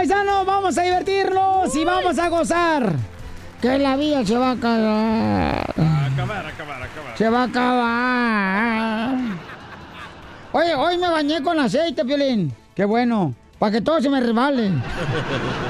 Paisano. 0.00 0.46
Vamos 0.46 0.78
a 0.78 0.82
divertirnos 0.82 1.76
y 1.76 1.84
vamos 1.84 2.18
a 2.18 2.30
gozar. 2.30 2.90
Que 3.60 3.78
la 3.78 3.96
vida 3.96 4.24
se 4.24 4.34
va 4.34 4.48
a 4.48 4.52
acabar. 4.52 5.74
Acabar, 6.10 6.46
acabar, 6.46 6.82
acabar. 6.82 7.18
Se 7.18 7.28
va 7.28 7.42
a 7.42 7.44
acabar. 7.44 9.18
Oye, 10.52 10.74
hoy 10.74 10.96
me 10.96 11.10
bañé 11.10 11.42
con 11.42 11.60
aceite, 11.60 12.02
Piolín. 12.02 12.50
Qué 12.74 12.86
bueno. 12.86 13.34
Para 13.58 13.72
que 13.72 13.82
todo 13.82 14.00
se 14.00 14.08
me 14.08 14.20
resbale. 14.20 14.70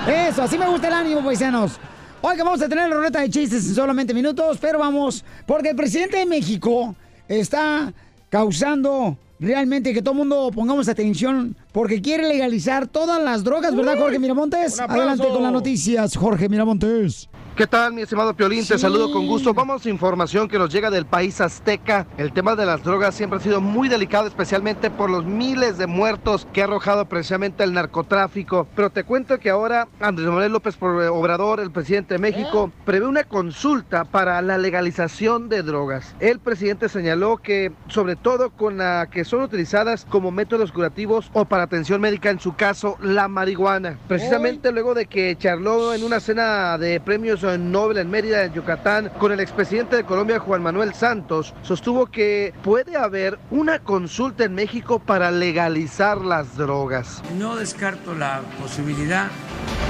Eso, 0.06 0.44
así 0.44 0.56
me 0.56 0.66
gusta 0.68 0.86
el 0.86 0.94
ánimo, 0.94 1.24
paisanos. 1.24 1.80
Hoy 2.20 2.36
que 2.36 2.44
vamos 2.44 2.62
a 2.62 2.68
tener 2.68 2.88
la 2.88 2.94
ruleta 2.94 3.22
de 3.22 3.30
chistes 3.30 3.66
en 3.66 3.74
solamente 3.74 4.14
minutos, 4.14 4.58
pero 4.60 4.78
vamos, 4.78 5.24
porque 5.44 5.70
el 5.70 5.76
presidente 5.76 6.18
de 6.18 6.26
México 6.26 6.94
está 7.26 7.92
causando 8.28 9.18
realmente 9.40 9.94
que 9.94 10.02
todo 10.02 10.12
el 10.12 10.18
mundo 10.18 10.50
pongamos 10.54 10.88
atención 10.88 11.56
porque 11.72 12.02
quiere 12.02 12.28
legalizar 12.28 12.86
todas 12.86 13.22
las 13.22 13.42
drogas, 13.42 13.74
¿verdad, 13.74 13.98
Jorge 13.98 14.18
Miramontes? 14.18 14.78
Adelante 14.78 15.26
con 15.28 15.42
las 15.42 15.52
noticias, 15.52 16.16
Jorge 16.16 16.48
Miramontes. 16.48 17.29
¿Qué 17.56 17.66
tal, 17.66 17.92
mi 17.92 18.00
estimado 18.00 18.32
Piolín? 18.32 18.66
Te 18.66 18.78
saludo 18.78 19.12
con 19.12 19.26
gusto. 19.26 19.52
Vamos 19.52 19.84
a 19.84 19.90
información 19.90 20.48
que 20.48 20.58
nos 20.58 20.72
llega 20.72 20.90
del 20.90 21.04
país 21.04 21.42
azteca. 21.42 22.06
El 22.16 22.32
tema 22.32 22.56
de 22.56 22.64
las 22.64 22.82
drogas 22.82 23.14
siempre 23.14 23.38
ha 23.38 23.42
sido 23.42 23.60
muy 23.60 23.88
delicado, 23.88 24.26
especialmente 24.26 24.90
por 24.90 25.10
los 25.10 25.26
miles 25.26 25.76
de 25.76 25.86
muertos 25.86 26.46
que 26.54 26.62
ha 26.62 26.64
arrojado 26.64 27.04
precisamente 27.04 27.62
el 27.62 27.74
narcotráfico. 27.74 28.66
Pero 28.74 28.88
te 28.88 29.04
cuento 29.04 29.38
que 29.38 29.50
ahora 29.50 29.88
Andrés 30.00 30.28
Manuel 30.28 30.52
López 30.52 30.78
Obrador, 30.80 31.60
el 31.60 31.70
presidente 31.70 32.14
de 32.14 32.18
México, 32.18 32.72
prevé 32.86 33.06
una 33.06 33.24
consulta 33.24 34.04
para 34.04 34.40
la 34.40 34.56
legalización 34.56 35.50
de 35.50 35.62
drogas. 35.62 36.14
El 36.18 36.38
presidente 36.38 36.88
señaló 36.88 37.36
que, 37.36 37.72
sobre 37.88 38.16
todo 38.16 38.50
con 38.50 38.78
la 38.78 39.08
que 39.10 39.24
son 39.26 39.42
utilizadas 39.42 40.06
como 40.08 40.30
métodos 40.30 40.72
curativos 40.72 41.30
o 41.34 41.44
para 41.44 41.64
atención 41.64 42.00
médica, 42.00 42.30
en 42.30 42.40
su 42.40 42.54
caso, 42.54 42.96
la 43.02 43.28
marihuana. 43.28 43.98
Precisamente 44.08 44.72
luego 44.72 44.94
de 44.94 45.04
que 45.04 45.36
charló 45.36 45.92
en 45.92 46.04
una 46.04 46.20
cena 46.20 46.78
de 46.78 47.00
premios 47.00 47.39
Nobel 47.42 47.98
en 47.98 48.10
Mérida, 48.10 48.44
en 48.44 48.52
Yucatán, 48.52 49.10
con 49.18 49.32
el 49.32 49.40
expresidente 49.40 49.96
de 49.96 50.04
Colombia, 50.04 50.38
Juan 50.38 50.62
Manuel 50.62 50.94
Santos, 50.94 51.54
sostuvo 51.62 52.06
que 52.06 52.52
puede 52.62 52.96
haber 52.96 53.38
una 53.50 53.78
consulta 53.78 54.44
en 54.44 54.54
México 54.54 54.98
para 54.98 55.30
legalizar 55.30 56.18
las 56.18 56.56
drogas. 56.56 57.22
No 57.38 57.56
descarto 57.56 58.14
la 58.14 58.42
posibilidad 58.60 59.28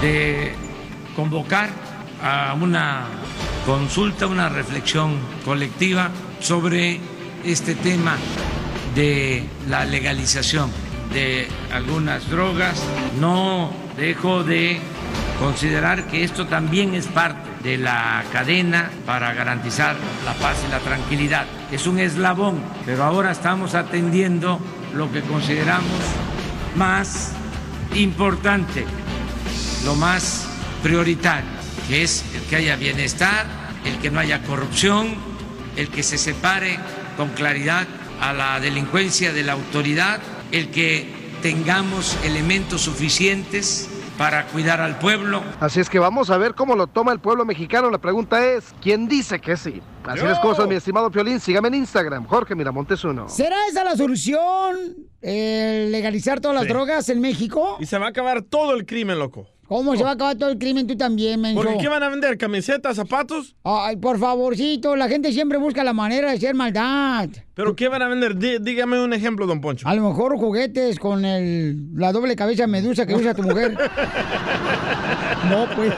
de 0.00 0.52
convocar 1.16 1.70
a 2.22 2.54
una 2.60 3.06
consulta, 3.66 4.26
una 4.26 4.48
reflexión 4.48 5.18
colectiva 5.44 6.10
sobre 6.40 7.00
este 7.44 7.74
tema 7.74 8.16
de 8.94 9.44
la 9.68 9.84
legalización 9.84 10.70
de 11.12 11.48
algunas 11.72 12.28
drogas. 12.28 12.82
No 13.18 13.72
dejo 13.96 14.44
de 14.44 14.80
considerar 15.38 16.06
que 16.06 16.24
esto 16.24 16.46
también 16.46 16.94
es 16.94 17.06
parte 17.06 17.50
de 17.62 17.76
la 17.76 18.24
cadena 18.32 18.90
para 19.06 19.34
garantizar 19.34 19.96
la 20.24 20.34
paz 20.34 20.56
y 20.66 20.70
la 20.70 20.78
tranquilidad. 20.78 21.46
Es 21.70 21.86
un 21.86 21.98
eslabón, 21.98 22.60
pero 22.86 23.04
ahora 23.04 23.30
estamos 23.30 23.74
atendiendo 23.74 24.60
lo 24.94 25.10
que 25.12 25.20
consideramos 25.22 26.00
más 26.76 27.32
importante, 27.94 28.84
lo 29.84 29.94
más 29.94 30.46
prioritario, 30.82 31.50
que 31.88 32.02
es 32.02 32.24
el 32.34 32.42
que 32.42 32.56
haya 32.56 32.76
bienestar, 32.76 33.46
el 33.84 33.98
que 33.98 34.10
no 34.10 34.20
haya 34.20 34.42
corrupción, 34.42 35.14
el 35.76 35.88
que 35.88 36.02
se 36.02 36.18
separe 36.18 36.78
con 37.16 37.30
claridad 37.30 37.86
a 38.20 38.32
la 38.32 38.60
delincuencia 38.60 39.32
de 39.32 39.42
la 39.42 39.52
autoridad, 39.52 40.20
el 40.52 40.70
que 40.70 41.06
tengamos 41.42 42.16
elementos 42.24 42.82
suficientes 42.82 43.88
para 44.18 44.44
cuidar 44.48 44.82
al 44.82 44.98
pueblo. 44.98 45.42
Así 45.60 45.80
es 45.80 45.88
que 45.88 45.98
vamos 45.98 46.28
a 46.28 46.36
ver 46.36 46.54
cómo 46.54 46.76
lo 46.76 46.86
toma 46.86 47.12
el 47.12 47.20
pueblo 47.20 47.46
mexicano. 47.46 47.90
La 47.90 47.96
pregunta 47.98 48.44
es, 48.46 48.74
¿quién 48.82 49.08
dice 49.08 49.40
que 49.40 49.56
sí? 49.56 49.80
Así 50.04 50.22
las 50.22 50.38
cosas, 50.40 50.68
mi 50.68 50.74
estimado 50.74 51.10
Piolín. 51.10 51.40
Sígame 51.40 51.68
en 51.68 51.74
Instagram, 51.76 52.26
Jorge 52.26 52.54
Miramontes 52.54 53.02
uno. 53.04 53.28
¿Será 53.30 53.56
esa 53.70 53.82
la 53.84 53.96
solución? 53.96 54.76
eh, 55.22 55.86
legalizar 55.90 56.40
todas 56.40 56.54
las 56.54 56.64
Sí. 56.64 56.70
drogas 56.70 57.08
en 57.10 57.20
México. 57.20 57.76
Y 57.80 57.84
se 57.86 57.98
va 57.98 58.06
a 58.06 58.08
acabar 58.10 58.40
todo 58.42 58.74
el 58.74 58.86
crimen, 58.86 59.18
loco. 59.18 59.46
¿Cómo 59.70 59.96
se 59.96 60.02
va 60.02 60.10
a 60.10 60.12
acabar 60.14 60.34
todo 60.36 60.50
el 60.50 60.58
crimen? 60.58 60.84
Tú 60.88 60.96
también, 60.96 61.40
menso. 61.40 61.62
¿Porque 61.62 61.78
qué 61.78 61.86
van 61.86 62.02
a 62.02 62.08
vender? 62.08 62.36
¿Camisetas, 62.36 62.96
zapatos? 62.96 63.54
Ay, 63.62 63.94
por 63.98 64.18
favorcito, 64.18 64.96
la 64.96 65.08
gente 65.08 65.32
siempre 65.32 65.58
busca 65.58 65.84
la 65.84 65.92
manera 65.92 66.28
de 66.30 66.38
hacer 66.38 66.56
maldad. 66.56 67.28
¿Pero 67.54 67.76
qué 67.76 67.86
van 67.86 68.02
a 68.02 68.08
vender? 68.08 68.34
Dí- 68.36 68.58
dígame 68.60 69.00
un 69.00 69.12
ejemplo, 69.12 69.46
don 69.46 69.60
Poncho. 69.60 69.86
A 69.86 69.94
lo 69.94 70.08
mejor 70.08 70.36
juguetes 70.38 70.98
con 70.98 71.24
el, 71.24 71.94
la 71.94 72.10
doble 72.10 72.34
cabeza 72.34 72.66
medusa 72.66 73.06
que 73.06 73.14
usa 73.14 73.32
tu 73.32 73.44
mujer. 73.44 73.78
No, 75.48 75.66
pues. 75.74 75.94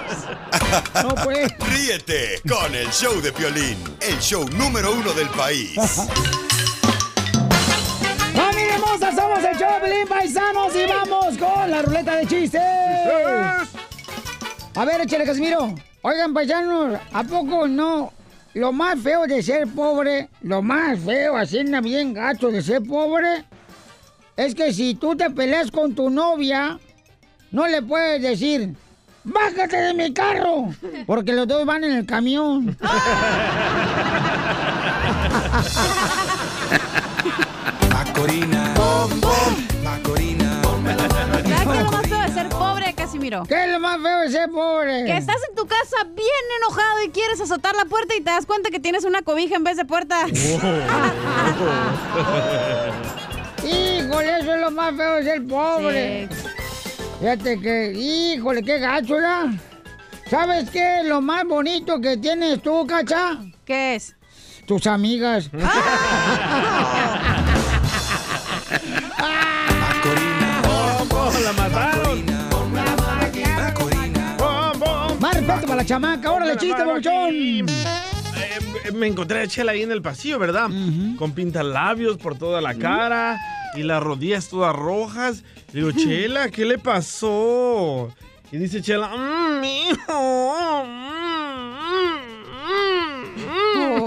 No, 1.03 1.15
pues. 1.25 1.53
Ríete 1.69 2.41
con 2.49 2.75
el 2.75 2.88
show 2.91 3.21
de 3.21 3.32
Piolín, 3.32 3.77
el 4.00 4.19
show 4.21 4.44
número 4.56 4.93
uno 4.94 5.12
del 5.15 5.28
país. 5.31 5.75
Somos 9.32 9.44
el 9.47 9.81
Pelín 9.81 10.09
Paisanos 10.09 10.76
y 10.76 10.87
vamos 10.87 11.38
con 11.38 11.70
la 11.70 11.81
ruleta 11.81 12.16
de 12.16 12.26
chistes. 12.26 12.60
A 14.75 14.84
ver, 14.84 15.00
échale, 15.00 15.25
Casimiro. 15.25 15.75
Oigan, 16.03 16.34
paisanos, 16.34 16.98
¿a 17.12 17.25
poco 17.25 17.66
no? 17.66 18.12
Lo 18.53 18.72
más 18.72 19.00
feo 19.00 19.26
de 19.26 19.43
ser 19.43 19.69
pobre, 19.69 20.28
lo 20.43 20.60
más 20.60 20.98
feo, 20.98 21.37
así 21.37 21.62
bien 21.82 22.12
gacho 22.12 22.48
de 22.48 22.60
ser 22.62 22.82
pobre, 22.82 23.47
es 24.37 24.54
que 24.54 24.75
si 24.75 24.97
tú 24.97 25.16
te 25.16 25.31
peleas 25.31 25.70
con 25.70 25.94
tu 25.94 26.10
novia, 26.10 26.78
no 27.53 27.66
le 27.66 27.81
puedes 27.81 28.20
decir, 28.20 28.75
¡bájate 29.25 29.76
de 29.76 29.94
mi 29.94 30.12
carro! 30.12 30.75
Porque 31.06 31.32
los 31.32 31.49
dos 31.49 31.64
van 31.64 31.84
en 31.84 31.93
el 31.93 32.04
camión. 32.04 32.76
Macorina. 39.03 39.67
Macorina. 39.83 40.63
¿Sabes 40.63 41.43
qué 41.43 41.53
es 41.55 41.67
lo 41.85 41.91
más 41.91 42.07
feo 42.07 42.21
de 42.21 42.29
ser 42.29 42.49
pobre, 42.49 42.95
Casimiro? 42.95 43.43
¿Qué 43.49 43.65
es 43.65 43.71
lo 43.71 43.81
más 43.81 44.01
feo 44.01 44.21
de 44.21 44.31
ser 44.31 44.49
pobre? 44.51 45.05
Que 45.07 45.17
estás 45.17 45.39
en 45.49 45.57
tu 45.57 45.67
casa 45.67 46.05
bien 46.15 46.29
enojado 46.61 47.03
y 47.05 47.11
quieres 47.11 47.41
azotar 47.41 47.75
la 47.75 47.87
puerta 47.87 48.15
y 48.15 48.21
te 48.21 48.31
das 48.31 48.47
cuenta 48.47 48.71
que 48.71 48.79
tienes 48.79 49.05
una 49.05 49.23
cobija 49.23 49.57
en 49.57 49.65
vez 49.65 49.77
de 49.77 49.85
puerta. 49.85 50.29
Híjole, 53.65 54.39
eso 54.39 54.55
es 54.55 54.61
lo 54.61 54.71
más 54.71 54.95
feo 54.97 55.15
de 55.17 55.25
ser 55.25 55.47
pobre. 55.49 56.29
Fíjate 57.19 57.61
que, 57.61 57.93
híjole, 57.93 58.62
qué 58.62 58.79
gacho, 58.79 59.15
¿verdad? 59.15 59.47
¿Sabes 60.31 60.71
qué 60.71 61.01
es 61.01 61.07
lo 61.07 61.21
más 61.21 61.45
bonito 61.45 62.01
que 62.01 62.17
tienes 62.17 62.62
tú, 62.62 62.87
Cacha? 62.87 63.39
¿Qué 63.65 63.97
es? 63.97 64.15
Tus 64.67 64.87
amigas. 64.87 65.51
¡Oh, 65.53 65.59
Para 75.61 75.77
la 75.77 75.85
chamaca. 75.85 76.32
Órale, 76.32 76.56
chiste, 76.56 76.82
bolchón. 76.82 77.29
Eh, 77.35 78.93
me 78.94 79.06
encontré 79.06 79.43
a 79.43 79.47
Chela 79.47 79.73
ahí 79.73 79.82
en 79.82 79.93
el 79.93 80.00
pasillo, 80.00 80.38
¿verdad? 80.38 80.71
Con 81.19 81.32
pintalabios 81.32 82.17
por 82.17 82.38
toda 82.38 82.61
la 82.62 82.75
cara 82.75 83.38
y 83.75 83.82
las 83.82 84.03
rodillas 84.03 84.49
todas 84.49 84.75
rojas. 84.75 85.44
Le 85.73 85.81
digo, 85.81 85.93
Chela, 85.93 86.49
¿qué 86.49 86.65
le 86.65 86.79
pasó? 86.79 88.11
Y 88.50 88.56
dice 88.56 88.81
Chela, 88.81 89.11
mmm, 89.15 89.65
hijo. 89.65 90.87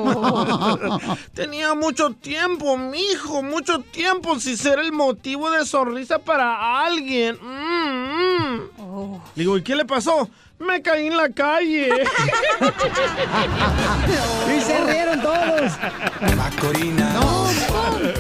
Tenía 1.33 1.73
mucho 1.75 2.11
tiempo, 2.11 2.77
mijo, 2.77 3.43
mucho 3.43 3.79
tiempo 3.81 4.39
sin 4.39 4.57
ser 4.57 4.79
el 4.79 4.91
motivo 4.91 5.51
de 5.51 5.65
sonrisa 5.65 6.19
para 6.19 6.83
alguien. 6.85 7.37
Mm, 7.41 8.81
mm. 8.81 9.21
Le 9.35 9.43
digo, 9.43 9.57
¿y 9.57 9.63
qué 9.63 9.75
le 9.75 9.85
pasó? 9.85 10.29
Me 10.59 10.81
caí 10.81 11.07
en 11.07 11.17
la 11.17 11.29
calle. 11.29 11.89
Y 14.55 14.61
se 14.61 14.85
rieron 14.85 15.21
todos. 15.21 15.71
Macorina. 16.37 17.13
No, 17.13 17.49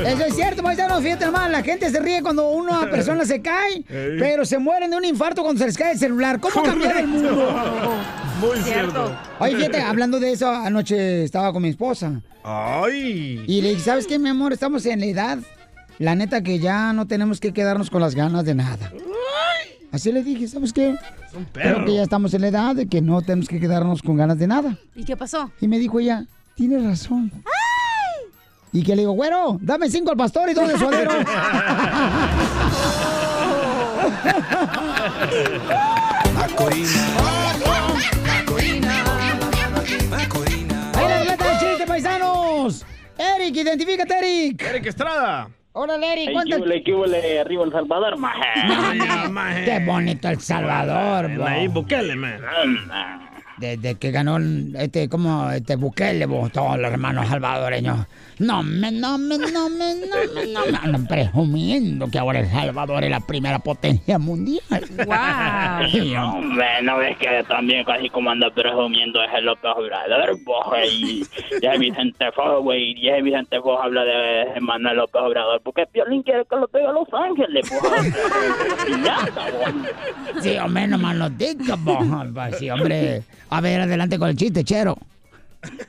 eso 0.05 0.25
es 0.25 0.35
cierto, 0.35 0.63
paisanos, 0.63 1.01
fíjate 1.01 1.25
nomás, 1.25 1.49
la 1.49 1.63
gente 1.63 1.89
se 1.89 1.99
ríe 1.99 2.21
cuando 2.21 2.49
una 2.49 2.81
persona 2.91 3.25
se 3.25 3.41
cae, 3.41 3.83
Ey. 3.87 4.17
pero 4.19 4.43
se 4.45 4.57
mueren 4.57 4.91
de 4.91 4.97
un 4.97 5.05
infarto 5.05 5.43
cuando 5.43 5.59
se 5.59 5.65
les 5.67 5.77
cae 5.77 5.93
el 5.93 5.99
celular. 5.99 6.39
¿Cómo 6.39 6.63
cambiar 6.63 6.97
el 6.97 7.07
mundo? 7.07 7.95
cierto. 8.63 9.15
Oye, 9.39 9.55
fíjate, 9.55 9.81
hablando 9.81 10.19
de 10.19 10.31
eso, 10.33 10.49
anoche 10.49 11.23
estaba 11.23 11.53
con 11.53 11.61
mi 11.63 11.69
esposa. 11.69 12.21
Ay. 12.43 13.43
Y 13.47 13.61
le 13.61 13.69
dije, 13.69 13.81
¿sabes 13.81 14.07
qué, 14.07 14.19
mi 14.19 14.29
amor? 14.29 14.53
Estamos 14.53 14.85
en 14.85 14.99
la 14.99 15.05
edad, 15.05 15.37
la 15.99 16.15
neta, 16.15 16.41
que 16.41 16.59
ya 16.59 16.93
no 16.93 17.07
tenemos 17.07 17.39
que 17.39 17.53
quedarnos 17.53 17.89
con 17.89 18.01
las 18.01 18.13
ganas 18.15 18.45
de 18.45 18.55
nada. 18.55 18.91
Así 19.95 20.11
le 20.11 20.21
dije, 20.23 20.45
¿sabes 20.45 20.73
qué? 20.73 20.97
Son 21.31 21.45
Creo 21.53 21.75
perros. 21.75 21.85
que 21.85 21.95
ya 21.95 22.03
estamos 22.03 22.33
en 22.33 22.41
la 22.41 22.47
edad 22.49 22.75
de 22.75 22.85
que 22.85 23.01
no 23.01 23.21
tenemos 23.21 23.47
que 23.47 23.61
quedarnos 23.61 24.01
con 24.01 24.17
ganas 24.17 24.37
de 24.37 24.45
nada. 24.45 24.77
¿Y 24.93 25.05
qué 25.05 25.15
pasó? 25.15 25.49
Y 25.61 25.69
me 25.69 25.79
dijo 25.79 26.01
ella, 26.01 26.25
tienes 26.53 26.83
razón. 26.83 27.31
Y 28.73 28.83
que 28.83 28.93
le 28.93 29.03
digo, 29.03 29.13
güero, 29.13 29.57
dame 29.61 29.89
cinco 29.89 30.11
al 30.11 30.17
pastor 30.17 30.49
y 30.49 30.53
dos 30.53 30.67
de 30.67 30.77
suadero. 30.77 31.13
Macorina. 36.33 37.01
Macorina. 40.09 40.91
¡Ahí 40.95 41.25
la 41.25 41.59
chiste, 41.59 41.85
paisanos! 41.87 42.85
Eric, 43.17 43.55
identifícate, 43.55 44.13
Eric. 44.17 44.61
Eric 44.61 44.85
Estrada. 44.87 45.49
Órale, 45.77 46.13
Eric, 46.13 46.27
Ey, 46.29 46.33
cuántas... 46.33 46.61
¿qué 46.85 46.95
huele, 46.95 47.37
arriba 47.37 47.65
El 47.65 47.71
Salvador, 47.73 48.17
maje? 48.17 48.43
Ay, 48.55 49.29
maje. 49.29 49.65
Qué 49.65 49.85
bonito 49.85 50.29
El 50.29 50.39
Salvador. 50.39 51.29
Nayib 51.29 51.71
Bukele, 51.73 52.15
man. 52.15 52.39
Desde 53.57 53.95
que 53.95 54.11
ganó 54.11 54.37
este, 54.77 55.07
como 55.07 55.49
este 55.49 55.77
Bukele, 55.77 56.25
bo, 56.25 56.49
todos 56.49 56.77
los 56.77 56.91
hermanos 56.91 57.27
salvadoreños. 57.27 58.05
No 58.39 58.63
me, 58.63 58.91
no 58.91 59.17
me, 59.17 59.37
no 59.37 59.69
me, 59.69 59.95
no 59.95 60.19
me, 60.33 60.47
no 60.47 60.65
me. 60.65 60.77
Andan 60.77 61.07
presumiendo 61.07 62.09
que 62.09 62.19
ahora 62.19 62.39
El 62.39 62.47
Salvador 62.47 63.03
es 63.05 63.09
la 63.09 63.21
primera 63.21 63.59
potencia 63.59 64.19
mundial. 64.19 64.61
Guau. 65.05 65.89
Sí, 65.89 66.15
hombre. 66.15 66.55
Hombre, 66.55 66.67
no 66.83 66.97
ves 66.97 67.17
que 67.17 67.43
también 67.47 67.83
casi 67.85 68.09
como 68.09 68.29
anda 68.29 68.49
presumiendo 68.49 69.21
es 69.23 69.29
el 69.33 69.45
López 69.45 69.71
Obrador, 69.75 70.37
pues, 70.43 70.91
y 70.93 71.23
ya 71.61 71.73
es 71.73 71.79
Vicente 71.79 72.31
Fox, 72.33 72.61
güey, 72.61 72.91
y 72.91 73.01
ya 73.03 73.17
es 73.17 73.23
Vicente 73.23 73.59
Fox 73.61 73.81
habla 73.83 74.03
de 74.03 74.59
Manuel 74.61 74.97
López 74.97 75.21
Obrador, 75.21 75.61
porque 75.61 75.85
Piolín 75.85 76.23
quiere 76.23 76.45
que 76.45 76.55
lo 76.55 76.67
pegue 76.67 76.87
a 76.87 76.91
Los 76.91 77.07
Ángeles, 77.13 77.69
pues, 77.69 78.15
y 78.87 79.03
ya, 79.03 79.17
cabrón. 79.33 79.85
Sí, 80.41 80.57
hombre, 80.57 80.87
nomás 80.87 81.15
no 81.15 81.29
digas, 81.29 81.83
bo. 81.83 81.99
Pues 82.33 82.57
Sí, 82.57 82.69
hombre. 82.69 83.23
A 83.49 83.61
ver, 83.61 83.81
adelante 83.81 84.17
con 84.19 84.29
el 84.29 84.35
chiste, 84.35 84.63
chero. 84.63 84.97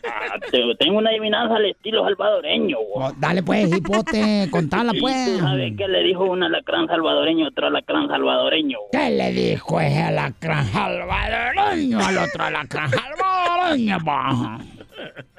Ah, 0.08 0.38
te- 0.50 0.74
Tengo 0.78 0.98
una 0.98 1.10
adivinanza 1.10 1.56
al 1.56 1.66
estilo 1.66 2.02
salvadoreño, 2.04 2.78
güey. 2.78 3.08
Oh, 3.08 3.12
dale, 3.18 3.42
pues, 3.42 3.70
hipote, 3.76 4.48
contala, 4.50 4.92
¿Y 4.94 5.00
pues. 5.00 5.32
tú 5.34 5.38
sabes 5.40 5.74
qué 5.76 5.86
le 5.86 6.02
dijo 6.02 6.24
un 6.24 6.42
alacrán 6.42 6.86
salvadoreño 6.86 7.44
a 7.44 7.48
otro 7.48 7.66
alacrán 7.66 8.08
salvadoreño? 8.08 8.78
güey? 8.90 9.04
¿Qué 9.04 9.10
le 9.10 9.32
dijo 9.32 9.78
ese 9.80 10.00
alacrán 10.02 10.64
salvadoreño 10.72 11.98
al 12.00 12.18
otro 12.18 12.44
alacrán 12.44 12.90
salvadoreño, 12.90 13.98
bo? 14.02 14.58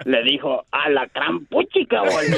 Le 0.05 0.23
dijo 0.23 0.63
alacrán 0.71 1.45
puchica, 1.47 2.01
güey. 2.01 2.27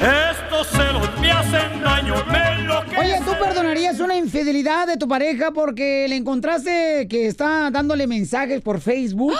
Estos 0.00 0.66
celos 0.68 1.08
me 1.26 1.32
hacen 1.32 1.82
daño, 1.82 2.14
me 2.30 2.52
enloquecen. 2.60 2.98
Oye, 2.98 3.20
¿tú 3.24 3.32
perdonarías 3.42 3.98
una 4.00 4.16
infidelidad 4.16 4.86
de 4.86 4.96
tu 4.96 5.08
pareja 5.08 5.50
porque 5.52 6.06
le 6.08 6.16
encontraste 6.16 7.06
que 7.08 7.26
está 7.26 7.70
dándole 7.70 8.06
mensajes 8.06 8.60
por 8.60 8.80
Facebook 8.80 9.34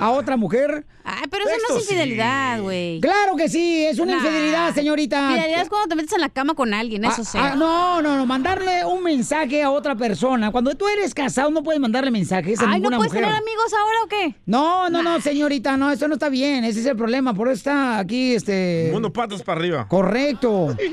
a 0.00 0.10
otra 0.12 0.36
mujer? 0.36 0.84
Ay, 1.02 1.24
pero 1.30 1.44
eso 1.48 1.56
no 1.70 1.76
es 1.78 1.82
infidelidad, 1.84 2.60
güey. 2.60 3.00
Claro 3.00 3.34
que 3.34 3.48
sí, 3.48 3.84
es 3.86 3.98
una 3.98 4.12
Nah. 4.12 4.18
infidelidad, 4.18 4.74
señorita. 4.74 5.30
Infidelidad 5.30 5.62
es 5.62 5.68
cuando 5.68 5.88
te 5.88 5.96
metes 5.96 6.12
en 6.12 6.20
la 6.20 6.28
cama 6.28 6.54
con 6.54 6.74
alguien, 6.74 7.04
eso 7.04 7.22
Ah, 7.22 7.24
sí. 7.24 7.38
ah, 7.40 7.54
no, 7.56 8.02
no, 8.02 8.16
no, 8.16 8.26
mandarle 8.26 8.84
un 8.84 9.02
mensaje 9.02 9.62
a 9.62 9.70
otra 9.70 9.94
persona. 9.96 10.50
Cuando 10.52 10.74
tú 10.74 10.86
eres 10.88 11.14
casado 11.14 11.50
no 11.50 11.62
puedes 11.62 11.80
mandarle 11.80 12.10
mensajes 12.10 12.60
a 12.60 12.64
Ay, 12.64 12.68
¿no 12.68 12.74
ninguna 12.74 12.96
puedes 12.98 13.12
mujer. 13.12 13.24
tener 13.24 13.38
amigos 13.38 13.72
ahora 13.72 13.98
o 14.04 14.06
qué? 14.08 14.34
No, 14.46 14.90
no, 14.90 15.02
no, 15.02 15.20
señorita, 15.20 15.76
no, 15.78 15.90
eso 15.90 16.06
no 16.06 16.14
está 16.14 16.28
bien, 16.28 16.64
ese 16.64 16.80
es 16.80 16.86
el 16.86 16.96
problema, 16.96 17.32
por 17.34 17.48
eso 17.48 17.56
está 17.56 17.98
aquí, 17.98 18.34
este... 18.34 18.90
Mundo 18.92 19.12
patas 19.12 19.42
para 19.42 19.58
arriba. 19.58 19.88
Correcto. 19.88 20.76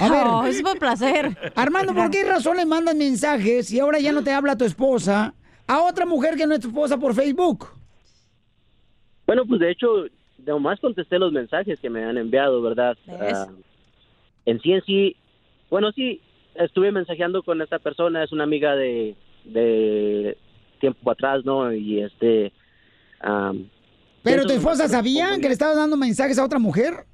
A 0.00 0.08
ver, 0.08 0.24
No, 0.24 0.46
es 0.46 0.62
por 0.62 0.78
placer. 0.78 1.36
Armando, 1.54 1.94
¿por 1.94 2.10
qué 2.10 2.24
razón 2.24 2.56
le 2.56 2.66
mandas 2.66 2.94
mensajes 2.94 3.70
y 3.72 3.80
ahora 3.80 3.98
ya 3.98 4.12
no 4.12 4.22
te 4.22 4.32
habla 4.32 4.56
tu 4.56 4.64
esposa 4.64 5.34
a 5.66 5.82
otra 5.82 6.06
mujer 6.06 6.36
que 6.36 6.46
no 6.46 6.54
es 6.54 6.60
tu 6.60 6.68
esposa 6.68 6.96
por 6.98 7.14
Facebook? 7.14 7.68
Bueno, 9.26 9.44
pues 9.46 9.60
de 9.60 9.70
hecho, 9.70 10.06
nomás 10.46 10.80
contesté 10.80 11.18
los 11.18 11.32
mensajes 11.32 11.78
que 11.80 11.90
me 11.90 12.04
han 12.04 12.16
enviado, 12.16 12.62
¿verdad? 12.62 12.96
Ah, 13.08 13.46
en 14.46 14.60
sí, 14.60 14.72
en 14.72 14.82
sí, 14.82 15.16
bueno, 15.68 15.92
sí, 15.92 16.20
estuve 16.54 16.92
mensajeando 16.92 17.42
con 17.42 17.60
esta 17.60 17.78
persona, 17.78 18.24
es 18.24 18.32
una 18.32 18.44
amiga 18.44 18.74
de, 18.74 19.14
de 19.44 20.38
tiempo 20.80 21.10
atrás, 21.10 21.44
¿no? 21.44 21.72
Y 21.72 22.00
este... 22.00 22.52
am, 23.20 23.68
¿Pero 24.22 24.46
tu 24.46 24.52
esposa 24.52 24.88
sabía 24.88 25.36
que 25.40 25.48
le 25.48 25.52
estabas 25.52 25.76
dando 25.76 25.96
mensajes 25.96 26.38
a 26.38 26.44
otra 26.44 26.58
mujer? 26.58 27.04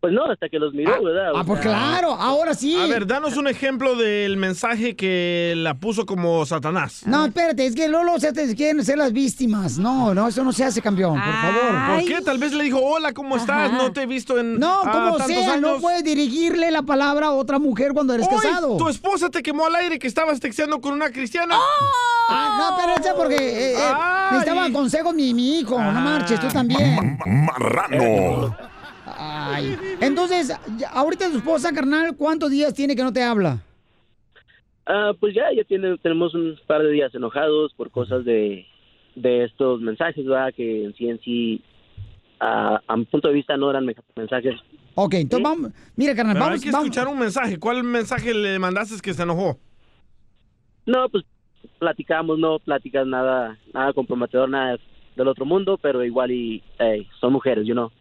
Pues 0.00 0.12
no, 0.12 0.26
hasta 0.30 0.48
que 0.48 0.60
los 0.60 0.72
miró, 0.74 1.02
¿verdad? 1.02 1.32
Ah, 1.34 1.42
pues 1.44 1.60
claro, 1.60 2.12
ahora 2.12 2.54
sí. 2.54 2.76
A 2.80 2.86
ver, 2.86 3.04
danos 3.04 3.36
un 3.36 3.48
ejemplo 3.48 3.96
del 3.96 4.36
mensaje 4.36 4.94
que 4.94 5.54
la 5.56 5.74
puso 5.74 6.06
como 6.06 6.46
Satanás. 6.46 7.02
No, 7.04 7.26
espérate, 7.26 7.66
es 7.66 7.74
que 7.74 7.88
Lolo 7.88 8.16
se 8.20 8.32
te 8.32 8.54
quieren 8.54 8.84
ser 8.84 8.98
las 8.98 9.12
víctimas. 9.12 9.76
No, 9.76 10.14
no, 10.14 10.28
eso 10.28 10.44
no 10.44 10.52
se 10.52 10.62
hace, 10.62 10.80
campeón, 10.80 11.14
por 11.14 11.32
favor. 11.32 11.96
¿Por 11.96 12.04
qué? 12.04 12.20
Tal 12.22 12.38
vez 12.38 12.52
le 12.52 12.62
dijo, 12.62 12.78
hola, 12.80 13.12
¿cómo 13.12 13.36
estás? 13.36 13.72
No 13.72 13.92
te 13.92 14.02
he 14.02 14.06
visto 14.06 14.38
en 14.38 14.60
No, 14.60 14.82
ah, 14.84 14.92
como 14.92 15.16
tantos 15.16 15.26
sea, 15.34 15.56
no 15.56 15.68
años". 15.70 15.82
puedes 15.82 16.04
dirigirle 16.04 16.70
la 16.70 16.82
palabra 16.82 17.26
a 17.26 17.32
otra 17.32 17.58
mujer 17.58 17.92
cuando 17.92 18.14
eres 18.14 18.28
Hoy, 18.30 18.36
casado. 18.36 18.76
Tu 18.76 18.88
esposa 18.88 19.30
te 19.30 19.42
quemó 19.42 19.66
al 19.66 19.74
aire 19.74 19.98
que 19.98 20.06
estabas 20.06 20.38
texteando 20.38 20.80
con 20.80 20.92
una 20.92 21.10
cristiana. 21.10 21.56
Ah, 22.28 22.56
no, 22.56 22.76
pero 22.76 23.00
esa 23.00 23.16
porque 23.16 23.36
eh, 23.36 23.74
eh, 23.74 23.92
necesitaba 24.30 24.70
consejos 24.70 25.12
mi, 25.12 25.34
mi 25.34 25.58
hijo. 25.58 25.76
No 25.76 25.90
marches, 25.90 26.38
tú 26.38 26.46
también. 26.46 27.18
Marrano. 27.26 28.67
Ay. 29.30 29.76
Entonces, 30.00 30.52
ahorita 30.92 31.30
tu 31.30 31.36
esposa, 31.38 31.72
carnal, 31.72 32.16
¿cuántos 32.16 32.50
días 32.50 32.72
tiene 32.74 32.96
que 32.96 33.02
no 33.02 33.12
te 33.12 33.22
habla? 33.22 33.62
ah, 34.86 35.12
pues 35.20 35.34
ya, 35.34 35.44
ya 35.54 35.64
tiene, 35.64 35.98
tenemos 35.98 36.34
un 36.34 36.58
par 36.66 36.82
de 36.82 36.90
días 36.90 37.14
enojados 37.14 37.74
por 37.74 37.90
cosas 37.90 38.24
de, 38.24 38.64
de 39.16 39.44
estos 39.44 39.82
mensajes, 39.82 40.24
¿verdad? 40.24 40.54
Que 40.56 40.84
en 40.86 40.94
sí, 40.94 41.08
en 41.10 41.20
sí, 41.20 41.62
ah, 42.40 42.80
a 42.88 42.96
mi 42.96 43.04
punto 43.04 43.28
de 43.28 43.34
vista 43.34 43.54
no 43.58 43.68
eran 43.70 43.84
me- 43.84 43.94
mensajes. 44.16 44.54
Ok, 44.94 45.14
entonces 45.14 45.44
vamos. 45.44 45.72
Mira, 45.94 46.14
carnal, 46.14 46.34
Pero 46.34 46.44
vamos. 46.46 46.58
hay 46.60 46.64
que 46.64 46.70
vamos- 46.72 46.86
escuchar 46.86 47.06
un 47.08 47.18
mensaje. 47.18 47.58
¿Cuál 47.58 47.84
mensaje 47.84 48.32
le 48.32 48.58
mandaste 48.58 48.98
que 49.02 49.12
se 49.12 49.22
enojó? 49.24 49.58
No, 50.86 51.06
pues 51.10 51.24
platicamos, 51.78 52.38
no 52.38 52.58
platicas 52.58 53.06
nada, 53.06 53.58
nada 53.74 53.92
comprometedor, 53.92 54.48
nada 54.48 54.78
del 55.16 55.28
otro 55.28 55.44
mundo, 55.44 55.78
pero 55.80 56.02
igual 56.02 56.30
y 56.30 56.62
hey, 56.78 57.06
son 57.20 57.34
mujeres, 57.34 57.66
you 57.66 57.74
know. 57.74 57.92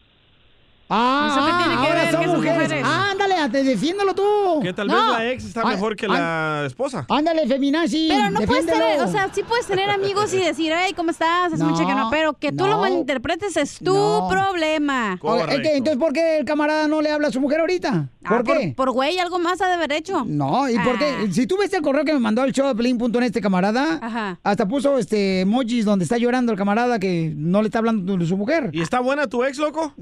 Ah, 0.90 1.28
¿Eso 1.32 1.46
qué 1.46 1.52
ah, 1.52 1.84
ahora 1.84 1.94
ver 2.04 2.12
son 2.12 2.22
que 2.22 2.28
son 2.28 2.36
mujeres. 2.38 2.62
mujeres? 2.64 2.86
Ándale, 2.86 3.36
te 3.52 3.64
defiéndelo 3.64 4.14
tú. 4.16 4.60
Que 4.62 4.74
tal 4.74 4.88
No. 4.88 4.96
vez 4.96 5.04
la 5.18 5.32
ex 5.32 5.44
está 5.46 5.62
Ah, 5.62 5.68
mejor 5.68 5.96
que 5.96 6.06
ah, 6.10 6.60
la 6.62 6.66
esposa. 6.68 7.06
Ándale, 7.10 7.46
feminazi. 7.48 8.08
Pero 8.10 8.30
no 8.30 8.42
puedes 8.42 8.66
tener, 8.66 9.02
o 9.02 9.08
sea, 9.12 9.30
sí 9.34 9.44
puedes 9.44 9.66
tener 9.68 9.90
amigos 9.90 10.34
y 10.34 10.38
decir, 10.40 10.72
hey, 10.76 10.94
¿cómo 10.96 11.12
estás? 11.12 11.52
Es 11.54 11.60
No, 11.60 11.66
mucho 11.70 11.86
que 11.86 11.94
no, 11.94 12.10
pero 12.10 12.34
que 12.34 12.52
tú 12.52 12.66
no. 12.66 12.68
lo 12.68 12.78
malinterpretes 12.80 13.58
es 13.58 13.80
tu 13.80 13.94
No. 13.94 14.28
problema. 14.30 15.20
Que, 15.62 15.78
entonces, 15.78 15.98
¿por 15.98 16.14
qué 16.14 16.38
el 16.38 16.46
camarada 16.46 16.88
no 16.88 17.02
le 17.02 17.12
habla 17.12 17.28
a 17.28 17.32
su 17.32 17.42
mujer 17.42 17.60
ahorita? 17.60 18.10
Ah, 18.24 18.30
¿Por 18.30 18.44
qué? 18.44 18.74
Por 18.76 18.92
güey, 18.92 19.20
algo 19.20 19.40
más 19.40 19.60
ha 19.62 19.68
de 19.68 19.74
haber 19.74 19.92
hecho. 19.92 20.24
No, 20.26 20.70
¿y 20.70 20.78
por 20.80 20.96
Ah. 20.96 21.00
qué? 21.00 21.34
Si 21.34 21.48
tú 21.48 21.58
ves 21.58 21.72
el 21.74 21.82
correo 21.82 22.06
que 22.06 22.14
me 22.14 22.20
mandó 22.20 22.44
el 22.44 22.54
show 22.54 22.74
de 22.74 23.26
este 23.26 23.42
camarada, 23.42 24.00
Ajá. 24.02 24.40
hasta 24.44 24.68
puso 24.68 24.98
este 24.98 25.42
emojis 25.42 25.84
donde 25.86 26.04
está 26.04 26.18
llorando 26.18 26.52
el 26.52 26.58
camarada 26.58 27.00
que 27.00 27.34
no 27.36 27.62
le 27.62 27.68
está 27.68 27.80
hablando 27.80 28.16
de 28.18 28.26
su 28.26 28.38
mujer. 28.38 28.70
¿Y 28.74 28.82
está 28.82 29.00
buena 29.00 29.28
tu 29.28 29.44
ex, 29.44 29.58
loco? 29.58 29.94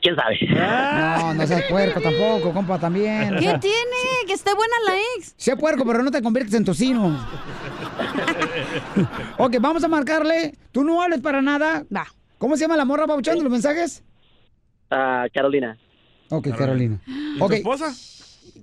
¿Quién 0.00 0.16
sabe? 0.16 0.38
No, 0.48 1.34
no 1.34 1.46
seas 1.46 1.62
puerco 1.68 2.00
tampoco, 2.00 2.52
compa, 2.52 2.78
también. 2.78 3.34
o 3.34 3.38
¿Qué 3.38 3.44
sea, 3.44 3.60
tiene? 3.60 3.76
Que 4.26 4.32
esté 4.32 4.54
buena 4.54 4.74
la 4.86 4.94
ex. 5.16 5.34
Sé 5.36 5.56
puerco, 5.56 5.84
pero 5.84 6.02
no 6.02 6.10
te 6.10 6.22
conviertes 6.22 6.54
en 6.54 6.64
tocino. 6.64 7.18
ok, 9.38 9.56
vamos 9.60 9.84
a 9.84 9.88
marcarle. 9.88 10.54
Tú 10.72 10.84
no 10.84 11.02
hables 11.02 11.20
para 11.20 11.42
nada. 11.42 11.84
Va. 11.94 12.06
¿Cómo 12.38 12.56
se 12.56 12.62
llama 12.62 12.76
la 12.76 12.84
morra, 12.84 13.06
Pauchón, 13.06 13.36
de 13.36 13.42
los 13.42 13.52
mensajes? 13.52 14.02
Ah, 14.90 15.26
Carolina, 15.32 15.78
Ok, 16.30 16.48
Carolina. 16.56 16.98
¿Y 17.06 17.36
Ok, 17.40 17.50
tu 17.50 17.54
esposa? 17.56 17.92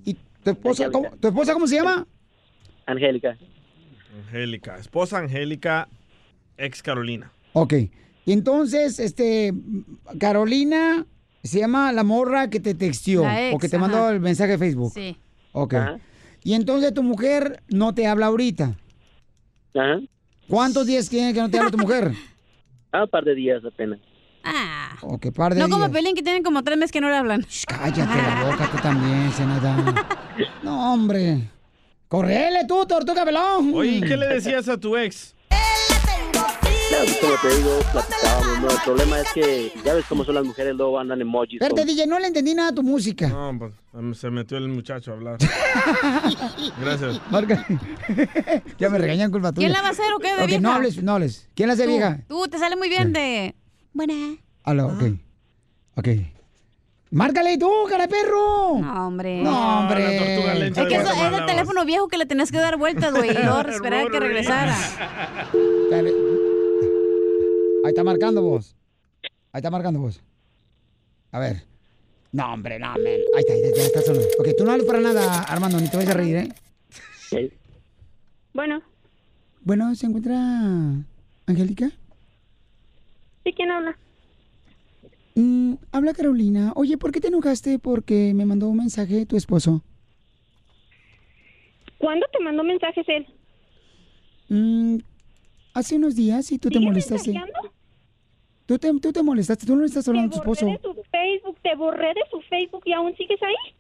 ¿y 0.06 0.13
tu 0.44 0.50
esposa, 0.51 0.89
cómo, 0.89 1.10
tu 1.22 1.27
esposa 1.27 1.53
cómo 1.53 1.67
se 1.67 1.75
llama? 1.75 2.08
Angélica. 2.86 3.38
Angélica. 4.25 4.77
Esposa 4.77 5.20
Angélica, 5.20 5.88
ex 6.58 6.82
Carolina. 6.82 7.32
Ok. 7.53 7.74
Y 8.25 8.32
entonces, 8.34 9.00
este, 9.00 9.53
Carolina 10.20 11.06
se 11.44 11.60
llama 11.60 11.91
la 11.91 12.03
morra 12.03 12.50
que 12.50 12.60
te 12.60 12.74
textió 12.74 13.29
ex, 13.29 13.56
o 13.56 13.60
que 13.60 13.70
te 13.70 13.77
mandó 13.77 14.10
el 14.10 14.20
mensaje 14.20 14.51
de 14.51 14.58
Facebook. 14.58 14.91
Sí. 14.94 15.17
Ok. 15.51 15.74
Ajá. 15.74 16.00
Y 16.44 16.53
entonces 16.53 16.94
tu 16.94 17.03
mujer 17.03 17.62
no 17.70 17.94
te 17.94 18.08
habla 18.08 18.27
ahorita. 18.27 18.75
Ajá. 19.75 20.00
¿Cuántos 20.48 20.86
días 20.86 21.10
tiene 21.10 21.34
que 21.34 21.41
no 21.41 21.50
te 21.50 21.58
habla 21.60 21.72
tu 21.72 21.77
mujer? 21.77 22.12
Ah, 22.94 23.03
un 23.03 23.10
par 23.10 23.25
de 23.25 23.36
días 23.36 23.62
apenas. 23.65 24.00
Ah. 24.46 24.96
O 25.01 25.17
que 25.20 25.29
par 25.29 25.53
de 25.53 25.60
No 25.60 25.67
como 25.67 25.86
días. 25.86 25.91
Pelín 25.91 26.15
que 26.15 26.24
tienen 26.24 26.41
como 26.41 26.63
tres 26.63 26.77
meses 26.77 26.91
que 26.94 27.01
no 27.01 27.10
le 27.10 27.17
hablan. 27.17 27.46
Cállate 27.67 28.00
la 28.00 28.44
boca 28.50 28.72
tú 28.72 28.77
también, 28.82 29.29
Senada. 29.34 30.08
No, 30.63 30.94
hombre. 30.94 31.50
Correle 32.08 32.65
tú, 32.65 32.86
tortuga 32.86 33.25
pelón. 33.25 33.74
Oye, 33.74 33.98
¿y 33.98 34.01
qué 34.01 34.15
le 34.15 34.27
decías 34.27 34.70
a 34.70 34.77
tu 34.77 34.96
ex? 34.96 35.36
No, 36.89 36.98
pues, 37.03 37.17
como 37.17 37.34
te 37.41 37.58
digo, 37.58 37.79
platicábamos, 37.91 38.60
¿no? 38.62 38.70
El 38.70 38.77
problema 38.86 39.20
es 39.20 39.34
que 39.34 39.74
ya 39.84 39.94
ves 39.94 40.06
cómo 40.08 40.24
son 40.24 40.36
las 40.36 40.46
mujeres, 40.46 40.74
luego 40.75 41.00
andan 41.00 41.20
emojis. 41.22 41.56
Espérate, 41.62 41.82
con- 41.82 41.88
DJ, 41.88 42.08
no 42.08 42.20
le 42.20 42.27
entendí 42.27 42.53
nada 42.56 42.70
a 42.70 42.74
tu 42.74 42.84
música. 42.84 43.27
No, 43.27 43.58
pues 43.60 44.17
se 44.20 44.29
metió 44.29 44.58
el 44.58 44.70
muchacho 44.70 45.12
a 45.12 45.13
hablar. 45.15 45.38
Gracias. 46.82 47.22
Marca. 47.29 47.65
ya 48.77 48.89
me 48.89 48.98
regañan 48.98 49.32
culpa 49.32 49.51
tuya. 49.51 49.67
¿Quién 49.67 49.74
la 49.74 49.82
va 49.82 49.89
a 49.89 49.91
hacer 49.91 50.13
o 50.13 50.20
qué, 50.20 50.29
de 50.36 50.41
Ok, 50.41 50.48
vieja? 50.48 50.62
no 50.62 50.72
hables, 50.72 51.03
no 51.03 51.13
hables. 51.15 51.50
¿Quién 51.56 51.67
la 51.67 51.74
hace 51.74 51.84
Tú, 51.84 51.89
vieja? 51.89 52.20
Tú, 52.27 52.48
te 52.48 52.58
sale 52.58 52.75
muy 52.75 52.89
bien 52.89 53.12
de... 53.13 53.56
Buena. 53.94 54.13
Aló, 54.63 54.88
ok. 54.88 55.03
Ok. 55.96 56.08
Márcale 57.10 57.58
tú, 57.58 57.70
cara 57.89 58.08
perro. 58.08 58.79
No, 58.79 59.08
hombre. 59.08 59.41
No, 59.41 59.79
hombre. 59.79 60.67
Es 60.67 60.74
que 60.74 60.96
eso 60.96 61.12
es 61.12 61.34
el 61.39 61.46
teléfono 61.46 61.86
viejo 61.86 62.08
que 62.08 62.17
le 62.17 62.25
tenías 62.25 62.51
que 62.51 62.58
dar 62.58 62.77
vueltas, 62.77 63.13
güey, 63.13 63.29
y 63.32 63.34
esperar 63.72 64.08
a 64.08 64.10
que 64.10 64.20
regresara. 64.20 64.75
Dale. 65.89 66.13
Ahí 67.88 67.91
está 67.91 68.03
marcando 68.03 68.41
vos. 68.41 68.75
Ahí 69.53 69.60
está 69.60 69.72
marcando 69.72 70.01
vos. 70.01 70.22
A 71.32 71.39
ver. 71.39 71.63
No, 72.34 72.51
hombre, 72.53 72.77
no, 72.79 72.88
man. 72.88 72.98
Ahí 73.08 73.22
está, 73.39 73.53
ahí 73.53 73.62
está, 73.62 73.77
ya 73.77 73.84
está 73.86 74.01
sonando. 74.01 74.27
Ok, 74.39 74.48
tú 74.58 74.65
no 74.65 74.72
hables 74.72 74.86
para 74.86 75.00
nada, 75.00 75.44
Armando, 75.44 75.79
ni 75.79 75.88
te 75.89 75.96
vayas 75.96 76.12
a 76.13 76.17
reír, 76.17 76.36
¿eh? 77.32 77.51
Bueno, 78.53 78.82
Bueno, 79.62 79.96
¿se 79.96 80.06
encuentra 80.06 80.36
Angélica? 81.46 81.89
¿sí 83.46 83.53
quién 83.53 83.72
habla? 83.72 83.98
Mm, 85.36 85.75
habla 85.94 86.13
Carolina. 86.13 86.74
Oye, 86.75 86.98
¿por 86.98 87.13
qué 87.13 87.22
te 87.22 87.29
enojaste? 87.29 87.79
Porque 87.79 88.34
me 88.34 88.46
mandó 88.46 88.67
un 88.67 88.75
mensaje 88.77 89.25
tu 89.25 89.38
esposo. 89.38 89.82
¿Cuándo 92.00 92.25
te 92.34 92.44
mandó 92.44 92.65
mensajes 92.65 93.06
él? 93.08 93.25
Mm, 94.50 94.98
hace 95.74 95.96
unos 95.96 96.15
días 96.15 96.51
y 96.51 96.60
tú 96.60 96.67
te 96.70 96.79
¿Sigue 96.79 96.86
molestaste. 96.89 97.32
mensajeando? 97.32 97.67
Tú 98.68 98.78
te, 98.78 98.92
tú 99.00 99.12
te 99.14 99.24
molestaste, 99.24 99.66
tú 99.66 99.76
no 99.76 99.82
le 99.82 99.88
estás 99.88 100.08
hablando 100.08 100.36
a 100.36 100.40
tu 100.42 100.46
Borré 100.46 100.52
esposo. 100.72 100.94
de 100.94 101.02
su 101.02 101.04
Facebook, 101.10 101.58
te 101.64 101.76
borré 101.76 102.08
de 102.10 102.22
su 102.30 102.42
Facebook 102.42 102.82
y 102.86 102.94
aún 102.94 103.16
sigues 103.16 103.42
ahí. 103.42 103.74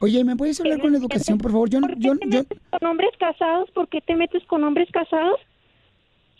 Oye, 0.00 0.24
¿me 0.24 0.34
puedes 0.34 0.58
hablar 0.60 0.80
con 0.80 0.94
educación, 0.94 1.38
por 1.38 1.52
favor? 1.52 1.70
Yo, 1.70 1.80
no- 1.80 1.88
yo, 1.96 2.14
yo, 2.28 2.42
¿Con 2.70 2.88
hombres 2.88 3.10
casados? 3.20 3.70
¿Por 3.70 3.88
qué 3.88 4.00
te 4.00 4.16
metes 4.16 4.42
con 4.46 4.64
hombres 4.64 4.88
casados? 4.90 5.38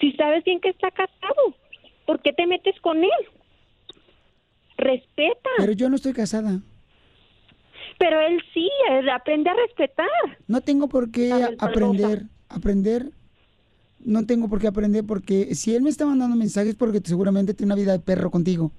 Si 0.00 0.12
sabes 0.12 0.42
bien 0.42 0.60
que 0.60 0.70
está 0.70 0.90
casado, 0.90 1.54
¿por 2.06 2.20
qué 2.22 2.32
te 2.32 2.46
metes 2.46 2.74
con 2.80 3.04
él? 3.04 3.10
Respeta. 4.78 5.50
pero 5.58 5.72
yo 5.72 5.88
no 5.88 5.94
estoy 5.96 6.12
casada. 6.12 6.58
Pero 7.98 8.20
él 8.20 8.42
sí, 8.52 8.68
él 8.90 9.08
aprende 9.10 9.50
a 9.50 9.54
respetar. 9.54 10.08
No 10.48 10.60
tengo 10.60 10.88
por 10.88 11.12
qué 11.12 11.30
aprender, 11.60 12.22
aprender. 12.48 13.10
No 14.04 14.26
tengo 14.26 14.48
por 14.48 14.60
qué 14.60 14.66
aprender 14.66 15.04
porque 15.06 15.54
si 15.54 15.74
él 15.74 15.82
me 15.82 15.90
está 15.90 16.06
mandando 16.06 16.36
mensajes 16.36 16.74
porque 16.74 17.00
seguramente 17.04 17.54
tiene 17.54 17.72
una 17.72 17.80
vida 17.80 17.92
de 17.92 18.00
perro 18.00 18.30
contigo. 18.30 18.72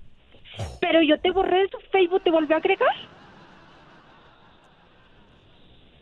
Pero 0.82 1.01
yo 1.01 1.20
te 1.20 1.32
borré 1.32 1.62
de 1.62 1.70
su 1.70 1.77
Facebook, 1.92 2.22
¿te 2.24 2.32
volvió 2.32 2.56
a 2.56 2.60
agregar? 2.60 2.96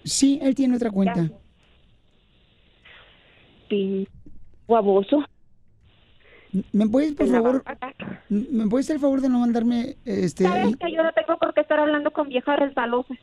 Sí, 0.03 0.39
él 0.41 0.55
tiene 0.55 0.75
otra 0.75 0.91
cuenta. 0.91 1.29
Pin... 3.69 4.07
Guaboso. 4.67 5.23
¿Me 6.71 6.87
puedes, 6.87 7.13
por 7.13 7.27
favor, 7.27 7.63
me 8.29 8.67
puedes 8.67 8.85
hacer 8.85 8.95
el 8.97 9.01
favor 9.01 9.21
de 9.21 9.29
no 9.29 9.39
mandarme 9.39 9.95
este 10.05 10.43
Sabes 10.43 10.75
que 10.75 10.91
yo 10.91 11.01
no 11.01 11.11
tengo 11.13 11.37
por 11.37 11.53
qué 11.53 11.61
estar 11.61 11.79
hablando 11.79 12.11
con 12.11 12.27
viejas 12.27 12.59
resbalosas. 12.59 13.17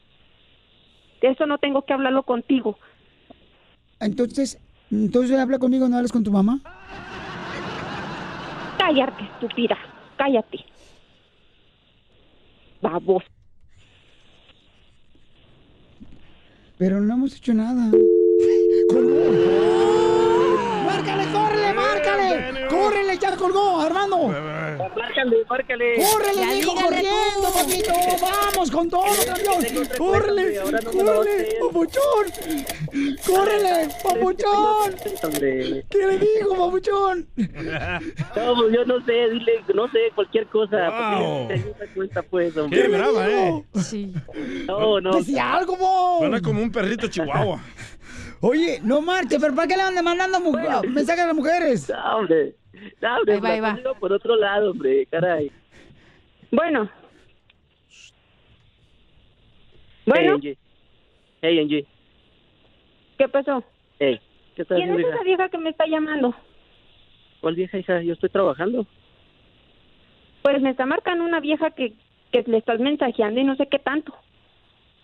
Eso 1.21 1.47
no 1.47 1.59
tengo 1.59 1.83
que 1.83 1.93
hablarlo 1.93 2.23
contigo. 2.23 2.78
entonces, 4.00 4.59
entonces 4.90 5.38
habla 5.38 5.59
conmigo, 5.59 5.88
no 5.88 5.97
hablas 5.97 6.12
con 6.12 6.25
tu 6.25 6.33
mamá? 6.33 6.61
Cállate, 8.78 9.25
estúpida. 9.25 9.76
Cállate. 10.16 10.64
Babos. 12.80 13.25
Pero 16.78 17.00
no 17.00 17.14
hemos 17.14 17.37
hecho 17.37 17.52
nada. 17.54 17.90
¡Márcale, 20.85 21.33
córrele, 21.33 21.75
márcale! 21.75 22.68
¡Córrele, 22.68 23.18
ya 23.18 23.37
colgó, 23.52 23.81
Armando! 23.81 24.28
Márcale, 24.28 25.45
márcale. 25.49 25.95
¡Córrele, 25.97 26.40
Ya 26.40 26.55
hijo, 26.55 26.75
corriendo, 26.75 27.47
tú. 27.47 27.52
papito! 27.55 27.93
¡Vamos 28.21 28.71
con 28.71 28.90
todo, 28.90 29.05
campeón! 29.26 29.88
¡Córrele, 29.97 30.61
córrele, 30.85 31.57
papuchón! 31.61 32.26
¡Córrele, 33.26 33.88
papuchón! 34.02 34.95
¿Qué 35.90 35.99
le 36.07 36.19
digo, 36.19 36.57
papuchón? 36.57 37.28
No, 37.37 38.55
pues 38.57 38.75
yo 38.75 38.85
no 38.87 39.05
sé, 39.05 39.12
dile, 39.31 39.64
no 39.75 39.88
sé, 39.90 39.99
cualquier 40.14 40.47
cosa. 40.47 40.90
Wow. 40.90 41.49
Pues, 42.31 42.57
hombre. 42.57 42.83
Qué 42.83 42.88
brava, 42.88 43.28
¿eh? 43.28 43.64
Sí. 43.76 44.12
No, 44.67 45.00
no. 45.00 45.17
Decía 45.19 45.55
algo, 45.55 45.76
vos. 45.76 46.19
Suena 46.21 46.40
como 46.40 46.62
un 46.62 46.71
perrito 46.71 47.09
chihuahua. 47.09 47.61
Oye, 48.40 48.81
no 48.85 49.00
marche, 49.00 49.38
pero 49.40 49.55
¿para 49.55 49.67
qué 49.67 49.76
le 49.76 49.83
andan 49.83 50.05
mandando 50.05 50.38
mensajes 50.88 51.25
a 51.25 51.26
las 51.26 51.35
mujeres? 51.35 51.88
No, 51.88 52.17
hombre. 52.19 52.55
No, 53.00 53.16
hombre, 53.18 53.35
Ahí 53.35 53.40
va, 53.40 53.50
ahí 53.50 53.61
va. 53.61 53.94
Por 53.99 54.12
otro 54.12 54.37
lado, 54.37 54.70
hombre, 54.70 55.06
caray. 55.06 55.50
Bueno. 56.50 56.88
Bueno, 60.06 60.20
Hey, 60.23 60.28
Angie. 60.35 60.58
Hey, 61.42 61.58
Angie. 61.61 61.87
¿qué 63.18 63.28
pasó? 63.28 63.62
Hey, 63.99 64.20
¿qué 64.54 64.62
estás 64.62 64.76
¿Quién 64.78 64.94
es 64.94 65.00
hija? 65.00 65.11
esa 65.14 65.25
vieja 65.25 65.49
que 65.49 65.58
me 65.58 65.70
está 65.70 65.87
llamando? 65.87 66.35
¿Cuál 67.40 67.54
vieja, 67.56 67.78
hija? 67.78 68.00
Yo 68.02 68.14
estoy 68.14 68.30
trabajando. 68.30 68.87
Pues 70.42 70.61
me 70.62 70.70
está 70.70 70.87
marcando 70.87 71.25
una 71.25 71.40
vieja 71.40 71.70
que, 71.73 71.92
que 72.32 72.42
le 72.47 72.58
estás 72.58 72.80
mensajeando 72.80 73.40
y 73.40 73.44
no 73.44 73.56
sé 73.56 73.66
qué 73.66 73.78
tanto. 73.78 74.14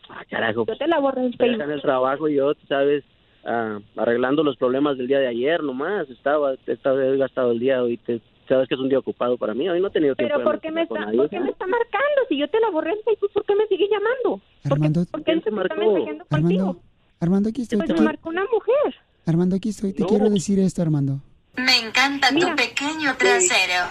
Ah, 0.09 0.25
carajo. 0.31 0.65
Yo 0.67 0.77
te 0.77 0.87
la 0.87 0.97
Estoy 0.97 1.11
acá 1.27 1.37
Facebook. 1.39 1.63
en 1.63 1.71
el 1.71 1.83
trabajo 1.83 2.29
y 2.29 2.37
yo, 2.37 2.55
sabes, 2.69 3.05
ah, 3.47 3.79
arreglando 3.97 4.43
los 4.43 4.57
problemas 4.57 4.97
del 4.99 5.07
día 5.09 5.19
de 5.19 5.29
ayer 5.29 5.63
nomás. 5.63 6.09
Estaba, 6.11 6.55
estaba 6.67 7.05
he 7.05 7.17
gastado 7.17 7.53
el 7.53 7.59
día 7.61 7.83
hoy. 7.83 7.97
Te, 7.99 8.21
sabes 8.49 8.69
que 8.69 8.75
es 8.75 8.81
un 8.81 8.89
día 8.89 8.99
ocupado 8.99 9.37
para 9.39 9.55
mí. 9.55 9.69
Hoy 9.69 9.81
no 9.81 9.89
he 9.89 9.91
tenido 9.91 10.15
tiempo 10.15 10.35
Pero 10.35 10.45
¿por 10.45 10.61
qué, 10.61 10.71
me 10.71 10.83
está, 10.83 11.01
nadie, 11.01 11.17
¿por 11.17 11.31
qué 11.31 11.41
me 11.41 11.51
está 11.51 11.67
marcando? 11.67 12.21
Si 12.29 12.39
yo 12.39 12.49
te 12.49 12.61
la 12.61 12.71
borré 12.71 12.91
del 12.91 13.05
Facebook, 13.05 13.31
¿por 13.33 13.45
qué 13.45 13.55
me 13.55 13.67
sigue 13.67 13.89
llamando? 13.89 14.41
Armando, 14.65 15.05
¿Por 15.11 15.21
qué 15.23 15.25
¿Quién 15.25 15.37
no 15.37 15.43
te 15.43 15.51
se 15.51 15.63
está 15.63 15.75
mensajeando 15.77 16.25
contigo? 16.27 16.77
Armando, 17.21 17.49
aquí 17.49 17.63
estoy. 17.63 17.79
Pues 17.79 17.91
me 17.93 18.01
marcó 18.01 18.29
una 18.29 18.45
mujer. 18.53 18.95
Armando, 19.27 19.57
aquí 19.57 19.71
estoy. 19.71 19.93
Te 19.93 20.03
No. 20.03 20.09
quiero 20.09 20.29
decir 20.31 20.59
esto, 20.59 20.83
Armando. 20.83 21.21
Me 21.57 21.79
encanta 21.79 22.29
tu 22.31 22.57
pequeño 22.57 23.15
trasero. 23.17 23.87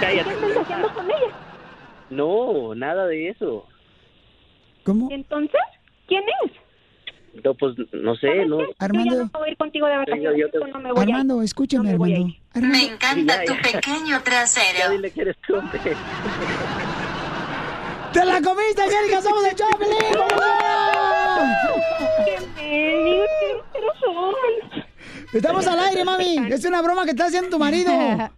Cállate. 0.00 0.30
¿Estás 0.30 0.40
mensajeando 0.40 0.94
con 0.94 1.06
ella? 1.06 1.34
No, 2.10 2.74
nada 2.74 3.06
de 3.06 3.28
eso. 3.28 3.66
¿Cómo? 4.84 5.08
Entonces, 5.10 5.60
¿quién 6.06 6.22
es? 6.44 6.52
No, 7.44 7.54
pues 7.54 7.74
no 7.92 8.16
sé, 8.16 8.46
no. 8.46 8.60
Yo 8.60 8.66
ya 8.68 8.74
Armando, 8.78 9.16
no 9.24 9.28
puedo 9.28 9.46
ir 9.46 9.56
contigo 9.56 9.86
de 9.86 9.96
vacaciones. 9.98 10.40
yo 10.40 10.50
te- 10.50 10.58
no 10.72 10.80
me 10.80 10.92
voy 10.92 11.00
a 11.00 11.04
ir. 11.04 11.10
Armando, 11.14 11.42
escúchame, 11.42 11.92
No 11.92 11.98
me 11.98 12.36
Armando. 12.54 12.78
Me 12.78 12.84
encanta 12.84 13.36
Ya, 13.36 13.44
tu 13.44 13.54
ya. 13.54 13.62
pequeño 13.62 14.06
Ya 14.08 14.20
trasero. 14.24 14.90
dile 14.90 15.10
que 15.10 15.20
eres 15.22 15.36
tú. 15.46 15.54
¡Te 18.12 18.24
la 18.24 18.40
comiste, 18.40 18.82
Angélica! 18.82 19.20
¡Somos 19.22 19.44
de 19.44 19.54
Choplin! 19.54 19.90
Estamos 25.32 25.66
al 25.66 25.78
aire, 25.80 26.04
mami. 26.04 26.36
Es 26.50 26.64
una 26.64 26.80
broma 26.82 27.04
que 27.04 27.10
está 27.10 27.26
haciendo 27.26 27.50
tu 27.50 27.58
marido. 27.58 27.92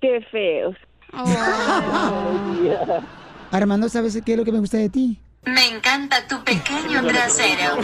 ¡Qué 0.00 0.20
feos! 0.30 0.76
Armando, 3.50 3.88
¿sabes 3.88 4.20
qué 4.24 4.32
es 4.32 4.38
lo 4.38 4.44
que 4.44 4.52
me 4.52 4.60
gusta 4.60 4.76
de 4.78 4.88
ti? 4.88 5.18
Me 5.44 5.68
encanta 5.68 6.26
tu 6.28 6.42
pequeño 6.44 7.02
trasero. 7.06 7.78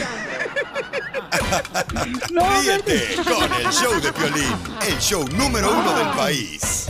Ríete 2.28 3.16
con 3.25 3.52
el 3.54 3.72
show 3.72 4.00
de 4.00 4.12
Piolín, 4.12 4.54
el 4.86 4.98
show 4.98 5.26
número 5.28 5.72
uno 5.72 5.94
del 5.94 6.08
país. 6.08 6.86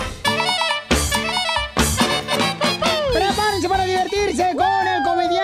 Prepárense 3.12 3.68
para 3.68 3.84
divertirse 3.84 4.54
con 4.56 4.88
el 4.88 4.95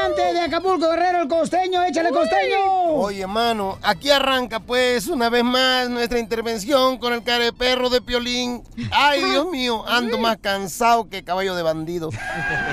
comediante 0.02 0.32
de 0.32 0.40
Acapulco 0.40 0.90
Guerrero, 0.90 1.22
el 1.22 1.28
costeño. 1.28 1.82
¡Échale 1.84 2.10
costeño! 2.10 2.58
Oye, 2.94 3.26
mano, 3.26 3.78
aquí 3.82 4.10
arranca 4.10 4.60
pues 4.60 5.06
una 5.08 5.28
vez 5.28 5.44
más 5.44 5.88
nuestra 5.88 6.18
intervención 6.18 6.98
con 6.98 7.12
el 7.12 7.22
cara 7.22 7.44
de 7.44 7.52
perro 7.52 7.88
de 7.90 8.00
Piolín. 8.00 8.62
Ay, 8.90 9.22
Dios 9.22 9.46
mío, 9.46 9.84
ando 9.88 10.18
más 10.18 10.38
cansado 10.38 11.08
que 11.08 11.22
caballo 11.22 11.54
de 11.54 11.62
bandido. 11.62 12.10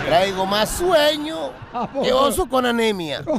Traigo 0.05 0.45
más 0.45 0.69
sueño 0.69 1.51
gordo 1.71 2.01
que 2.03 2.13
oso 2.13 2.47
con 2.47 2.65
anemia. 2.65 3.23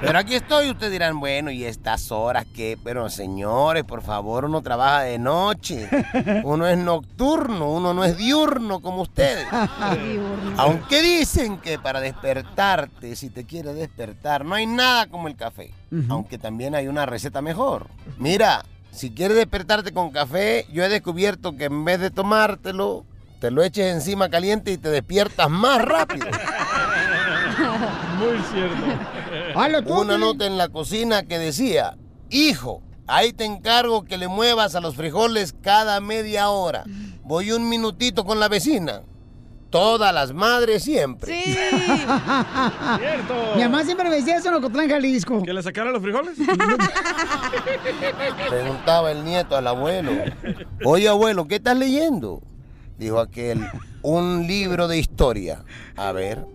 Pero 0.00 0.18
aquí 0.18 0.34
estoy, 0.34 0.70
ustedes 0.70 0.92
dirán, 0.92 1.20
bueno, 1.20 1.50
¿y 1.50 1.64
estas 1.64 2.10
horas 2.12 2.44
qué? 2.54 2.78
Pero 2.82 3.08
señores, 3.08 3.84
por 3.84 4.02
favor, 4.02 4.44
uno 4.44 4.60
trabaja 4.62 5.02
de 5.02 5.18
noche. 5.18 5.88
Uno 6.44 6.66
es 6.66 6.76
nocturno, 6.78 7.70
uno 7.72 7.94
no 7.94 8.04
es 8.04 8.16
diurno 8.16 8.80
como 8.80 9.02
ustedes. 9.02 9.46
Aunque 10.56 11.02
dicen 11.36 11.58
que 11.58 11.78
para 11.78 12.00
despertarte, 12.00 13.14
si 13.14 13.28
te 13.28 13.44
quieres 13.44 13.74
despertar, 13.74 14.44
no 14.44 14.54
hay 14.54 14.66
nada 14.66 15.06
como 15.06 15.28
el 15.28 15.36
café. 15.36 15.74
Aunque 16.08 16.38
también 16.38 16.74
hay 16.74 16.88
una 16.88 17.04
receta 17.04 17.42
mejor. 17.42 17.88
Mira, 18.16 18.64
si 18.90 19.10
quieres 19.10 19.36
despertarte 19.36 19.92
con 19.92 20.10
café, 20.10 20.66
yo 20.72 20.82
he 20.82 20.88
descubierto 20.88 21.56
que 21.56 21.64
en 21.64 21.84
vez 21.84 22.00
de 22.00 22.10
tomártelo, 22.10 23.04
te 23.38 23.50
lo 23.50 23.62
eches 23.62 23.94
encima 23.94 24.30
caliente 24.30 24.72
y 24.72 24.78
te 24.78 24.88
despiertas 24.88 25.50
más 25.50 25.82
rápido. 25.82 26.26
Muy 28.18 28.38
cierto. 28.50 29.94
Una 30.00 30.16
nota 30.16 30.46
en 30.46 30.56
la 30.56 30.68
cocina 30.70 31.24
que 31.24 31.38
decía, 31.38 31.98
hijo, 32.30 32.82
ahí 33.06 33.34
te 33.34 33.44
encargo 33.44 34.04
que 34.04 34.16
le 34.16 34.28
muevas 34.28 34.74
a 34.74 34.80
los 34.80 34.96
frijoles 34.96 35.54
cada 35.60 36.00
media 36.00 36.48
hora. 36.48 36.84
Voy 37.24 37.52
un 37.52 37.68
minutito 37.68 38.24
con 38.24 38.40
la 38.40 38.48
vecina. 38.48 39.02
Todas 39.76 40.14
las 40.14 40.32
madres 40.32 40.82
siempre. 40.82 41.34
Sí. 41.34 41.42
Mi 43.56 43.62
mamá 43.62 43.84
siempre 43.84 44.08
me 44.08 44.16
decía 44.16 44.38
eso 44.38 44.48
en 44.48 44.54
Ocotlán, 44.54 44.88
Jalisco. 44.88 45.42
¿Que 45.42 45.52
le 45.52 45.62
sacaran 45.62 45.92
los 45.92 46.00
frijoles? 46.00 46.34
Preguntaba 48.48 49.12
el 49.12 49.22
nieto 49.22 49.54
al 49.54 49.66
abuelo. 49.66 50.12
Oye, 50.82 51.08
abuelo, 51.08 51.46
¿qué 51.46 51.56
estás 51.56 51.76
leyendo? 51.76 52.40
Dijo 52.96 53.20
aquel, 53.20 53.68
un 54.00 54.46
libro 54.46 54.88
de 54.88 54.96
historia. 54.96 55.62
A 55.94 56.10
ver. 56.12 56.46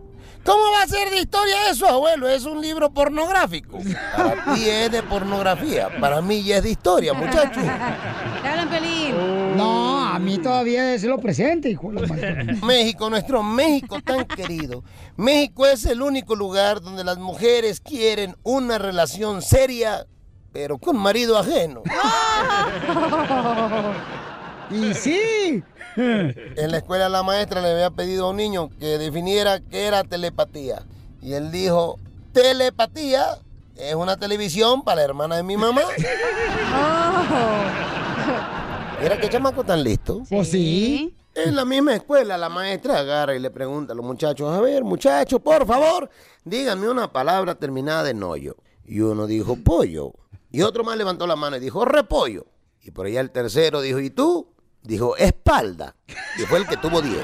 ¿Cómo 0.43 0.71
va 0.71 0.83
a 0.83 0.87
ser 0.87 1.09
de 1.11 1.19
historia 1.19 1.69
eso, 1.69 1.87
abuelo? 1.87 2.27
Es 2.27 2.45
un 2.45 2.61
libro 2.61 2.91
pornográfico. 2.91 3.77
Para 4.15 4.55
ti 4.55 4.67
es 4.67 4.91
de 4.91 5.03
pornografía. 5.03 5.89
Para 5.99 6.21
mí 6.21 6.43
ya 6.43 6.57
es 6.57 6.63
de 6.63 6.71
historia, 6.71 7.13
muchachos. 7.13 7.63
Te 7.63 8.47
hablan, 8.47 8.69
Pelín. 8.69 9.55
No, 9.55 10.03
a 10.03 10.17
mí 10.17 10.39
todavía 10.39 10.93
es 10.93 11.03
lo 11.03 11.19
presente, 11.19 11.69
hijo. 11.69 11.91
México, 12.63 13.09
nuestro 13.09 13.43
México 13.43 13.99
tan 14.03 14.25
querido. 14.25 14.83
México 15.15 15.67
es 15.67 15.85
el 15.85 16.01
único 16.01 16.35
lugar 16.35 16.81
donde 16.81 17.03
las 17.03 17.19
mujeres 17.19 17.79
quieren 17.79 18.35
una 18.43 18.79
relación 18.79 19.43
seria, 19.43 20.07
pero 20.51 20.79
con 20.79 20.97
marido 20.97 21.37
ajeno. 21.37 21.83
Y 24.71 24.93
sí. 24.93 25.63
En 25.95 26.71
la 26.71 26.77
escuela 26.77 27.09
la 27.09 27.23
maestra 27.23 27.61
le 27.61 27.71
había 27.71 27.89
pedido 27.91 28.27
a 28.27 28.29
un 28.29 28.37
niño 28.37 28.69
que 28.79 28.97
definiera 28.97 29.59
qué 29.59 29.85
era 29.85 30.03
telepatía. 30.03 30.83
Y 31.21 31.33
él 31.33 31.51
dijo, 31.51 31.99
telepatía 32.33 33.39
es 33.75 33.95
una 33.95 34.17
televisión 34.17 34.83
para 34.83 34.97
la 34.97 35.03
hermana 35.03 35.35
de 35.37 35.43
mi 35.43 35.57
mamá. 35.57 35.81
Mira 39.01 39.19
qué 39.19 39.29
chamaco 39.29 39.63
tan 39.63 39.83
listo. 39.83 40.23
Pues 40.29 40.49
sí. 40.49 41.15
En 41.33 41.55
la 41.55 41.63
misma 41.63 41.95
escuela 41.95 42.37
la 42.37 42.49
maestra 42.49 42.99
agarra 42.99 43.35
y 43.35 43.39
le 43.39 43.49
pregunta 43.49 43.93
a 43.93 43.95
los 43.95 44.05
muchachos, 44.05 44.53
a 44.53 44.59
ver 44.59 44.83
muchachos, 44.83 45.39
por 45.39 45.65
favor, 45.65 46.09
díganme 46.43 46.89
una 46.89 47.11
palabra 47.11 47.55
terminada 47.55 48.09
en 48.09 48.21
hoyo. 48.21 48.57
Y 48.83 48.99
uno 48.99 49.27
dijo 49.27 49.55
pollo. 49.55 50.13
Y 50.51 50.61
otro 50.61 50.83
más 50.83 50.97
levantó 50.97 51.25
la 51.25 51.37
mano 51.37 51.55
y 51.55 51.61
dijo 51.61 51.85
repollo. 51.85 52.45
Y 52.83 52.91
por 52.91 53.05
allá 53.05 53.21
el 53.21 53.31
tercero 53.31 53.79
dijo, 53.79 53.99
¿y 53.99 54.09
tú? 54.09 54.47
Dijo 54.83 55.15
espalda. 55.17 55.95
Y 56.37 56.41
fue 56.43 56.59
el 56.59 56.67
que 56.67 56.77
tuvo 56.77 57.01
10. 57.01 57.17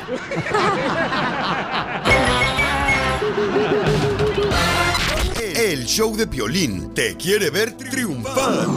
El 5.55 5.85
show 5.85 6.15
de 6.15 6.27
Piolín 6.27 6.93
te 6.93 7.17
quiere 7.17 7.49
ver 7.49 7.73
triunfar. 7.73 8.67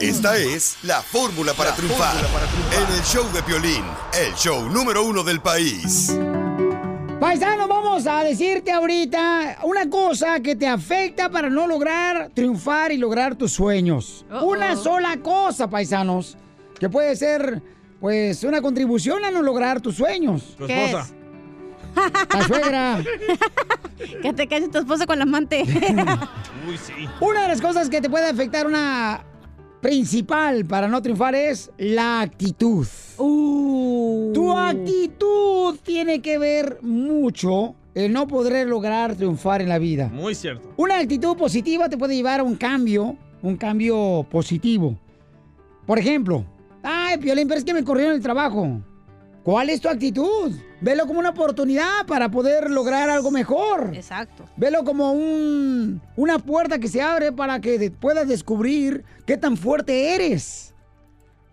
Esta 0.00 0.36
es 0.36 0.78
la 0.84 1.02
fórmula 1.02 1.54
para 1.54 1.74
triunfar. 1.74 2.14
En 2.72 2.94
el 2.94 3.02
show 3.02 3.26
de 3.32 3.42
Piolín, 3.42 3.84
el 4.16 4.32
show 4.34 4.68
número 4.68 5.04
uno 5.04 5.24
del 5.24 5.40
país. 5.40 6.16
Paisano, 7.18 7.66
vamos 7.66 8.06
a 8.06 8.22
decirte 8.22 8.70
ahorita 8.70 9.58
una 9.64 9.90
cosa 9.90 10.38
que 10.38 10.54
te 10.54 10.68
afecta 10.68 11.28
para 11.28 11.50
no 11.50 11.66
lograr 11.66 12.30
triunfar 12.32 12.92
y 12.92 12.96
lograr 12.96 13.34
tus 13.34 13.52
sueños. 13.52 14.24
Una 14.40 14.76
sola 14.76 15.16
cosa, 15.16 15.68
paisanos, 15.68 16.36
que 16.78 16.88
puede 16.88 17.16
ser, 17.16 17.60
pues, 18.00 18.44
una 18.44 18.60
contribución 18.60 19.24
a 19.24 19.30
no 19.30 19.42
lograr 19.42 19.80
tus 19.80 19.96
sueños. 19.96 20.54
Tu 20.56 20.66
esposa. 20.66 21.08
La 22.34 22.46
suegra. 22.46 23.04
que 24.22 24.32
te 24.32 24.46
cases 24.46 24.70
tu 24.70 24.78
esposa 24.78 25.06
con 25.06 25.18
la 25.18 25.24
amante. 25.24 25.62
Uy, 26.68 26.76
sí. 26.76 27.08
Una 27.20 27.42
de 27.42 27.48
las 27.48 27.60
cosas 27.60 27.88
que 27.88 28.00
te 28.00 28.08
puede 28.08 28.28
afectar 28.28 28.66
una 28.66 29.24
principal 29.80 30.64
para 30.64 30.88
no 30.88 31.00
triunfar 31.02 31.34
es 31.34 31.70
la 31.78 32.20
actitud. 32.20 32.86
Tu 33.16 34.52
actitud 34.56 35.76
tiene 35.82 36.20
que 36.20 36.38
ver 36.38 36.78
mucho 36.82 37.74
el 37.94 38.12
no 38.12 38.28
poder 38.28 38.66
lograr 38.68 39.14
triunfar 39.16 39.62
en 39.62 39.68
la 39.68 39.78
vida. 39.78 40.08
Muy 40.08 40.34
cierto. 40.34 40.72
Una 40.76 40.98
actitud 40.98 41.36
positiva 41.36 41.88
te 41.88 41.98
puede 41.98 42.14
llevar 42.14 42.40
a 42.40 42.42
un 42.42 42.54
cambio, 42.54 43.16
un 43.42 43.56
cambio 43.56 44.26
positivo. 44.30 44.96
Por 45.86 45.98
ejemplo, 45.98 46.44
ay, 46.90 47.18
Piolín, 47.18 47.46
pero 47.48 47.58
es 47.58 47.64
que 47.64 47.74
me 47.74 47.84
corrieron 47.84 48.14
el 48.14 48.22
trabajo. 48.22 48.80
¿Cuál 49.42 49.70
es 49.70 49.80
tu 49.80 49.88
actitud? 49.88 50.52
Velo 50.80 51.06
como 51.06 51.20
una 51.20 51.30
oportunidad 51.30 52.06
para 52.06 52.30
poder 52.30 52.70
lograr 52.70 53.08
algo 53.08 53.30
mejor. 53.30 53.92
Exacto. 53.94 54.44
Velo 54.56 54.84
como 54.84 55.12
un, 55.12 56.00
una 56.16 56.38
puerta 56.38 56.78
que 56.78 56.88
se 56.88 57.00
abre 57.00 57.32
para 57.32 57.60
que 57.60 57.78
de- 57.78 57.90
puedas 57.90 58.28
descubrir 58.28 59.04
qué 59.26 59.36
tan 59.36 59.56
fuerte 59.56 60.14
eres. 60.14 60.74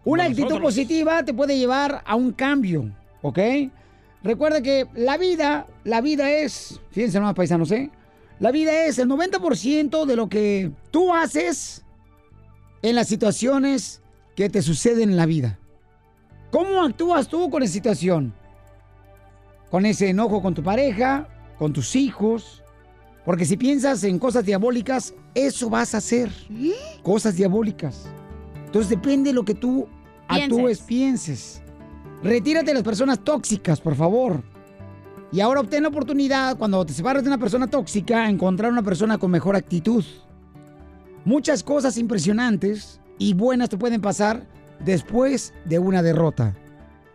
Una 0.04 0.24
Como 0.24 0.30
actitud 0.32 0.50
nosotros. 0.50 0.74
positiva 0.74 1.24
te 1.24 1.34
puede 1.34 1.58
llevar 1.58 2.04
a 2.06 2.16
un 2.16 2.32
cambio, 2.32 2.92
¿ok? 3.22 3.40
Recuerda 4.24 4.62
que 4.62 4.88
la 4.94 5.18
vida, 5.18 5.66
la 5.84 6.02
vida 6.02 6.30
es, 6.32 6.80
fíjense 6.92 7.20
nomás 7.20 7.34
paisanos, 7.36 7.72
¿eh? 7.72 7.90
La 8.40 8.52
vida 8.52 8.86
es 8.86 9.00
el 9.00 9.08
90% 9.08 10.06
de 10.06 10.16
lo 10.16 10.28
que 10.28 10.72
tú 10.92 11.14
haces 11.14 11.84
en 12.82 12.96
las 12.96 13.08
situaciones 13.08 14.02
que 14.36 14.50
te 14.50 14.62
suceden 14.62 15.10
en 15.10 15.18
la 15.18 15.26
vida. 15.26 15.60
¿Cómo 16.52 16.82
actúas 16.84 17.28
tú 17.28 17.50
con 17.50 17.64
esa 17.64 17.74
situación? 17.74 18.34
Con 19.72 19.86
ese 19.86 20.10
enojo 20.10 20.42
con 20.42 20.54
tu 20.54 20.64
pareja, 20.64 21.28
con 21.58 21.74
tus 21.74 21.96
hijos. 21.96 22.64
Porque 23.26 23.46
si 23.46 23.58
piensas 23.58 24.04
en 24.04 24.20
cosas 24.20 24.46
diabólicas, 24.46 25.14
eso 25.34 25.70
vas 25.70 25.96
a 25.96 25.98
hacer. 25.98 26.32
Cosas 27.02 27.36
diabólicas. 27.36 28.08
Entonces 28.66 28.90
depende 28.90 29.32
de 29.32 29.34
lo 29.34 29.44
que 29.44 29.56
tú 29.56 29.88
actúes, 30.28 30.80
pienses. 30.82 31.62
Retírate 32.22 32.68
de 32.68 32.76
las 32.76 32.84
personas 32.84 33.20
tóxicas, 33.20 33.82
por 33.82 33.96
favor. 33.96 34.44
Y 35.32 35.42
ahora 35.42 35.62
obtén 35.62 35.84
la 35.84 35.90
oportunidad, 35.90 36.58
cuando 36.58 36.86
te 36.86 36.94
separes 36.94 37.24
de 37.24 37.30
una 37.30 37.38
persona 37.38 37.68
tóxica, 37.68 38.30
encontrar 38.30 38.72
una 38.72 38.84
persona 38.84 39.18
con 39.18 39.32
mejor 39.32 39.56
actitud. 39.56 40.04
Muchas 41.26 41.64
cosas 41.64 41.98
impresionantes 41.98 43.02
y 43.18 43.34
buenas 43.34 43.70
te 43.70 43.78
pueden 43.78 44.02
pasar 44.02 44.46
después 44.80 45.54
de 45.66 45.80
una 45.80 46.02
derrota. 46.02 46.56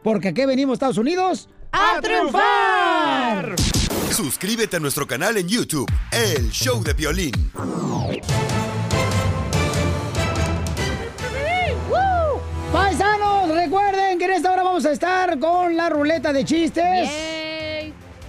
Porque 0.02 0.28
aquí 0.28 0.44
venimos, 0.46 0.74
Estados 0.74 0.98
Unidos, 0.98 1.48
a 1.72 2.00
triunfar. 2.00 3.54
Suscríbete 4.10 4.76
a 4.76 4.80
nuestro 4.80 5.06
canal 5.06 5.36
en 5.36 5.46
YouTube, 5.46 5.90
El 6.10 6.50
Show 6.50 6.82
de 6.82 6.94
Piolín. 6.94 7.32
Paisanos, 12.72 13.50
recuerden 13.54 14.18
que 14.18 14.24
en 14.26 14.30
esta 14.30 14.52
hora 14.52 14.62
vamos 14.62 14.84
a 14.86 14.92
estar 14.92 15.38
con 15.38 15.76
la 15.76 15.90
ruleta 15.90 16.32
de 16.32 16.44
chistes. 16.44 17.10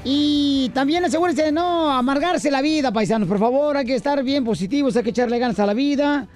Y 0.03 0.69
también 0.73 1.05
asegúrense 1.05 1.43
de 1.43 1.51
no 1.51 1.91
amargarse 1.91 2.49
la 2.49 2.61
vida, 2.61 2.91
paisanos. 2.91 3.27
Por 3.27 3.37
favor, 3.37 3.77
hay 3.77 3.85
que 3.85 3.95
estar 3.95 4.23
bien 4.23 4.43
positivos, 4.43 4.95
hay 4.97 5.03
que 5.03 5.11
echarle 5.11 5.37
ganas 5.37 5.59
a 5.59 5.65
la 5.65 5.73
vida. 5.73 6.27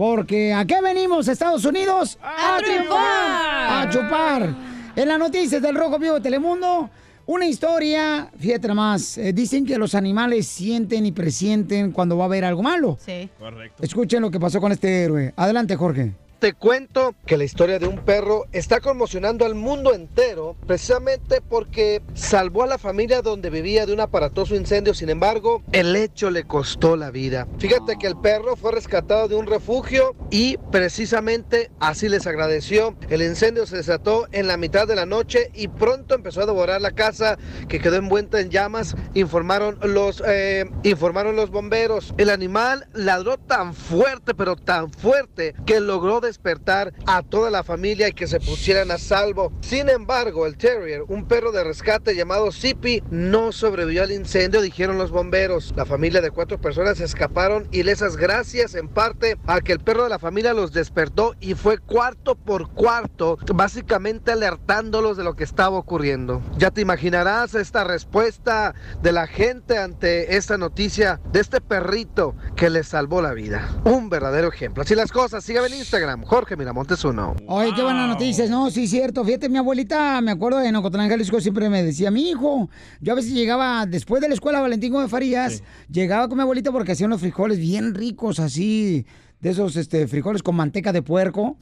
Porque 0.00 0.54
¿a 0.54 0.64
qué 0.64 0.80
venimos, 0.80 1.28
Estados 1.28 1.62
Unidos? 1.66 2.16
¡A 2.22 2.56
triunfar! 2.56 3.86
A 3.86 3.90
chupar. 3.90 4.56
En 4.96 5.06
las 5.06 5.18
noticias 5.18 5.60
del 5.60 5.74
Rojo 5.74 5.98
Vivo 5.98 6.14
de 6.14 6.22
Telemundo, 6.22 6.88
una 7.26 7.44
historia, 7.44 8.30
fíjate 8.38 8.66
nomás, 8.66 9.18
eh, 9.18 9.34
dicen 9.34 9.66
que 9.66 9.76
los 9.76 9.94
animales 9.94 10.46
sienten 10.46 11.04
y 11.04 11.12
presienten 11.12 11.92
cuando 11.92 12.16
va 12.16 12.24
a 12.24 12.26
haber 12.28 12.46
algo 12.46 12.62
malo. 12.62 12.96
Sí. 12.98 13.28
Correcto. 13.38 13.82
Escuchen 13.82 14.22
lo 14.22 14.30
que 14.30 14.40
pasó 14.40 14.58
con 14.58 14.72
este 14.72 15.02
héroe. 15.02 15.34
Adelante, 15.36 15.76
Jorge. 15.76 16.14
Te 16.40 16.54
cuento 16.54 17.14
que 17.26 17.36
la 17.36 17.44
historia 17.44 17.78
de 17.78 17.86
un 17.86 17.98
perro 17.98 18.46
está 18.52 18.80
conmocionando 18.80 19.44
al 19.44 19.54
mundo 19.54 19.92
entero, 19.92 20.56
precisamente 20.66 21.42
porque 21.42 22.00
salvó 22.14 22.62
a 22.62 22.66
la 22.66 22.78
familia 22.78 23.20
donde 23.20 23.50
vivía 23.50 23.84
de 23.84 23.92
un 23.92 24.00
aparatoso 24.00 24.54
incendio. 24.54 24.94
Sin 24.94 25.10
embargo, 25.10 25.62
el 25.72 25.94
hecho 25.94 26.30
le 26.30 26.44
costó 26.44 26.96
la 26.96 27.10
vida. 27.10 27.46
Fíjate 27.58 27.96
que 27.98 28.06
el 28.06 28.16
perro 28.16 28.56
fue 28.56 28.72
rescatado 28.72 29.28
de 29.28 29.34
un 29.34 29.46
refugio 29.46 30.16
y 30.30 30.56
precisamente 30.72 31.70
así 31.78 32.08
les 32.08 32.26
agradeció. 32.26 32.96
El 33.10 33.20
incendio 33.20 33.66
se 33.66 33.76
desató 33.76 34.26
en 34.32 34.46
la 34.46 34.56
mitad 34.56 34.88
de 34.88 34.96
la 34.96 35.04
noche 35.04 35.50
y 35.52 35.68
pronto 35.68 36.14
empezó 36.14 36.40
a 36.40 36.46
devorar 36.46 36.80
la 36.80 36.92
casa 36.92 37.36
que 37.68 37.80
quedó 37.80 37.96
envuelta 37.96 38.40
en 38.40 38.48
llamas, 38.48 38.96
informaron 39.12 39.78
los, 39.82 40.22
eh, 40.26 40.64
informaron 40.84 41.36
los 41.36 41.50
bomberos. 41.50 42.14
El 42.16 42.30
animal 42.30 42.88
ladró 42.94 43.36
tan 43.36 43.74
fuerte, 43.74 44.32
pero 44.32 44.56
tan 44.56 44.90
fuerte, 44.90 45.54
que 45.66 45.80
logró 45.80 46.22
despertar 46.30 46.94
a 47.06 47.22
toda 47.22 47.50
la 47.50 47.64
familia 47.64 48.08
y 48.08 48.12
que 48.12 48.26
se 48.26 48.40
pusieran 48.40 48.90
a 48.90 48.98
salvo. 48.98 49.52
Sin 49.60 49.88
embargo, 49.88 50.46
el 50.46 50.56
Terrier, 50.56 51.02
un 51.08 51.26
perro 51.26 51.50
de 51.52 51.64
rescate 51.64 52.14
llamado 52.14 52.52
Zippy, 52.52 53.02
no 53.10 53.52
sobrevivió 53.52 54.04
al 54.04 54.12
incendio, 54.12 54.60
dijeron 54.60 54.96
los 54.96 55.10
bomberos. 55.10 55.72
La 55.76 55.84
familia 55.84 56.20
de 56.20 56.30
cuatro 56.30 56.60
personas 56.60 57.00
escaparon 57.00 57.68
y 57.72 57.82
lesas 57.82 58.16
gracias 58.16 58.74
en 58.74 58.88
parte 58.88 59.38
a 59.46 59.60
que 59.60 59.72
el 59.72 59.80
perro 59.80 60.04
de 60.04 60.10
la 60.10 60.18
familia 60.18 60.54
los 60.54 60.72
despertó 60.72 61.34
y 61.40 61.54
fue 61.54 61.78
cuarto 61.78 62.36
por 62.36 62.70
cuarto, 62.72 63.38
básicamente 63.54 64.32
alertándolos 64.32 65.16
de 65.16 65.24
lo 65.24 65.34
que 65.34 65.44
estaba 65.44 65.76
ocurriendo. 65.76 66.42
Ya 66.56 66.70
te 66.70 66.80
imaginarás 66.80 67.54
esta 67.54 67.84
respuesta 67.84 68.74
de 69.02 69.12
la 69.12 69.26
gente 69.26 69.78
ante 69.78 70.36
esta 70.36 70.56
noticia 70.58 71.20
de 71.32 71.40
este 71.40 71.60
perrito 71.60 72.34
que 72.56 72.70
le 72.70 72.84
salvó 72.84 73.22
la 73.22 73.32
vida. 73.32 73.68
Un 73.84 74.08
verdadero 74.08 74.48
ejemplo. 74.48 74.82
Así 74.82 74.94
las 74.94 75.12
cosas, 75.12 75.44
síganme 75.44 75.68
en 75.68 75.74
Instagram, 75.74 76.19
Jorge 76.26 76.56
Miramontes 76.56 77.04
uno. 77.04 77.34
Oye, 77.46 77.72
qué 77.74 77.82
buenas 77.82 78.08
noticias, 78.08 78.48
¿no? 78.50 78.70
Sí, 78.70 78.86
cierto. 78.86 79.24
Fíjate, 79.24 79.48
mi 79.48 79.58
abuelita, 79.58 80.20
me 80.20 80.30
acuerdo 80.30 80.58
de 80.58 80.76
Ocotlán, 80.76 81.08
Jalisco, 81.08 81.40
siempre 81.40 81.68
me 81.68 81.82
decía, 81.82 82.10
mi 82.10 82.30
hijo, 82.30 82.68
yo 83.00 83.12
a 83.12 83.16
veces 83.16 83.32
llegaba, 83.32 83.86
después 83.86 84.20
de 84.20 84.28
la 84.28 84.34
escuela 84.34 84.60
Valentín 84.60 84.92
Gómez 84.92 85.10
Farías, 85.10 85.62
llegaba 85.90 86.28
con 86.28 86.38
mi 86.38 86.42
abuelita 86.42 86.72
porque 86.72 86.92
hacían 86.92 87.10
los 87.10 87.20
frijoles 87.20 87.58
bien 87.58 87.94
ricos, 87.94 88.40
así, 88.40 89.06
de 89.40 89.50
esos 89.50 89.76
este, 89.76 90.06
frijoles 90.06 90.42
con 90.42 90.54
manteca 90.56 90.92
de 90.92 91.02
puerco. 91.02 91.56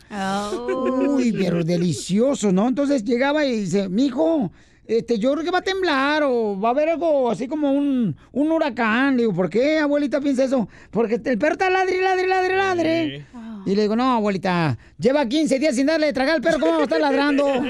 Uy, 1.08 1.32
pero 1.32 1.64
deliciosos, 1.64 2.52
¿no? 2.52 2.68
Entonces 2.68 3.04
llegaba 3.04 3.44
y 3.44 3.60
dice, 3.60 3.88
mi 3.88 4.06
hijo, 4.06 4.50
este, 4.88 5.18
yo 5.18 5.32
creo 5.32 5.44
que 5.44 5.50
va 5.50 5.58
a 5.58 5.62
temblar 5.62 6.22
o 6.24 6.58
va 6.58 6.68
a 6.68 6.70
haber 6.72 6.88
algo 6.88 7.30
así 7.30 7.46
como 7.46 7.70
un, 7.72 8.16
un 8.32 8.50
huracán. 8.50 9.16
Le 9.16 9.24
digo, 9.24 9.34
¿por 9.34 9.50
qué, 9.50 9.78
abuelita, 9.78 10.18
piensa 10.18 10.44
eso? 10.44 10.66
Porque 10.90 11.20
el 11.22 11.38
perro 11.38 11.52
está 11.52 11.68
ladre, 11.68 12.00
ladre, 12.00 12.26
ladre, 12.26 12.56
ladre. 12.56 13.26
Y 13.66 13.74
le 13.74 13.82
digo, 13.82 13.94
no, 13.94 14.14
abuelita, 14.14 14.78
lleva 14.98 15.26
15 15.26 15.58
días 15.58 15.76
sin 15.76 15.84
darle 15.86 16.06
de 16.06 16.12
tragar 16.14 16.36
al 16.36 16.40
perro, 16.40 16.58
¿cómo 16.58 16.72
va 16.72 16.78
a 16.80 16.84
estar 16.84 16.98
ladrando? 17.00 17.52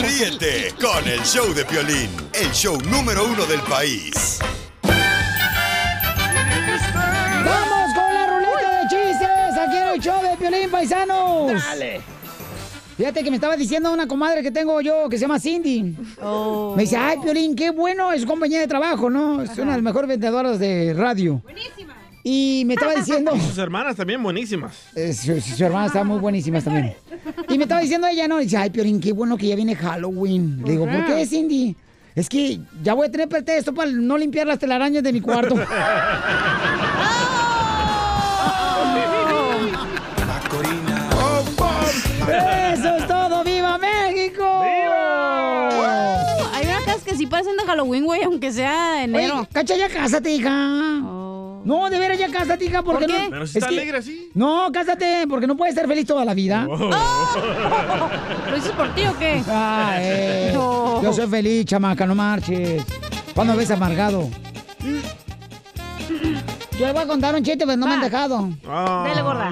Ríete 0.00 0.72
con 0.80 1.06
el 1.06 1.20
show 1.20 1.52
de 1.52 1.66
Piolín, 1.66 2.08
el 2.32 2.50
show 2.52 2.78
número 2.90 3.26
uno 3.26 3.44
del 3.44 3.60
país. 3.60 4.38
¡Vamos 7.44 7.92
con 7.94 8.14
la 8.14 8.26
ruleta 8.26 8.78
de 8.78 8.88
chistes! 8.88 9.58
Aquí 9.58 9.76
en 9.76 9.88
el 9.88 10.00
show 10.00 10.22
de 10.22 10.34
Piolín, 10.38 10.70
paisanos. 10.70 11.52
Dale. 11.62 12.15
Fíjate 12.96 13.22
que 13.22 13.30
me 13.30 13.36
estaba 13.36 13.56
diciendo 13.56 13.92
una 13.92 14.08
comadre 14.08 14.42
que 14.42 14.50
tengo 14.50 14.80
yo 14.80 15.08
que 15.10 15.18
se 15.18 15.22
llama 15.22 15.38
Cindy. 15.38 15.94
Me 16.74 16.82
dice, 16.82 16.96
ay, 16.96 17.18
Piolín, 17.22 17.54
qué 17.54 17.70
bueno, 17.70 18.10
es 18.12 18.24
compañía 18.24 18.60
de 18.60 18.66
trabajo, 18.66 19.10
¿no? 19.10 19.42
Es 19.42 19.50
una 19.58 19.72
de 19.72 19.76
las 19.78 19.82
mejores 19.82 20.08
vendedoras 20.08 20.58
de 20.58 20.94
radio. 20.94 21.42
Buenísima. 21.42 21.94
Y 22.24 22.64
me 22.66 22.74
estaba 22.74 22.94
diciendo... 22.94 23.32
Sus 23.40 23.58
hermanas 23.58 23.96
también 23.96 24.22
buenísimas. 24.22 24.74
Eh, 24.94 25.12
su, 25.12 25.38
su 25.40 25.62
hermana 25.64 25.86
está 25.86 26.04
muy 26.04 26.18
buenísimas 26.18 26.64
también. 26.64 26.94
Y 27.50 27.58
me 27.58 27.64
estaba 27.64 27.82
diciendo 27.82 28.06
ella, 28.06 28.26
¿no? 28.28 28.38
Dice, 28.38 28.56
ay, 28.56 28.70
Piolín, 28.70 28.98
qué 28.98 29.12
bueno 29.12 29.36
que 29.36 29.46
ya 29.46 29.56
viene 29.56 29.76
Halloween. 29.76 30.62
Le 30.64 30.72
digo, 30.72 30.86
¿por 30.86 31.04
qué, 31.04 31.26
Cindy? 31.26 31.76
Es 32.14 32.30
que 32.30 32.58
ya 32.82 32.94
voy 32.94 33.08
a 33.08 33.10
tener 33.10 33.28
pretexto 33.28 33.74
para 33.74 33.90
no 33.90 34.16
limpiar 34.16 34.46
las 34.46 34.58
telarañas 34.58 35.02
de 35.02 35.12
mi 35.12 35.20
cuarto. 35.20 35.54
¡Eso 42.26 42.50
es 42.50 42.65
Parecen 47.30 47.56
de 47.56 47.64
Halloween, 47.64 48.04
güey, 48.04 48.22
aunque 48.22 48.52
sea 48.52 49.02
enero. 49.04 49.38
Oye, 49.40 49.48
cacha, 49.52 49.76
ya 49.76 49.88
cásate, 49.88 50.30
hija. 50.30 50.50
No, 50.50 51.90
de 51.90 51.98
veras 51.98 52.18
ya 52.18 52.28
cásate, 52.30 52.64
hija, 52.66 52.82
porque 52.82 53.06
¿Por 53.06 53.14
qué? 53.16 53.22
no. 53.24 53.30
Pero 53.30 53.46
si 53.46 53.50
es 53.50 53.56
está 53.56 53.68
que- 53.68 53.74
alegre 53.74 53.98
así. 53.98 54.30
No, 54.34 54.70
cásate, 54.72 55.26
porque 55.28 55.46
no 55.48 55.56
puedes 55.56 55.74
ser 55.74 55.88
feliz 55.88 56.06
toda 56.06 56.24
la 56.24 56.32
vida. 56.34 56.64
¿Lo 56.66 58.54
dices 58.54 58.70
por 58.72 58.94
ti 58.94 59.02
o 59.06 59.18
qué? 59.18 59.42
Ah, 59.48 59.96
eh. 60.00 60.52
No. 60.54 61.02
Yo 61.02 61.12
soy 61.12 61.26
feliz, 61.26 61.64
chamaca, 61.64 62.06
no 62.06 62.14
marches. 62.14 62.84
¿Cuándo 63.34 63.56
ves 63.56 63.70
amargado? 63.70 64.30
Yo 66.78 66.86
le 66.86 66.92
voy 66.92 67.02
a 67.02 67.06
contar 67.06 67.34
un 67.34 67.42
chiste, 67.42 67.64
pero 67.64 67.76
no 67.78 67.86
me 67.86 67.94
han 67.94 68.02
dejado. 68.02 68.50
Dale, 68.62 69.22
gorda. 69.22 69.50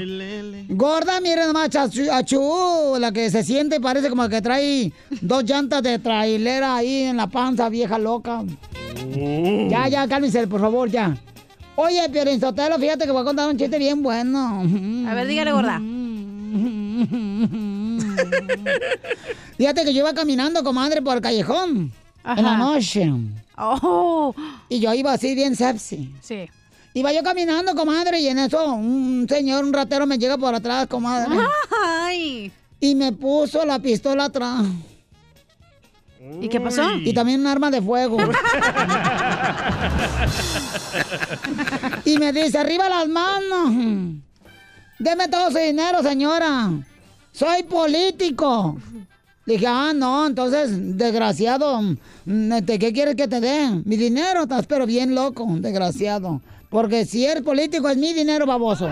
Gorda, 0.68 1.20
mire 1.20 1.46
nomás, 1.46 1.70
achú, 1.74 2.96
la 2.98 3.12
que 3.12 3.30
se 3.30 3.42
siente 3.42 3.80
parece 3.80 4.10
como 4.10 4.28
que 4.28 4.42
trae 4.42 4.92
dos 5.22 5.42
llantas 5.44 5.82
de 5.82 5.98
trailera 5.98 6.76
ahí 6.76 7.04
en 7.04 7.16
la 7.16 7.26
panza, 7.26 7.70
vieja 7.70 7.98
loca. 7.98 8.42
Ya, 9.70 9.88
ya, 9.88 10.06
cálmense, 10.06 10.46
por 10.46 10.60
favor, 10.60 10.90
ya. 10.90 11.16
Oye, 11.76 12.08
Pierre 12.10 12.38
Sotelo, 12.38 12.78
fíjate 12.78 13.06
que 13.06 13.10
voy 13.10 13.22
a 13.22 13.24
contar 13.24 13.48
un 13.48 13.56
chiste 13.56 13.78
bien 13.78 14.02
bueno. 14.02 14.62
A 15.08 15.14
ver, 15.14 15.26
dígale, 15.26 15.52
gorda. 15.52 15.80
Fíjate 19.56 19.84
que 19.84 19.92
yo 19.94 20.00
iba 20.00 20.12
caminando, 20.14 20.62
comadre, 20.62 21.00
por 21.02 21.16
el 21.16 21.22
callejón. 21.22 21.92
En 22.24 22.42
la 22.44 22.54
Ajá. 22.54 22.56
noche. 22.58 23.10
Oh. 23.56 24.34
Y 24.68 24.80
yo 24.80 24.92
iba 24.94 25.12
así 25.12 25.34
bien 25.34 25.54
sepsi. 25.56 26.12
Sí. 26.20 26.48
Iba 26.96 27.12
yo 27.12 27.24
caminando, 27.24 27.74
comadre, 27.74 28.20
y 28.20 28.28
en 28.28 28.38
eso 28.38 28.72
un 28.72 29.26
señor, 29.28 29.64
un 29.64 29.72
ratero, 29.72 30.06
me 30.06 30.16
llega 30.16 30.38
por 30.38 30.54
atrás, 30.54 30.86
comadre. 30.86 31.34
Ay. 31.84 32.52
Y 32.78 32.94
me 32.94 33.10
puso 33.10 33.64
la 33.64 33.80
pistola 33.80 34.26
atrás. 34.26 34.64
¿Y 36.40 36.48
qué 36.48 36.60
pasó? 36.60 36.92
Y 36.92 37.12
también 37.12 37.40
un 37.40 37.48
arma 37.48 37.72
de 37.72 37.82
fuego. 37.82 38.18
y 42.04 42.16
me 42.18 42.32
dice, 42.32 42.58
arriba 42.58 42.88
las 42.88 43.08
manos. 43.08 43.72
Deme 45.00 45.26
todo 45.28 45.50
su 45.50 45.58
dinero, 45.58 46.00
señora. 46.02 46.70
Soy 47.32 47.64
político. 47.64 48.76
Dije, 49.44 49.66
ah, 49.66 49.92
no, 49.94 50.26
entonces, 50.26 50.70
desgraciado, 50.96 51.82
mm, 52.24 52.52
este, 52.52 52.78
¿qué 52.78 52.92
quieres 52.92 53.16
que 53.16 53.28
te 53.28 53.40
dé? 53.40 53.82
Mi 53.84 53.96
dinero, 53.96 54.44
estás 54.44 54.66
pero 54.66 54.86
bien 54.86 55.14
loco, 55.14 55.46
desgraciado. 55.58 56.40
Porque 56.74 57.06
si 57.06 57.24
eres 57.24 57.44
político, 57.44 57.88
es 57.88 57.96
mi 57.96 58.12
dinero, 58.12 58.46
baboso. 58.46 58.90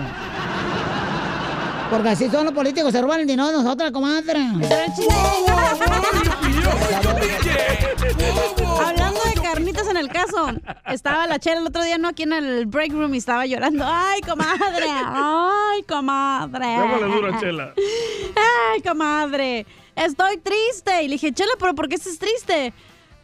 Porque 1.89 2.07
así 2.07 2.29
son 2.29 2.45
los 2.45 2.53
políticos, 2.53 2.93
se 2.93 3.01
roban 3.01 3.19
el 3.19 3.27
dinero 3.27 3.49
de 3.49 3.57
nosotras, 3.57 3.91
comadre. 3.91 4.39
Hablando 8.79 9.19
de 9.25 9.33
carnitas 9.41 9.89
en 9.89 9.97
el 9.97 10.07
caso, 10.07 10.47
estaba 10.85 11.27
la 11.27 11.39
chela 11.39 11.59
el 11.59 11.67
otro 11.67 11.83
día, 11.83 11.97
no 11.97 12.07
aquí 12.07 12.23
en 12.23 12.31
el 12.31 12.67
break 12.67 12.93
room 12.93 13.15
y 13.15 13.17
estaba 13.17 13.45
llorando. 13.45 13.83
¡Ay, 13.85 14.21
comadre! 14.21 14.87
¡Ay, 14.87 15.83
comadre! 15.83 16.77
Llámale 16.77 17.13
duro, 17.13 17.37
Chela. 17.37 17.73
¡Ay, 18.73 18.81
comadre! 18.81 19.65
Estoy 19.93 20.37
triste. 20.37 21.03
Y 21.03 21.09
le 21.09 21.15
dije, 21.15 21.33
Chela, 21.33 21.51
¿pero 21.59 21.75
por 21.75 21.89
qué 21.89 21.95
estás 21.95 22.17
triste? 22.17 22.73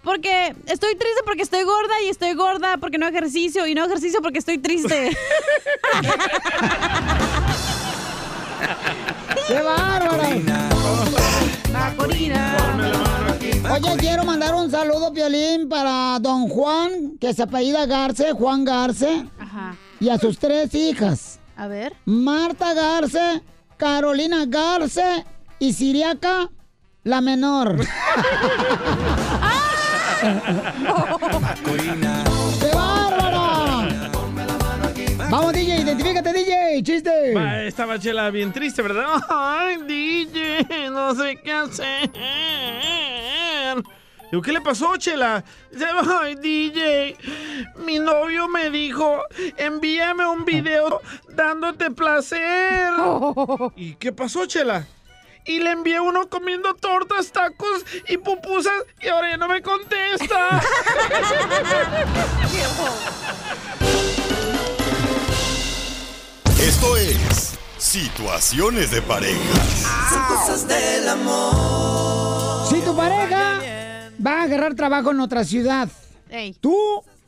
Porque 0.10 0.56
estoy 0.66 0.96
triste 0.96 1.22
porque 1.24 1.44
estoy 1.44 1.62
gorda 1.62 2.02
y 2.04 2.10
estoy 2.10 2.34
gorda 2.34 2.78
porque 2.78 2.98
no 2.98 3.08
ejercicio 3.08 3.68
y 3.68 3.76
no 3.76 3.86
ejercicio 3.86 4.24
porque 4.24 4.40
estoy 4.40 4.58
triste. 4.58 5.16
¡Qué 9.48 9.62
bárbara! 9.62 10.30
Oye, 13.72 13.98
quiero 14.00 14.24
mandar 14.26 14.56
un 14.56 14.72
saludo, 14.72 15.14
Piolín, 15.14 15.70
para 15.70 16.18
don 16.20 16.50
Juan, 16.50 17.20
que 17.22 17.32
se 17.36 17.44
apellida 17.44 17.86
Garce, 17.86 18.32
Juan 18.32 18.66
Garce, 18.66 19.28
Ajá. 19.38 19.76
y 20.00 20.10
a 20.10 20.18
sus 20.18 20.40
tres 20.40 20.74
hijas. 20.74 21.40
A 21.56 21.68
ver. 21.68 21.96
Marta 22.06 22.74
Garce, 22.74 23.44
Carolina 23.78 24.46
Garce 24.48 25.24
y 25.60 25.72
Siriaca, 25.72 26.50
la 27.04 27.22
menor. 27.22 27.78
¡Qué 30.20 30.36
bárbara! 32.76 33.88
Vamos, 35.30 35.54
DJ, 35.54 35.82
identifícate, 35.82 36.34
DJ, 36.34 36.84
chiste. 36.84 37.34
Va, 37.36 37.64
estaba 37.64 37.98
Chela 37.98 38.30
bien 38.30 38.52
triste, 38.52 38.82
¿verdad? 38.82 39.06
Ay, 39.30 39.78
DJ, 39.88 40.90
no 40.90 41.16
sé 41.16 41.40
qué 41.42 41.52
hacer. 41.54 42.10
Digo, 44.32 44.42
¿qué 44.42 44.52
le 44.52 44.62
pasó, 44.62 44.98
Chela? 44.98 45.44
Ay, 46.22 46.36
DJ, 46.36 47.16
mi 47.86 47.98
novio 48.00 48.48
me 48.48 48.70
dijo, 48.70 49.24
envíame 49.58 50.26
un 50.28 50.44
video 50.44 51.02
dándote 51.30 51.92
placer. 51.92 52.92
¿Y 53.78 53.96
qué 53.96 54.12
pasó, 54.12 54.46
Chela? 54.46 54.86
Y 55.46 55.60
le 55.60 55.72
envié 55.72 56.00
uno 56.00 56.30
comiendo 56.30 56.76
tortas, 56.76 57.32
tacos 57.32 57.86
y 58.08 58.18
pupusas 58.18 58.74
y 59.02 59.08
ahora 59.08 59.32
ya 59.32 59.38
no 59.38 59.48
me 59.48 59.62
contesta. 59.62 60.60
Esto 66.60 66.98
es 66.98 67.60
Situaciones 67.80 68.92
de 68.92 69.02
parejas. 69.02 69.88
Son 70.10 70.26
cosas 70.26 70.68
del 70.68 71.08
amor. 71.08 72.68
Si 72.70 72.82
tu 72.82 72.94
pareja 72.94 73.62
va 74.24 74.42
a 74.42 74.44
agarrar 74.44 74.76
trabajo 74.76 75.12
en 75.12 75.22
otra 75.22 75.46
ciudad, 75.46 75.88
tú 76.60 76.76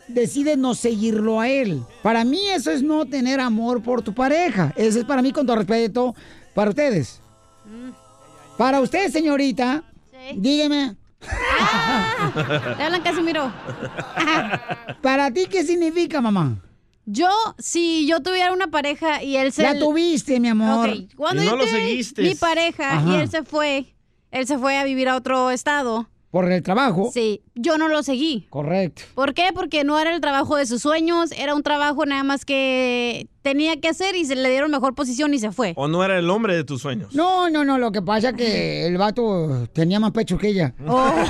decides 0.10 0.58
no 0.58 0.76
seguirlo 0.76 1.40
a 1.40 1.48
él. 1.48 1.82
Para 2.04 2.26
mí 2.26 2.50
eso 2.50 2.70
es 2.70 2.84
no 2.84 3.06
tener 3.06 3.40
amor 3.40 3.82
por 3.82 4.02
tu 4.02 4.14
pareja. 4.14 4.74
Eso 4.76 5.00
es 5.00 5.06
para 5.06 5.22
mí 5.22 5.32
con 5.32 5.46
todo 5.46 5.56
respeto 5.56 6.16
para 6.54 6.72
ustedes. 6.72 7.22
Para 8.58 8.80
usted, 8.82 9.10
señorita, 9.12 9.84
dígame. 10.36 10.96
Te 12.78 12.84
hablan 12.84 13.02
Casimiro. 13.02 13.52
¿Para 15.02 15.32
ti 15.32 15.46
qué 15.50 15.64
significa, 15.64 16.22
mamá? 16.22 16.58
Yo, 17.06 17.30
si 17.58 18.08
yo 18.08 18.22
tuviera 18.22 18.52
una 18.54 18.68
pareja 18.68 19.24
y 19.24 19.36
él 19.36 19.52
se... 19.52 19.64
La 19.64 19.78
tuviste, 19.78 20.40
mi 20.40 20.50
amor. 20.50 20.90
Ok, 20.90 21.16
Cuando 21.16 21.42
Y 21.42 21.46
no 21.46 21.52
yo 21.52 21.58
lo 21.58 21.64
tuve 21.66 21.72
seguiste. 21.80 22.22
Mi 22.22 22.36
pareja 22.36 22.98
Ajá. 22.98 23.10
y 23.10 23.16
él 23.16 23.30
se 23.30 23.44
fue, 23.44 23.96
él 24.30 24.48
se 24.48 24.58
fue 24.58 24.78
a 24.78 24.84
vivir 24.84 25.10
a 25.10 25.16
otro 25.16 25.50
estado. 25.52 26.08
Por 26.32 26.50
el 26.50 26.64
trabajo. 26.64 27.12
Sí, 27.14 27.42
yo 27.56 27.78
no 27.78 27.90
lo 27.90 28.04
seguí. 28.04 28.48
Correcto. 28.50 29.04
¿Por 29.16 29.34
qué? 29.34 29.50
Porque 29.54 29.84
no 29.84 30.00
era 30.00 30.16
el 30.16 30.22
trabajo 30.22 30.56
de 30.56 30.66
sus 30.66 30.82
sueños, 30.82 31.32
era 31.34 31.54
un 31.54 31.62
trabajo 31.62 32.06
nada 32.06 32.24
más 32.24 32.46
que 32.46 33.28
tenía 33.42 33.80
que 33.82 33.90
hacer 33.90 34.16
y 34.16 34.24
se 34.24 34.36
le 34.36 34.50
dieron 34.50 34.72
mejor 34.72 34.94
posición 34.96 35.34
y 35.34 35.40
se 35.40 35.52
fue. 35.52 35.74
¿O 35.76 35.88
no 35.90 36.04
era 36.06 36.18
el 36.18 36.30
hombre 36.30 36.56
de 36.56 36.64
tus 36.64 36.82
sueños? 36.82 37.14
No, 37.14 37.50
no, 37.50 37.66
no, 37.66 37.78
lo 37.80 37.92
que 37.92 38.02
pasa 38.02 38.30
es 38.30 38.36
que 38.36 38.86
el 38.88 38.98
vato 38.98 39.68
tenía 39.74 40.00
más 40.00 40.12
pecho 40.12 40.38
que 40.38 40.48
ella. 40.50 40.74
Oh. 40.88 41.12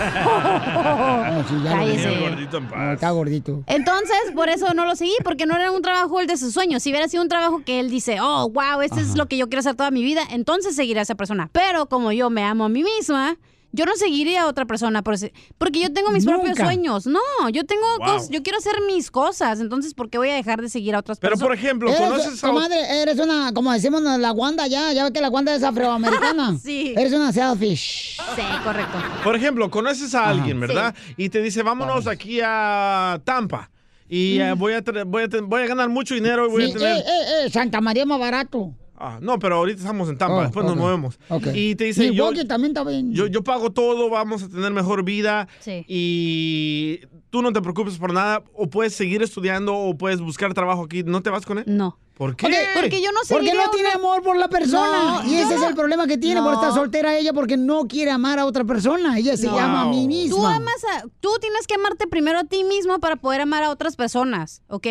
No, 1.31 1.47
sí, 1.47 1.55
ya 1.63 1.71
Cállese. 1.71 2.19
gordito 2.19 2.57
en 2.57 2.69
paz. 2.69 2.79
No, 2.79 2.93
está 2.93 3.11
gordito. 3.11 3.63
Entonces, 3.67 4.17
por 4.35 4.49
eso 4.49 4.73
no 4.73 4.85
lo 4.85 4.95
seguí, 4.95 5.13
porque 5.23 5.45
no 5.45 5.55
era 5.55 5.71
un 5.71 5.81
trabajo 5.81 6.19
el 6.19 6.27
de 6.27 6.37
sus 6.37 6.53
sueños. 6.53 6.83
Si 6.83 6.89
hubiera 6.91 7.07
sido 7.07 7.23
un 7.23 7.29
trabajo 7.29 7.63
que 7.65 7.79
él 7.79 7.89
dice, 7.89 8.17
oh, 8.21 8.49
wow, 8.49 8.81
este 8.81 8.99
es 9.01 9.15
lo 9.15 9.27
que 9.27 9.37
yo 9.37 9.47
quiero 9.47 9.61
hacer 9.61 9.75
toda 9.75 9.91
mi 9.91 10.03
vida, 10.03 10.21
entonces 10.29 10.75
seguiré 10.75 10.99
a 10.99 11.03
esa 11.03 11.15
persona. 11.15 11.49
Pero 11.53 11.87
como 11.87 12.11
yo 12.11 12.29
me 12.29 12.43
amo 12.43 12.65
a 12.65 12.69
mí 12.69 12.83
misma, 12.83 13.37
yo 13.71 13.85
no 13.85 13.95
seguiría 13.95 14.43
a 14.43 14.47
otra 14.47 14.65
persona 14.65 15.01
por 15.01 15.13
ese- 15.13 15.33
porque 15.57 15.79
yo 15.79 15.91
tengo 15.93 16.11
mis 16.11 16.25
propios 16.25 16.57
sueños. 16.57 17.05
No, 17.07 17.19
yo 17.51 17.63
tengo 17.65 17.85
Wow. 17.99 18.07
cos- 18.07 18.29
yo 18.29 18.43
quiero 18.43 18.57
hacer 18.59 18.73
mis 18.87 19.09
cosas, 19.11 19.59
entonces 19.59 19.93
¿por 19.93 20.09
qué 20.09 20.17
voy 20.17 20.29
a 20.29 20.35
dejar 20.35 20.61
de 20.61 20.69
seguir 20.69 20.95
a 20.95 20.99
otras 20.99 21.19
Pero, 21.19 21.31
personas? 21.31 21.47
por 21.49 21.57
ejemplo, 21.57 21.93
¿conoces 21.95 22.43
a 22.43 22.47
comadre, 22.47 23.01
eres 23.01 23.19
una, 23.19 23.51
como 23.53 23.71
decimos 23.71 24.01
la 24.01 24.31
Wanda 24.31 24.67
ya, 24.67 24.91
ya 24.93 25.03
ve 25.05 25.13
que 25.13 25.21
la 25.21 25.29
Wanda 25.29 25.55
es 25.55 25.63
afroamericana. 25.63 26.57
Sí. 26.63 26.93
Eres 26.97 27.13
una 27.13 27.31
selfish. 27.31 28.17
Sí, 28.35 28.41
correcto. 28.63 28.97
Por 29.23 29.35
ejemplo, 29.35 29.69
conoces 29.71 30.13
a 30.15 30.27
alguien, 30.29 30.59
¿verdad? 30.59 30.93
Y 31.17 31.29
te 31.29 31.41
dice, 31.41 31.63
vámonos 31.63 32.07
aquí 32.07 32.39
a 32.43 33.19
Tampa. 33.23 33.69
Y 34.09 34.39
eh, 34.39 34.53
voy, 34.53 34.73
a 34.73 34.81
voy, 35.05 35.23
a 35.23 35.27
voy 35.43 35.61
a 35.63 35.67
ganar 35.67 35.87
mucho 35.87 36.13
dinero 36.15 36.47
y 36.47 36.51
voy 36.51 36.65
Sí, 36.65 36.71
a 36.71 36.73
tener... 36.73 36.97
eh, 36.97 36.99
eh, 36.99 37.45
eh, 37.45 37.49
Santa 37.49 37.79
María 37.79 38.03
es 38.03 38.07
más 38.07 38.19
barato. 38.19 38.73
Ah, 39.03 39.17
no, 39.19 39.39
pero 39.39 39.55
ahorita 39.55 39.79
estamos 39.81 40.07
en 40.09 40.17
Tampa, 40.17 40.35
Oh, 40.37 40.41
después 40.43 40.63
nos 40.65 40.75
movemos. 40.75 41.19
Ok. 41.29 41.47
Y 41.55 41.73
te 41.75 41.85
dice, 41.85 42.13
yo, 42.13 42.31
también 42.45 42.71
está 42.71 42.83
bien. 42.83 43.11
yo, 43.13 43.25
yo 43.25 43.43
pago 43.43 43.71
todo, 43.71 44.09
vamos 44.11 44.43
a 44.43 44.49
tener 44.49 44.71
mejor 44.71 45.03
vida. 45.03 45.47
Sí. 45.59 45.83
Y 45.87 46.99
tú 47.31 47.41
no 47.41 47.51
te 47.51 47.61
preocupes 47.61 47.97
por 47.97 48.13
nada. 48.13 48.43
O 48.53 48.69
puedes 48.69 48.93
seguir 48.93 49.21
estudiando 49.23 49.75
o 49.75 49.97
puedes 49.97 50.21
buscar 50.21 50.53
trabajo 50.53 50.83
aquí. 50.83 51.01
¿No 51.03 51.21
te 51.23 51.29
vas 51.31 51.45
con 51.45 51.57
él? 51.57 51.63
No. 51.67 51.97
¿Por 52.13 52.35
qué? 52.35 52.45
Porque 52.75 53.01
yo 53.01 53.11
no 53.11 53.21
Porque 53.27 53.45
seguiría 53.47 53.65
no 53.65 53.71
tiene 53.71 53.89
una- 53.89 53.97
amor 53.97 54.21
por 54.21 54.37
la 54.37 54.47
persona. 54.47 55.23
No, 55.23 55.27
y 55.31 55.35
ese 55.37 55.55
es 55.55 55.61
el 55.63 55.73
problema 55.73 56.05
que 56.05 56.19
tiene 56.19 56.39
por 56.43 56.53
estar 56.53 56.71
soltera 56.71 57.17
ella 57.17 57.33
porque 57.33 57.57
no 57.57 57.87
quiere 57.87 58.11
amar 58.11 58.37
a 58.37 58.45
otra 58.45 58.63
persona. 58.63 59.17
Ella 59.17 59.35
se 59.37 59.47
No. 59.47 59.55
llama 59.55 59.81
a 59.81 59.87
mí 59.87 60.07
misma. 60.07 60.35
Tú 60.37 60.45
amas 60.45 60.83
a, 60.95 61.05
tú 61.19 61.29
tienes 61.39 61.65
que 61.65 61.73
amarte 61.73 62.05
primero 62.07 62.37
a 62.37 62.43
ti 62.43 62.63
mismo 62.63 62.99
para 62.99 63.15
poder 63.15 63.41
amar 63.41 63.63
a 63.63 63.71
otras 63.71 63.95
personas, 63.95 64.61
¿ok? 64.67 64.85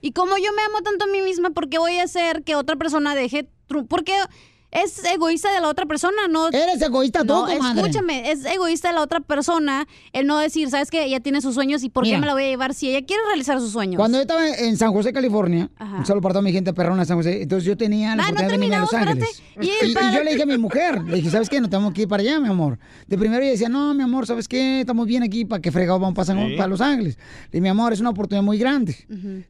Y 0.00 0.12
como 0.12 0.36
yo 0.38 0.52
me 0.52 0.62
amo 0.62 0.82
tanto 0.82 1.04
a 1.04 1.08
mí 1.08 1.20
misma, 1.22 1.50
¿por 1.50 1.68
qué 1.68 1.78
voy 1.78 1.98
a 1.98 2.04
hacer 2.04 2.42
que 2.44 2.54
otra 2.54 2.76
persona 2.76 3.14
deje... 3.14 3.48
Porque 3.88 4.12
es 4.84 5.04
egoísta 5.04 5.52
de 5.52 5.60
la 5.60 5.68
otra 5.68 5.86
persona, 5.86 6.28
¿no? 6.30 6.48
Eres 6.48 6.80
egoísta 6.82 7.20
tú, 7.20 7.26
no, 7.34 7.46
comadre. 7.46 7.80
escúchame, 7.80 8.30
es 8.30 8.44
egoísta 8.44 8.88
de 8.88 8.94
la 8.94 9.02
otra 9.02 9.20
persona 9.20 9.86
el 10.12 10.26
no 10.26 10.38
decir, 10.38 10.68
¿sabes 10.70 10.90
qué? 10.90 11.04
Ella 11.04 11.20
tiene 11.20 11.40
sus 11.40 11.54
sueños 11.54 11.82
y 11.84 11.88
¿por 11.90 12.04
Mira. 12.04 12.16
qué 12.16 12.20
me 12.20 12.26
la 12.26 12.32
voy 12.34 12.44
a 12.44 12.46
llevar 12.48 12.74
si 12.74 12.88
ella 12.90 13.04
quiere 13.06 13.22
realizar 13.26 13.58
sus 13.60 13.72
sueños? 13.72 13.96
Cuando 13.96 14.18
yo 14.18 14.22
estaba 14.22 14.46
en 14.48 14.76
San 14.76 14.92
José, 14.92 15.12
California, 15.12 15.70
Ajá. 15.76 15.96
un 15.98 16.06
saludo 16.06 16.22
para 16.22 16.32
toda 16.34 16.42
mi 16.42 16.52
gente 16.52 16.72
perrona 16.72 17.02
de 17.02 17.06
San 17.06 17.16
José, 17.16 17.42
entonces 17.42 17.66
yo 17.66 17.76
tenía 17.76 18.14
la 18.16 18.24
Ah, 18.26 18.30
no 18.32 18.36
de 18.38 18.74
a 18.74 18.80
Los 18.80 18.92
Ángeles. 18.94 19.28
espérate. 19.28 19.66
Y 19.66 19.86
Y, 19.86 19.90
y 19.90 20.14
yo 20.14 20.22
le 20.24 20.30
dije 20.32 20.42
a 20.42 20.46
mi 20.46 20.58
mujer, 20.58 21.02
le 21.04 21.16
dije, 21.16 21.30
¿sabes 21.30 21.48
qué? 21.48 21.60
No 21.60 21.68
tenemos 21.70 21.92
que 21.92 22.02
ir 22.02 22.08
para 22.08 22.22
allá, 22.22 22.38
mi 22.40 22.48
amor. 22.48 22.78
De 23.06 23.16
primero 23.16 23.42
ella 23.42 23.52
decía, 23.52 23.68
no, 23.68 23.94
mi 23.94 24.02
amor, 24.02 24.26
¿sabes 24.26 24.46
qué? 24.48 24.80
Estamos 24.80 25.06
bien 25.06 25.22
aquí, 25.22 25.44
¿para 25.44 25.62
qué 25.62 25.72
fregados 25.72 26.00
vamos 26.00 26.14
para, 26.14 26.26
San- 26.26 26.48
Sí. 26.48 26.54
para 26.56 26.68
Los 26.68 26.80
Ángeles? 26.80 27.16
Le 27.16 27.48
dije, 27.52 27.60
mi 27.62 27.68
amor, 27.68 27.92
es 27.92 28.00
una 28.00 28.10
oportunidad 28.10 28.42
muy 28.42 28.58
grande. 28.58 28.94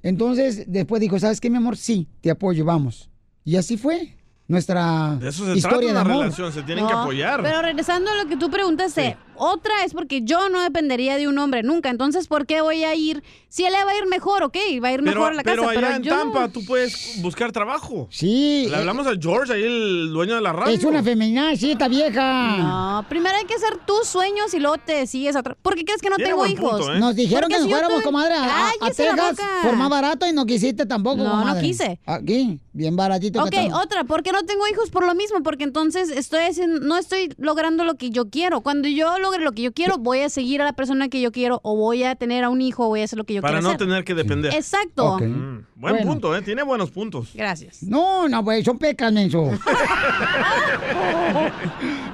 Entonces, 0.02 0.64
después 0.66 1.00
dijo, 1.00 1.18
¿sabes 1.18 1.40
qué, 1.40 1.50
mi 1.50 1.56
amor? 1.56 1.76
Sí, 1.76 2.08
te 2.20 2.30
apoyo, 2.30 2.64
vamos. 2.64 3.10
Y 3.44 3.56
así 3.56 3.76
fue 3.76 4.16
nuestra 4.48 5.16
De 5.18 5.28
eso 5.28 5.44
se 5.44 5.56
historia 5.56 5.60
trata 5.78 5.84
de 5.86 5.90
una 5.90 6.00
amor. 6.00 6.16
relación, 6.24 6.52
se 6.52 6.62
tienen 6.62 6.86
que 6.86 6.92
apoyar. 6.92 7.42
Pero 7.42 7.62
regresando 7.62 8.10
a 8.10 8.14
lo 8.22 8.26
que 8.28 8.36
tú 8.36 8.50
preguntaste, 8.50 9.16
otra 9.38 9.84
es 9.84 9.92
porque 9.94 10.22
yo 10.22 10.48
no 10.48 10.60
dependería 10.60 11.16
de 11.16 11.28
un 11.28 11.38
hombre 11.38 11.62
nunca. 11.62 11.90
Entonces, 11.90 12.26
¿por 12.28 12.46
qué 12.46 12.60
voy 12.60 12.84
a 12.84 12.94
ir? 12.94 13.22
Si 13.48 13.64
él 13.64 13.72
le 13.72 13.84
va 13.84 13.92
a 13.92 13.96
ir 13.98 14.06
mejor, 14.06 14.42
ok, 14.42 14.56
va 14.84 14.88
a 14.88 14.92
ir 14.92 15.00
Pero, 15.00 15.02
mejor 15.02 15.32
a 15.32 15.34
la 15.36 15.42
pero 15.42 15.62
casa. 15.62 15.70
allá 15.72 15.80
pero 15.80 15.96
en 15.96 16.02
yo 16.02 16.14
no. 16.14 16.20
Tampa 16.32 16.48
tú 16.48 16.64
puedes 16.66 17.20
buscar 17.22 17.52
trabajo. 17.52 18.08
Sí. 18.10 18.66
Le 18.68 18.74
eh, 18.74 18.78
hablamos 18.80 19.06
a 19.06 19.12
George, 19.18 19.52
ahí 19.52 19.62
el 19.62 20.10
dueño 20.12 20.34
de 20.34 20.40
la 20.42 20.52
radio. 20.52 20.74
Es 20.74 20.84
una 20.84 21.02
femenina, 21.02 21.54
sí, 21.56 21.72
esta 21.72 21.88
vieja. 21.88 22.56
No, 22.58 23.06
primero 23.08 23.36
hay 23.36 23.44
que 23.46 23.54
hacer 23.54 23.78
tus 23.86 24.06
sueños 24.08 24.52
y 24.54 24.58
luego 24.60 24.76
te 24.78 25.06
sigues 25.06 25.36
a 25.36 25.40
otra. 25.40 25.56
¿Por 25.62 25.74
qué 25.74 25.84
crees 25.84 26.00
que 26.02 26.10
no 26.10 26.16
Tiene 26.16 26.30
tengo 26.30 26.40
buen 26.42 26.52
hijos? 26.52 26.70
punto, 26.70 26.94
¿eh? 26.94 26.98
Nos 26.98 27.14
dijeron 27.16 27.42
Porque 27.42 27.54
que 27.54 27.60
nos 27.60 27.66
si 27.66 27.70
fuéramos, 27.72 27.98
tuve- 27.98 28.04
comadre, 28.04 28.34
a, 28.34 28.68
a 28.68 28.90
Texas 28.90 29.36
por 29.62 29.76
más 29.76 29.88
barato 29.90 30.26
y 30.26 30.32
no 30.32 30.44
quisiste 30.46 30.84
tampoco, 30.86 31.16
No, 31.18 31.24
no 31.24 31.30
comadre. 31.40 31.62
quise. 31.62 32.00
Aquí, 32.04 32.60
bien 32.72 32.96
baratito. 32.96 33.42
Ok, 33.42 33.50
que 33.50 33.70
otra, 33.72 34.04
¿por 34.04 34.22
qué 34.22 34.32
no 34.32 34.42
tengo 34.44 34.66
hijos? 34.68 34.90
Por 34.90 35.06
lo 35.06 35.14
mismo, 35.14 35.42
porque 35.42 35.64
entonces 35.64 36.10
estoy 36.10 36.40
haciendo, 36.44 36.80
no 36.80 36.96
estoy 36.98 37.32
logrando 37.38 37.84
lo 37.84 37.94
que 37.94 38.10
yo 38.10 38.28
quiero. 38.28 38.60
Cuando 38.60 38.88
yo 38.88 39.18
logre 39.26 39.44
lo 39.44 39.52
que 39.52 39.62
yo 39.62 39.72
quiero, 39.72 39.98
voy 39.98 40.20
a 40.20 40.28
seguir 40.28 40.62
a 40.62 40.64
la 40.64 40.72
persona 40.72 41.08
que 41.08 41.20
yo 41.20 41.32
quiero 41.32 41.60
o 41.62 41.76
voy 41.76 42.04
a 42.04 42.14
tener 42.14 42.44
a 42.44 42.50
un 42.50 42.60
hijo 42.60 42.86
o 42.86 42.88
voy 42.88 43.00
a 43.00 43.04
hacer 43.04 43.18
lo 43.18 43.24
que 43.24 43.34
yo 43.34 43.42
Para 43.42 43.54
quiero 43.54 43.62
no 43.62 43.68
hacer. 43.74 43.86
tener 43.86 44.04
que 44.04 44.14
depender. 44.14 44.54
Exacto. 44.54 45.18
Mm, 45.18 45.64
buen 45.74 45.94
Bueno. 45.94 46.06
punto, 46.06 46.36
¿eh? 46.36 46.42
Tiene 46.42 46.62
buenos 46.62 46.90
puntos. 46.90 47.30
Gracias. 47.34 47.82
No, 47.82 48.28
no, 48.28 48.44
pues 48.44 48.64
son 48.64 48.78
pecas, 48.78 49.12
menso. 49.12 49.50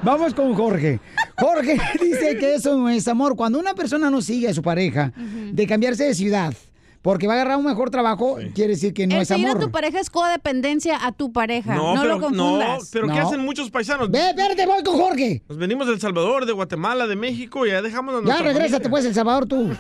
Vamos 0.02 0.34
con 0.34 0.54
Jorge. 0.54 1.00
Jorge 1.38 1.78
dice 2.00 2.36
que 2.38 2.54
eso 2.54 2.76
no 2.76 2.88
es 2.88 3.06
amor. 3.08 3.36
Cuando 3.36 3.58
una 3.58 3.74
persona 3.74 4.10
no 4.10 4.20
sigue 4.20 4.48
a 4.48 4.54
su 4.54 4.62
pareja 4.62 5.12
de 5.16 5.66
cambiarse 5.66 6.04
de 6.04 6.14
ciudad 6.14 6.54
porque 7.02 7.26
va 7.26 7.34
a 7.34 7.36
agarrar 7.36 7.58
un 7.58 7.64
mejor 7.66 7.90
trabajo, 7.90 8.36
quiere 8.54 8.70
decir 8.74 8.94
que 8.94 9.06
no 9.06 9.16
El 9.16 9.22
es 9.22 9.28
seguir 9.28 9.48
a 9.48 9.58
tu 9.58 9.70
pareja 9.70 9.98
es 10.00 10.08
codependencia 10.08 11.04
a 11.04 11.12
tu 11.12 11.32
pareja. 11.32 11.74
No, 11.74 11.94
pero, 12.00 12.14
lo 12.14 12.20
confundas. 12.20 12.68
no, 12.84 12.86
pero 12.92 13.08
¿qué 13.08 13.14
No. 13.14 13.26
hacen 13.26 13.40
muchos 13.40 13.70
paisanos? 13.70 14.10
Ve, 14.10 14.30
espérate, 14.30 14.64
voy 14.66 14.82
con 14.84 14.96
Jorge. 14.96 15.42
Nos 15.48 15.58
venimos 15.58 15.86
de 15.88 15.94
El 15.94 16.00
Salvador, 16.00 16.46
de 16.46 16.52
Guatemala, 16.52 17.06
de 17.06 17.16
México 17.16 17.66
y 17.66 17.70
ya 17.70 17.82
dejamos 17.82 18.14
a 18.14 18.26
Ya 18.26 18.38
regrésate, 18.38 18.84
familia. 18.84 18.90
pues, 18.90 19.04
El 19.04 19.14
Salvador, 19.14 19.46
tú. 19.46 19.70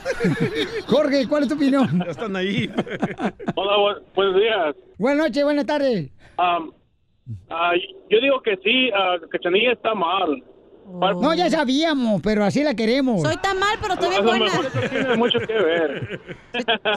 Jorge, 0.88 1.28
¿cuál 1.28 1.44
es 1.44 1.48
tu 1.48 1.54
opinión? 1.54 2.02
Ya 2.04 2.10
están 2.10 2.34
ahí. 2.36 2.68
Hola, 3.54 3.76
bu- 3.76 4.02
buenos 4.14 4.34
días. 4.36 4.76
Buenas 4.98 5.26
noches, 5.28 5.44
buenas 5.44 5.66
tardes. 5.66 6.10
Ah, 6.38 7.72
yo 8.10 8.20
digo 8.20 8.42
que 8.42 8.56
sí, 8.64 8.90
ah, 8.94 9.16
que 9.30 9.38
Chanilla 9.38 9.72
está 9.72 9.94
mal. 9.94 10.42
No, 10.86 11.34
ya 11.34 11.48
sabíamos, 11.50 12.20
pero 12.22 12.44
así 12.44 12.62
la 12.62 12.74
queremos. 12.74 13.22
Soy 13.22 13.36
tan 13.38 13.58
mal, 13.58 13.76
pero 13.80 13.94
estoy 13.94 14.08
A 14.08 14.10
bien 14.10 14.24
lo 14.24 14.30
buena. 14.30 14.44
mejor 14.44 14.66
eso 14.66 14.88
tiene 14.90 15.16
mucho 15.16 15.38
que 15.40 15.52
ver. 15.52 16.20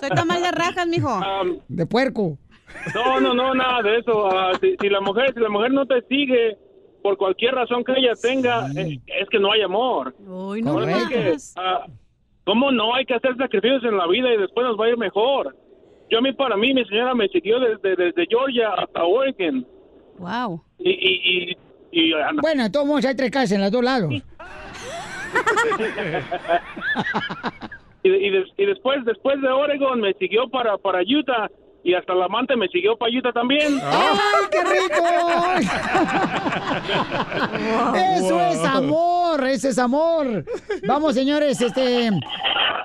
Soy 0.02 0.10
tan 0.10 0.28
mal 0.28 0.42
de 0.42 0.52
rajas, 0.52 0.88
mijo. 0.88 1.20
De 1.68 1.86
puerco. 1.86 2.38
no, 2.94 3.20
no, 3.22 3.34
no, 3.34 3.54
nada 3.54 3.82
de 3.84 3.98
eso. 4.00 4.28
Ah, 4.32 4.52
si, 4.60 4.76
si 4.82 4.90
la 4.90 5.00
mujer, 5.02 5.34
si 5.34 5.40
la 5.40 5.50
mujer 5.50 5.72
no 5.72 5.86
te 5.86 6.02
sigue 6.10 6.58
por 7.02 7.18
cualquier 7.18 7.54
razón 7.54 7.84
que 7.84 7.94
ella 7.96 8.14
tenga, 8.20 8.68
eh, 8.76 9.00
es 9.22 9.30
que 9.30 9.40
no 9.40 9.52
hay 9.52 9.62
amor. 9.62 10.16
Uy, 10.28 10.62
no 10.62 10.80
que, 10.80 10.86
más. 11.32 11.54
ah, 11.58 11.86
¿Cómo 12.46 12.72
no? 12.72 12.96
Hay 12.96 13.06
que 13.06 13.14
hacer 13.14 13.38
sacrificios 13.38 13.84
en 13.84 13.98
la 13.98 14.08
vida 14.08 14.34
y 14.34 14.38
después 14.38 14.66
nos 14.66 14.80
va 14.80 14.86
a 14.86 14.90
ir 14.90 14.98
mejor. 14.98 15.56
Yo 16.10 16.20
a 16.20 16.22
mí, 16.22 16.34
para 16.34 16.58
mí, 16.58 16.74
mi 16.74 16.84
señora 16.86 17.14
me 17.16 17.28
siguió 17.30 17.60
desde, 17.60 17.96
desde 17.96 18.26
Georgia 18.28 18.70
hasta 18.78 19.04
Oregon. 19.04 19.66
Wow. 20.18 20.62
Y, 20.80 20.90
y, 20.92 21.52
y, 21.52 21.58
y, 21.96 22.12
Bueno, 22.42 22.64
de 22.64 22.70
todos 22.70 22.86
modos 22.86 23.06
hay 23.06 23.16
tres 23.16 23.32
casas 23.32 23.54
en 23.54 23.62
los 23.62 23.72
dos 23.72 23.84
lados. 23.84 24.12
y, 28.04 28.10
y 28.10 28.30
des- 28.30 28.50
y 28.58 28.66
después 28.66 29.04
después 29.06 29.42
de 29.42 29.48
Oregon 29.50 30.00
me 30.02 30.14
siguió 30.14 30.50
para 30.50 30.78
para 30.78 31.00
Utah 31.02 31.50
y 31.84 31.94
hasta 31.94 32.14
la 32.16 32.26
amante 32.26 32.56
me 32.56 32.68
siguió 32.68 32.98
payita 32.98 33.32
también. 33.32 33.80
¡Ay, 33.84 34.46
qué 34.52 34.64
rico! 34.64 35.04
Eso 38.18 38.40
es 38.40 38.64
amor, 38.66 39.44
ese 39.48 39.70
es 39.70 39.78
amor. 39.78 40.44
Vamos, 40.88 41.14
señores, 41.14 41.62
este, 41.62 42.10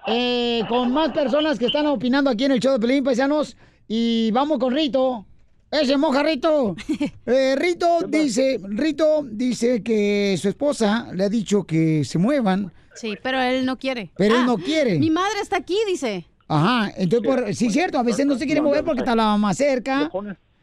eh, 0.07 0.63
con 0.69 0.93
más 0.93 1.11
personas 1.13 1.59
que 1.59 1.67
están 1.67 1.87
opinando 1.87 2.29
aquí 2.31 2.45
en 2.45 2.53
el 2.53 2.61
show 2.61 2.75
de 2.75 2.79
Pelín 2.87 3.03
Paisanos. 3.03 3.57
Y 3.89 4.31
vamos 4.33 4.59
con 4.59 4.73
Rito. 4.75 5.25
Ese 5.71 5.97
moja 5.97 6.23
Rito. 6.23 6.75
Eh, 7.27 7.55
Rito 7.57 8.01
dice, 8.09 8.61
Rito 8.63 9.23
dice 9.25 9.83
que 9.83 10.37
su 10.41 10.49
esposa 10.49 11.09
le 11.15 11.25
ha 11.25 11.29
dicho 11.29 11.65
que 11.65 12.05
se 12.05 12.19
muevan. 12.19 12.73
Sí, 12.95 13.17
pero 13.23 13.41
él 13.41 13.65
no 13.65 13.79
quiere. 13.79 14.11
Pero 14.17 14.35
él 14.35 14.41
Ah, 14.43 14.47
no 14.47 14.57
quiere. 14.59 14.99
Mi 14.99 15.11
madre 15.11 15.41
está 15.41 15.59
aquí, 15.59 15.77
dice. 15.87 16.27
Ajá, 16.49 16.93
entonces, 16.97 17.29
por, 17.29 17.55
sí, 17.55 17.71
cierto, 17.71 17.99
a 17.99 18.03
veces 18.03 18.27
no 18.27 18.37
se 18.37 18.47
quiere 18.47 18.61
mover 18.61 18.85
porque 18.85 19.01
está 19.01 19.15
la 19.15 19.25
mamá 19.27 19.55
cerca. 19.55 20.11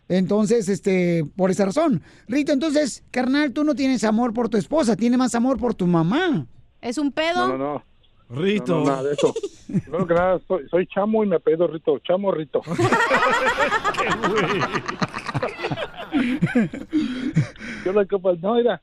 Entonces, 0.09 0.67
este, 0.67 1.25
por 1.35 1.51
esa 1.51 1.65
razón. 1.65 2.01
Rito, 2.27 2.51
entonces, 2.51 3.03
carnal, 3.11 3.53
tú 3.53 3.63
no 3.63 3.73
tienes 3.75 4.03
amor 4.03 4.33
por 4.33 4.49
tu 4.49 4.57
esposa, 4.57 4.95
tienes 4.97 5.17
más 5.17 5.33
amor 5.35 5.57
por 5.57 5.73
tu 5.73 5.87
mamá. 5.87 6.45
¿Es 6.81 6.97
un 6.97 7.11
pedo? 7.11 7.47
No, 7.47 7.57
no, 7.57 7.73
no. 7.75 7.83
Rito. 8.29 8.79
No, 8.79 8.79
no, 8.79 8.85
nada 8.85 9.03
de 9.03 9.13
eso. 9.13 9.33
Primero 9.67 10.07
que 10.07 10.13
nada, 10.13 10.39
soy, 10.47 10.67
soy 10.69 10.87
chamo 10.87 11.23
y 11.23 11.27
me 11.27 11.37
apellido 11.37 11.67
Rito. 11.67 11.99
Chamo 11.99 12.31
Rito. 12.31 12.61
Yo 17.85 17.93
lo 17.93 18.05
que 18.05 18.17
pues, 18.17 18.41
no, 18.41 18.55
mira, 18.55 18.81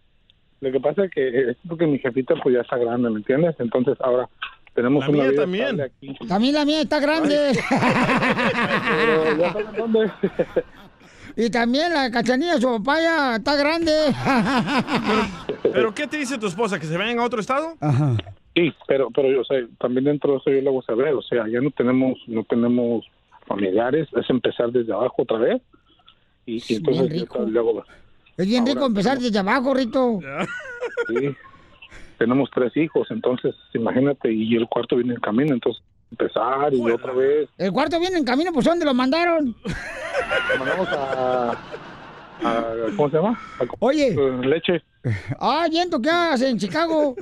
lo 0.60 0.72
que 0.72 0.80
pasa 0.80 1.04
es 1.04 1.10
que 1.10 1.50
es 1.50 1.56
porque 1.68 1.86
mi 1.86 1.98
jefita 1.98 2.34
pues 2.42 2.54
ya 2.54 2.62
está 2.62 2.76
grande, 2.78 3.10
¿me 3.10 3.18
entiendes? 3.18 3.54
Entonces 3.58 3.96
ahora 4.00 4.28
tenemos 4.74 5.04
La 5.04 5.10
una 5.10 5.18
mía 5.22 5.30
vida 5.30 5.42
también. 5.42 5.80
aquí. 5.80 6.16
También 6.28 6.54
la 6.54 6.64
mía 6.64 6.80
está 6.80 7.00
grande. 7.00 7.52
Pero 7.68 9.36
ya 9.36 9.52
saben 9.52 9.66
dónde. 9.76 10.10
y 11.36 11.50
también 11.50 11.92
la 11.92 12.10
cachanilla, 12.10 12.60
su 12.60 12.78
papaya, 12.78 13.36
está 13.36 13.56
grande. 13.56 13.92
¿Pero 15.62 15.94
qué 15.94 16.06
te 16.06 16.16
dice 16.16 16.38
tu 16.38 16.46
esposa? 16.46 16.78
¿Que 16.78 16.86
se 16.86 16.96
vayan 16.96 17.18
a 17.18 17.24
otro 17.24 17.40
estado? 17.40 17.76
Ajá. 17.80 18.16
Sí, 18.54 18.72
pero 18.86 19.10
pero 19.10 19.30
yo 19.30 19.44
sé, 19.44 19.66
también 19.78 20.04
dentro 20.04 20.32
de 20.32 20.38
eso 20.38 20.50
yo 20.50 20.60
lo 20.60 20.72
voy 20.72 20.82
a 20.82 20.86
saber, 20.86 21.14
o 21.14 21.22
sea, 21.22 21.46
ya 21.48 21.60
no 21.60 21.70
tenemos 21.70 22.18
no 22.26 22.44
tenemos 22.44 23.04
familiares, 23.46 24.08
es 24.16 24.30
empezar 24.30 24.70
desde 24.70 24.92
abajo 24.92 25.22
otra 25.22 25.38
vez. 25.38 25.62
Y, 26.46 26.62
y 26.68 26.76
entonces 26.76 27.26
yo 27.28 27.46
luego 27.46 27.84
es 28.36 28.48
bien 28.48 28.66
rico 28.66 28.86
empezar 28.86 29.18
desde 29.18 29.38
abajo, 29.38 29.74
Rito. 29.74 30.20
Sí. 31.08 31.34
Tenemos 32.18 32.50
tres 32.54 32.76
hijos, 32.76 33.08
entonces 33.10 33.54
imagínate, 33.72 34.32
y 34.32 34.54
el 34.54 34.68
cuarto 34.68 34.96
viene 34.96 35.14
en 35.14 35.20
camino, 35.20 35.54
entonces 35.54 35.82
empezar 36.10 36.72
y 36.72 36.90
otra 36.90 37.12
vez. 37.12 37.48
El 37.58 37.72
cuarto 37.72 37.98
viene 37.98 38.18
en 38.18 38.24
camino, 38.24 38.52
pues 38.52 38.64
¿dónde 38.66 38.84
lo 38.84 38.94
mandaron? 38.94 39.56
Lo 39.64 40.58
mandamos 40.58 40.88
a, 40.90 41.58
a- 42.42 42.72
¿Cómo 42.96 43.10
se 43.10 43.16
llama? 43.16 43.38
A- 43.60 43.64
Oye. 43.80 44.14
leche. 44.42 44.82
Ah, 45.38 45.66
viento, 45.70 46.00
¿qué 46.00 46.08
haces 46.08 46.48
en 46.50 46.58
Chicago? 46.58 47.14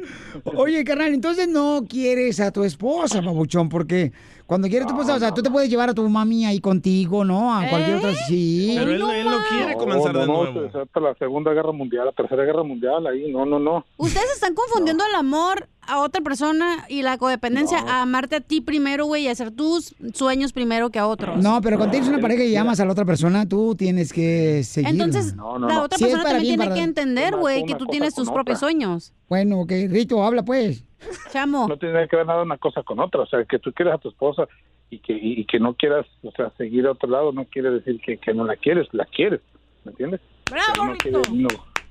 Oye, 0.56 0.82
carnal, 0.84 1.12
entonces 1.12 1.46
no 1.48 1.82
quieres 1.86 2.40
a 2.40 2.50
tu 2.50 2.64
esposa, 2.64 3.20
babuchón, 3.20 3.68
porque 3.68 4.10
cuando 4.46 4.68
quieres 4.68 4.86
a 4.86 4.88
tu 4.88 4.94
esposa, 4.94 5.16
o 5.16 5.18
sea, 5.18 5.34
tú 5.34 5.42
te 5.42 5.50
puedes 5.50 5.68
llevar 5.68 5.90
a 5.90 5.94
tu 5.94 6.08
mami 6.08 6.46
ahí 6.46 6.60
contigo, 6.60 7.24
¿no? 7.26 7.54
A 7.54 7.68
cualquier 7.68 7.96
otra, 7.96 8.14
sí. 8.26 8.74
Pero 8.78 8.90
él, 8.90 9.02
él 9.18 9.24
no 9.26 9.38
quiere 9.50 9.74
comenzar 9.74 10.14
no, 10.14 10.20
de 10.20 10.26
no, 10.26 10.32
nuevo. 10.44 10.64
es 10.64 10.74
hasta 10.74 11.00
la 11.00 11.14
Segunda 11.16 11.52
Guerra 11.52 11.72
Mundial, 11.72 12.06
la 12.06 12.12
Tercera 12.12 12.44
Guerra 12.44 12.62
Mundial, 12.62 13.06
ahí, 13.06 13.30
no, 13.30 13.44
no, 13.44 13.58
no. 13.58 13.84
Ustedes 13.98 14.32
están 14.32 14.54
confundiendo 14.54 15.04
el 15.06 15.14
amor 15.16 15.68
a 15.88 16.00
otra 16.00 16.20
persona 16.20 16.84
y 16.88 17.02
la 17.02 17.18
codependencia 17.18 17.78
a 17.78 18.02
amarte 18.02 18.36
a 18.36 18.40
ti 18.40 18.60
primero, 18.60 19.06
güey, 19.06 19.24
y 19.24 19.28
hacer 19.28 19.50
tus 19.50 19.94
sueños 20.14 20.52
primero 20.52 20.90
que 20.90 20.98
a 20.98 21.06
otros. 21.06 21.42
No, 21.42 21.60
pero 21.60 21.76
cuando 21.76 21.92
tienes 21.92 22.08
una 22.08 22.18
pareja 22.20 22.44
y 22.44 22.52
llamas 22.52 22.80
a 22.80 22.84
la 22.84 22.92
otra 22.92 23.04
persona, 23.04 23.48
tú 23.48 23.74
tienes 23.76 24.12
que 24.12 24.62
seguir. 24.64 24.90
Entonces, 24.90 25.34
la 25.36 25.82
otra 25.82 25.98
persona 25.98 26.22
también 26.24 26.58
tiene 26.58 26.74
que 26.74 26.80
entender, 26.82 27.36
güey, 27.36 27.64
que 27.64 27.74
tú 27.74 27.86
tienes 27.86 28.14
tus 28.14 28.30
propios 28.30 28.60
sueños. 28.60 29.12
Bueno, 29.28 29.60
ok, 29.60 29.72
Rito, 29.88 30.22
habla 30.22 30.44
pues. 30.44 30.84
Chamo. 31.32 31.68
No 31.68 31.76
tiene 31.76 32.08
que 32.08 32.16
ver 32.16 32.26
nada 32.26 32.42
una 32.42 32.56
cosa 32.58 32.82
con 32.82 32.98
otra, 33.00 33.20
o 33.22 33.26
sea, 33.26 33.44
que 33.44 33.58
tú 33.58 33.72
quieras 33.72 33.96
a 33.96 33.98
tu 33.98 34.08
esposa 34.08 34.44
y 34.90 34.98
que 34.98 35.12
y, 35.12 35.40
y 35.40 35.44
que 35.44 35.58
no 35.60 35.74
quieras, 35.74 36.06
o 36.22 36.30
sea, 36.32 36.50
seguir 36.56 36.86
a 36.86 36.92
otro 36.92 37.08
lado, 37.08 37.32
no 37.32 37.44
quiere 37.44 37.70
decir 37.70 38.00
que, 38.04 38.16
que 38.18 38.32
no 38.32 38.44
la 38.44 38.56
quieres, 38.56 38.86
la 38.92 39.04
quieres, 39.04 39.40
¿me 39.84 39.90
entiendes? 39.92 40.20
¡Bravo, 40.50 40.92
no, 40.92 40.96
quiere- 40.96 41.18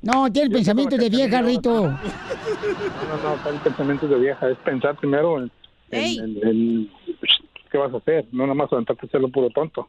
no, 0.01 0.31
tiene 0.31 0.49
pensamientos 0.49 0.99
de 0.99 1.09
vieja, 1.09 1.41
Rito. 1.41 1.73
no, 1.73 1.89
no, 1.91 1.97
no, 3.23 3.43
son 3.43 3.59
pensamientos 3.59 4.09
de 4.09 4.19
vieja, 4.19 4.49
es 4.49 4.57
pensar 4.59 4.95
primero 4.97 5.39
en, 5.39 5.51
en- 5.91 6.19
en- 6.23 6.47
en 6.47 6.91
qué 7.71 7.77
vas 7.77 7.93
a 7.93 7.97
hacer, 7.97 8.25
no 8.31 8.43
nada 8.43 8.53
más 8.55 8.71
levantarte 8.71 9.05
a 9.05 9.07
hacerlo 9.07 9.29
puro 9.29 9.49
tonto. 9.49 9.87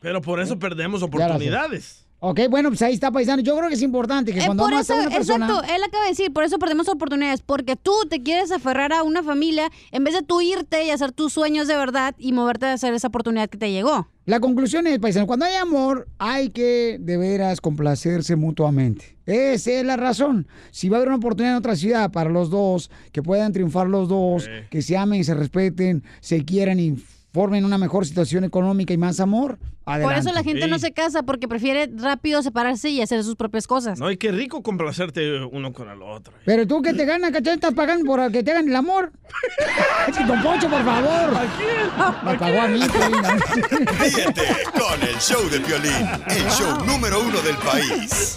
Pero 0.00 0.20
por 0.22 0.40
eso 0.40 0.58
perdemos 0.58 1.00
la 1.02 1.06
sé. 1.08 1.14
oportunidades. 1.16 2.04
Ok, 2.20 2.40
bueno, 2.50 2.68
pues 2.70 2.82
ahí 2.82 2.94
está, 2.94 3.12
paisano. 3.12 3.42
Yo 3.42 3.56
creo 3.56 3.68
que 3.68 3.74
es 3.76 3.82
importante 3.82 4.32
que 4.32 4.40
Eh, 4.40 4.46
cuando 4.46 4.64
por 4.64 4.72
amas 4.72 4.90
eso, 4.90 4.94
a 4.98 5.02
una 5.02 5.10
persona... 5.10 5.46
exacto, 5.46 5.72
él 5.72 5.82
acaba 5.84 6.02
de 6.04 6.10
decir, 6.10 6.32
por 6.32 6.42
eso 6.42 6.58
perdemos 6.58 6.88
oportunidades, 6.88 7.42
porque 7.42 7.76
tú 7.76 7.92
te 8.10 8.24
quieres 8.24 8.50
aferrar 8.50 8.92
a 8.92 9.04
una 9.04 9.22
familia 9.22 9.70
en 9.92 10.02
vez 10.02 10.14
de 10.14 10.22
tú 10.22 10.40
irte 10.40 10.84
y 10.84 10.90
hacer 10.90 11.12
tus 11.12 11.32
sueños 11.32 11.68
de 11.68 11.76
verdad 11.76 12.16
y 12.18 12.32
moverte 12.32 12.66
a 12.66 12.72
hacer 12.72 12.92
esa 12.92 13.06
oportunidad 13.06 13.48
que 13.48 13.56
te 13.58 13.70
llegó. 13.70 14.08
La 14.28 14.40
conclusión 14.40 14.86
es, 14.86 14.98
paisano, 14.98 15.26
cuando 15.26 15.46
hay 15.46 15.54
amor, 15.54 16.06
hay 16.18 16.50
que 16.50 16.98
de 17.00 17.16
veras 17.16 17.62
complacerse 17.62 18.36
mutuamente. 18.36 19.16
Esa 19.24 19.70
es 19.70 19.86
la 19.86 19.96
razón. 19.96 20.46
Si 20.70 20.90
va 20.90 20.98
a 20.98 20.98
haber 20.98 21.08
una 21.08 21.16
oportunidad 21.16 21.54
en 21.54 21.58
otra 21.60 21.76
ciudad 21.76 22.12
para 22.12 22.28
los 22.28 22.50
dos, 22.50 22.90
que 23.10 23.22
puedan 23.22 23.54
triunfar 23.54 23.86
los 23.86 24.06
dos, 24.06 24.46
que 24.68 24.82
se 24.82 24.98
amen, 24.98 25.24
se 25.24 25.32
respeten, 25.32 26.04
se 26.20 26.44
quieran 26.44 26.78
y 26.78 26.96
formen 27.32 27.64
una 27.64 27.78
mejor 27.78 28.06
situación 28.06 28.44
económica 28.44 28.92
y 28.92 28.96
más 28.96 29.20
amor, 29.20 29.58
adelante. 29.84 30.14
Por 30.14 30.20
eso 30.20 30.32
la 30.32 30.42
gente 30.42 30.66
no 30.66 30.78
se 30.78 30.92
casa, 30.92 31.22
porque 31.22 31.48
prefiere 31.48 31.90
rápido 31.96 32.42
separarse 32.42 32.90
y 32.90 33.00
hacer 33.00 33.22
sus 33.22 33.36
propias 33.36 33.66
cosas. 33.66 33.98
No, 33.98 34.10
y 34.10 34.16
qué 34.16 34.32
rico 34.32 34.62
complacerte 34.62 35.44
uno 35.44 35.72
con 35.72 35.90
el 35.90 36.02
otro. 36.02 36.32
Pero 36.44 36.66
tú 36.66 36.82
que 36.82 36.94
te 36.94 37.04
ganas, 37.04 37.30
¿cachai? 37.30 37.54
¿Estás 37.54 37.74
pagando 37.74 38.04
por 38.04 38.32
que 38.32 38.42
te 38.42 38.50
hagan 38.50 38.68
el 38.68 38.76
amor? 38.76 39.12
Don 40.26 40.42
Poncho, 40.42 40.68
por 40.68 40.84
favor. 40.84 41.32
Me 42.24 42.38
pagó 42.38 42.60
a 42.60 42.68
mí. 42.68 42.80
Ríete 44.00 44.42
con 44.72 45.02
el 45.02 45.16
show 45.18 45.48
de 45.50 45.60
Piolín, 45.60 46.08
el 46.28 46.50
show 46.50 46.84
número 46.86 47.20
uno 47.20 47.40
del 47.42 47.56
país. 47.56 48.36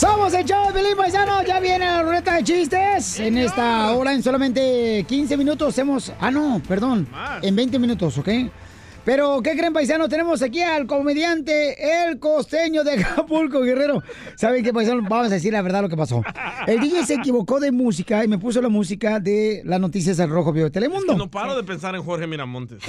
Somos 0.00 0.32
el 0.32 0.46
show 0.46 0.72
de 0.72 0.96
Paisano. 0.96 1.42
Ya 1.42 1.60
viene 1.60 1.84
la 1.84 2.02
ruleta 2.02 2.36
de 2.36 2.42
chistes. 2.42 3.20
En 3.20 3.36
esta 3.36 3.92
hora, 3.92 4.14
en 4.14 4.22
solamente 4.22 5.04
15 5.06 5.36
minutos, 5.36 5.76
hemos. 5.76 6.10
Ah, 6.18 6.30
no, 6.30 6.62
perdón. 6.66 7.06
En 7.42 7.54
20 7.54 7.78
minutos, 7.78 8.16
¿ok? 8.16 8.28
Pero, 9.10 9.42
¿qué 9.42 9.56
creen, 9.56 9.72
paisano? 9.72 10.08
Tenemos 10.08 10.40
aquí 10.40 10.60
al 10.62 10.86
comediante 10.86 11.74
El 12.06 12.20
Costeño 12.20 12.84
de 12.84 12.92
Acapulco, 13.02 13.60
Guerrero. 13.60 14.04
¿Saben 14.36 14.62
qué, 14.62 14.72
paisano? 14.72 15.02
Vamos 15.02 15.26
a 15.26 15.30
decir 15.34 15.52
la 15.52 15.62
verdad 15.62 15.82
lo 15.82 15.88
que 15.88 15.96
pasó. 15.96 16.22
El 16.68 16.78
DJ 16.78 17.04
se 17.06 17.14
equivocó 17.14 17.58
de 17.58 17.72
música 17.72 18.24
y 18.24 18.28
me 18.28 18.38
puso 18.38 18.62
la 18.62 18.68
música 18.68 19.18
de 19.18 19.62
las 19.64 19.80
noticias 19.80 20.16
del 20.16 20.30
Rojo 20.30 20.52
Vivo 20.52 20.66
de 20.66 20.70
Telemundo. 20.70 21.16
No 21.16 21.28
paro 21.28 21.56
de 21.56 21.64
pensar 21.64 21.92
en 21.96 22.04
Jorge 22.04 22.28
Miramontes. 22.28 22.84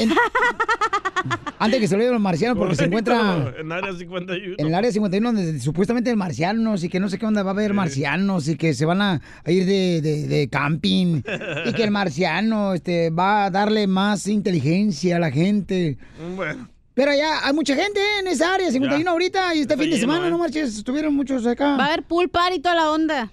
Antes 1.58 1.80
que 1.80 1.88
se 1.88 1.96
lo 1.96 2.00
digan 2.02 2.14
los 2.14 2.22
marcianos, 2.22 2.58
porque 2.58 2.76
se 2.76 2.86
encuentra 2.86 3.54
En 3.60 3.72
área 3.72 3.94
51. 3.94 4.56
en 4.58 4.68
el 4.68 4.74
área 4.74 4.92
51 4.92 5.32
donde 5.34 5.60
supuestamente 5.60 6.10
hay 6.10 6.16
marcianos 6.16 6.84
y 6.84 6.90
que 6.90 7.00
no 7.00 7.08
sé 7.10 7.20
qué 7.20 7.26
onda 7.28 7.44
va 7.44 7.52
a 7.52 7.54
haber 7.54 7.74
marcianos 7.76 8.48
y 8.48 8.56
que 8.58 8.74
se 8.74 8.86
van 8.86 9.02
a, 9.02 9.22
a 9.44 9.52
ir 9.52 9.66
de, 9.68 10.02
de- 10.02 10.28
de 10.28 10.48
camping 10.50 11.22
y 11.66 11.74
que 11.74 11.84
el 11.84 11.92
marciano 11.92 12.74
este, 12.74 13.12
va 13.12 13.46
a 13.46 13.50
darle 13.52 13.86
más 13.88 14.26
inteligencia 14.28 15.18
a 15.18 15.20
la 15.20 15.30
gente. 15.32 15.98
Bueno. 16.36 16.70
Pero 16.94 17.14
ya 17.14 17.46
hay 17.46 17.54
mucha 17.54 17.76
gente 17.76 18.00
en 18.20 18.28
esa 18.28 18.54
área 18.54 18.70
51 18.70 19.04
Ya. 19.04 19.12
ahorita 19.12 19.56
y 19.56 19.62
este 19.62 19.74
Está 19.74 19.84
fin 19.84 19.92
de 19.92 19.98
lleno, 19.98 20.12
semana, 20.14 20.28
¿eh? 20.28 20.32
no 20.32 20.38
marches, 20.38 20.78
estuvieron 20.78 21.16
muchos 21.16 21.46
acá. 21.46 21.78
Va 21.78 21.86
a 21.86 21.88
haber 21.88 22.04
pool 22.04 22.30
party 22.30 22.58
y 22.58 22.60
toda 22.60 22.76
la 22.76 22.92
onda. 22.92 23.32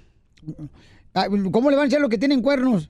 Ah, 1.15 1.27
¿Cómo 1.51 1.71
le 1.71 1.77
van 1.77 1.87
a 1.87 1.89
echar 1.89 2.01
los 2.01 2.09
que 2.11 2.19
tienen 2.19 2.41
cuernos? 2.41 2.89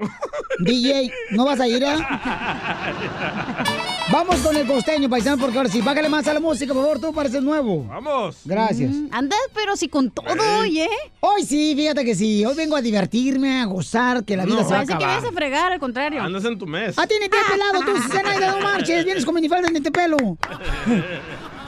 DJ, 0.60 1.10
¿no 1.30 1.44
vas 1.44 1.60
a 1.60 1.68
ir? 1.68 1.84
ah? 1.86 3.64
Vamos 4.12 4.40
con 4.40 4.56
el 4.56 4.66
costeño, 4.66 5.08
paisano, 5.08 5.40
porque 5.40 5.56
ahora 5.56 5.70
sí, 5.70 5.80
págale 5.82 6.08
más 6.08 6.26
a 6.26 6.34
la 6.34 6.40
música, 6.40 6.74
por 6.74 6.82
favor, 6.82 7.00
tú 7.00 7.12
pareces 7.14 7.42
nuevo. 7.42 7.84
Vamos. 7.84 8.38
Gracias. 8.44 8.90
Mm, 8.90 9.06
Andas, 9.12 9.38
pero 9.54 9.76
sí 9.76 9.86
con 9.88 10.10
todo 10.10 10.26
hoy, 10.58 10.80
¿eh? 10.80 10.88
Hoy 11.20 11.44
sí, 11.44 11.74
fíjate 11.76 12.04
que 12.04 12.16
sí. 12.16 12.44
Hoy 12.44 12.56
vengo 12.56 12.74
a 12.74 12.80
divertirme, 12.82 13.60
a 13.60 13.66
gozar, 13.66 14.24
que 14.24 14.36
la 14.36 14.44
vida 14.46 14.56
No, 14.56 14.64
se 14.64 14.70
va 14.74 14.80
a 14.80 14.84
parece 14.84 14.88
que 14.88 14.94
acabar. 14.94 15.14
vienes 15.20 15.30
a 15.30 15.36
fregar, 15.36 15.72
al 15.72 15.78
contrario. 15.78 16.22
Andas 16.22 16.44
en 16.44 16.58
tu 16.58 16.66
mes. 16.66 16.98
A 16.98 17.06
ti 17.06 17.14
ni 17.20 17.28
te 17.28 17.36
has 17.38 17.50
pelado 17.52 17.80
tú, 17.84 18.02
Zenaida, 18.12 18.56
no 18.56 18.60
marches. 18.62 19.04
Vienes 19.04 19.24
con 19.24 19.34
minifalda 19.34 19.68
ni 19.70 19.80
te 19.80 19.92
pelo. 19.92 20.16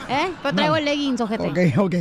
¿Eh? 0.09 0.29
Pero 0.43 0.55
traigo 0.55 0.73
No. 0.73 0.77
el 0.79 0.85
leggings, 0.85 1.21
ojete. 1.21 1.47
Ok, 1.47 1.77
ok. 1.77 1.95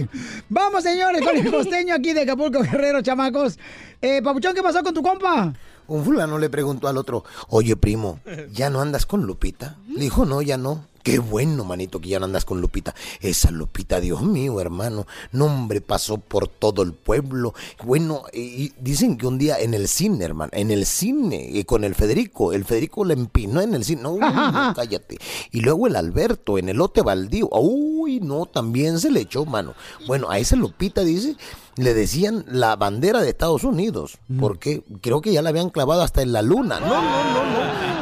Vamos, 0.48 0.82
señores, 0.82 1.22
con 1.22 1.36
el 1.36 1.48
costeño 1.52 1.94
aquí 1.94 2.12
de 2.12 2.22
Acapulco, 2.22 2.60
Guerrero, 2.62 3.00
chamacos. 3.00 3.60
Eh, 4.00 4.20
Papuchón, 4.22 4.54
¿qué 4.56 4.62
pasó 4.62 4.82
con 4.82 4.92
tu 4.92 5.02
compa? 5.02 5.52
Un 5.88 6.04
fulano 6.04 6.38
le 6.38 6.48
preguntó 6.50 6.88
al 6.88 6.96
otro, 6.96 7.24
oye 7.48 7.76
primo, 7.76 8.20
¿ya 8.52 8.70
no 8.70 8.80
andas 8.80 9.06
con 9.06 9.24
Lupita? 9.24 9.76
Le 9.88 10.00
dijo, 10.00 10.24
no, 10.24 10.42
ya 10.42 10.56
no. 10.56 10.86
Qué 11.02 11.18
bueno, 11.18 11.64
manito, 11.64 12.00
que 12.00 12.10
ya 12.10 12.18
no 12.20 12.26
andas 12.26 12.44
con 12.44 12.60
Lupita. 12.60 12.94
Esa 13.20 13.50
Lupita, 13.50 14.00
Dios 14.00 14.22
mío, 14.22 14.60
hermano. 14.60 15.06
No, 15.32 15.46
hombre, 15.46 15.80
pasó 15.80 16.18
por 16.18 16.48
todo 16.48 16.82
el 16.82 16.92
pueblo. 16.92 17.54
Bueno, 17.82 18.24
y 18.32 18.52
y 18.62 18.72
dicen 18.78 19.16
que 19.16 19.26
un 19.26 19.38
día 19.38 19.58
en 19.58 19.74
el 19.74 19.88
cine, 19.88 20.24
hermano, 20.24 20.50
en 20.54 20.70
el 20.70 20.86
cine, 20.86 21.48
y 21.50 21.64
con 21.64 21.84
el 21.84 21.94
Federico, 21.94 22.52
el 22.52 22.64
Federico 22.64 23.04
le 23.04 23.14
empinó 23.14 23.60
en 23.60 23.74
el 23.74 23.84
cine. 23.84 24.02
No, 24.02 24.18
no, 24.18 24.72
cállate. 24.76 25.18
Y 25.50 25.60
luego 25.60 25.86
el 25.86 25.96
Alberto 25.96 26.58
en 26.58 26.68
el 26.68 26.76
lote 26.76 27.02
baldío. 27.02 27.48
Uy, 27.50 28.20
no, 28.20 28.46
también 28.46 29.00
se 29.00 29.10
le 29.10 29.20
echó, 29.20 29.44
mano. 29.44 29.74
Bueno, 30.06 30.30
a 30.30 30.38
esa 30.38 30.56
Lupita, 30.56 31.02
dice, 31.02 31.36
le 31.76 31.94
decían 31.94 32.44
la 32.46 32.76
bandera 32.76 33.20
de 33.20 33.30
Estados 33.30 33.64
Unidos, 33.64 34.18
porque 34.38 34.84
creo 35.00 35.20
que 35.20 35.32
ya 35.32 35.42
la 35.42 35.48
habían 35.48 35.70
clavado 35.70 36.02
hasta 36.02 36.22
en 36.22 36.32
la 36.32 36.42
luna. 36.42 36.78
No, 36.78 36.86
no, 36.86 37.34
no, 37.34 37.44
no. 37.44 38.01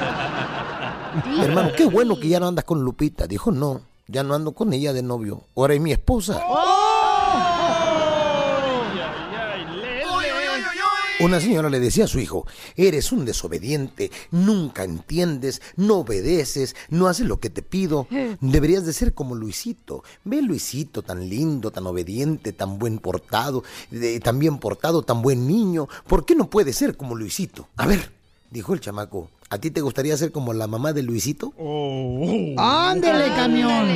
Hermano, 1.43 1.71
qué 1.77 1.87
bueno 1.87 2.19
que 2.19 2.29
ya 2.29 2.41
no 2.41 2.49
andas 2.49 2.65
con 2.65 2.83
Lupita. 2.83 3.27
Dijo, 3.27 3.51
no, 3.51 3.81
ya 4.07 4.23
no 4.23 4.35
ando 4.35 4.53
con 4.53 4.73
ella 4.73 4.93
de 4.93 5.03
novio. 5.03 5.43
Ahora 5.57 5.75
es 5.75 5.81
mi 5.81 5.93
esposa. 5.93 6.41
Una 11.23 11.39
señora 11.39 11.69
le 11.69 11.81
decía 11.81 12.05
a 12.05 12.09
su 12.09 12.19
hijo, 12.19 12.47
eres 12.77 13.13
un 13.13 13.27
desobediente, 13.27 14.11
nunca 14.31 14.85
entiendes, 14.85 15.61
no 15.77 15.97
obedeces, 15.99 16.75
no 16.89 17.09
haces 17.09 17.27
lo 17.27 17.39
que 17.41 17.51
te 17.51 17.61
pido. 17.61 18.07
Deberías 18.41 18.87
de 18.87 18.95
ser 18.95 19.13
como 19.13 19.35
Luisito. 19.35 20.03
Ve 20.25 20.41
Luisito, 20.41 21.03
tan 21.03 21.29
lindo, 21.29 21.73
tan 21.73 21.87
obediente, 21.87 22.55
tan 22.55 22.79
buen 22.79 22.99
portado, 23.01 23.63
de- 23.91 24.19
tan 24.21 24.39
bien 24.39 24.57
portado, 24.59 25.03
tan 25.03 25.21
buen 25.21 25.47
niño. 25.47 25.89
¿Por 26.07 26.25
qué 26.25 26.35
no 26.35 26.49
puede 26.49 26.73
ser 26.73 26.97
como 26.97 27.15
Luisito? 27.15 27.69
A 27.77 27.87
ver, 27.87 28.11
dijo 28.51 28.73
el 28.73 28.81
chamaco, 28.81 29.29
¿a 29.51 29.59
ti 29.59 29.71
te 29.71 29.81
gustaría 29.81 30.17
ser 30.17 30.33
como 30.33 30.53
la 30.53 30.67
mamá 30.67 30.93
de 30.93 31.03
Luisito? 31.03 31.53
Ándele, 32.57 33.27
camión. 33.35 33.87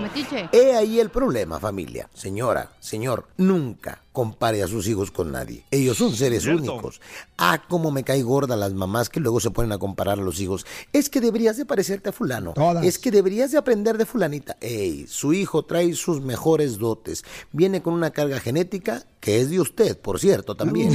Metiche. 0.00 0.48
He 0.52 0.74
ahí 0.74 0.98
el 0.98 1.10
problema, 1.10 1.60
familia. 1.60 2.08
Señora, 2.14 2.70
señor, 2.80 3.26
nunca 3.36 4.00
compare 4.12 4.62
a 4.62 4.66
sus 4.66 4.86
hijos 4.88 5.10
con 5.10 5.32
nadie. 5.32 5.64
Ellos 5.70 5.96
son 5.96 6.14
seres 6.14 6.42
Cierto. 6.42 6.60
únicos. 6.74 7.00
Ah, 7.38 7.62
cómo 7.68 7.90
me 7.90 8.02
cae 8.02 8.22
gorda 8.22 8.56
las 8.56 8.74
mamás 8.74 9.08
que 9.08 9.20
luego 9.20 9.40
se 9.40 9.50
ponen 9.50 9.72
a 9.72 9.78
comparar 9.78 10.18
a 10.18 10.22
los 10.22 10.38
hijos. 10.40 10.66
Es 10.92 11.08
que 11.08 11.20
deberías 11.20 11.56
de 11.56 11.64
parecerte 11.66 12.10
a 12.10 12.12
fulano. 12.12 12.52
Es 12.82 12.98
que 12.98 13.10
deberías 13.10 13.52
de 13.52 13.58
aprender 13.58 13.96
de 13.96 14.04
fulanita. 14.06 14.56
Ey, 14.60 15.06
su 15.08 15.32
hijo 15.32 15.64
trae 15.64 15.94
sus 15.94 16.20
mejores 16.20 16.78
dotes. 16.78 17.24
Viene 17.52 17.80
con 17.82 17.94
una 17.94 18.10
carga 18.10 18.38
genética 18.40 19.04
que 19.20 19.40
es 19.40 19.50
de 19.50 19.60
usted, 19.60 19.96
por 19.96 20.18
cierto, 20.18 20.56
también. 20.56 20.90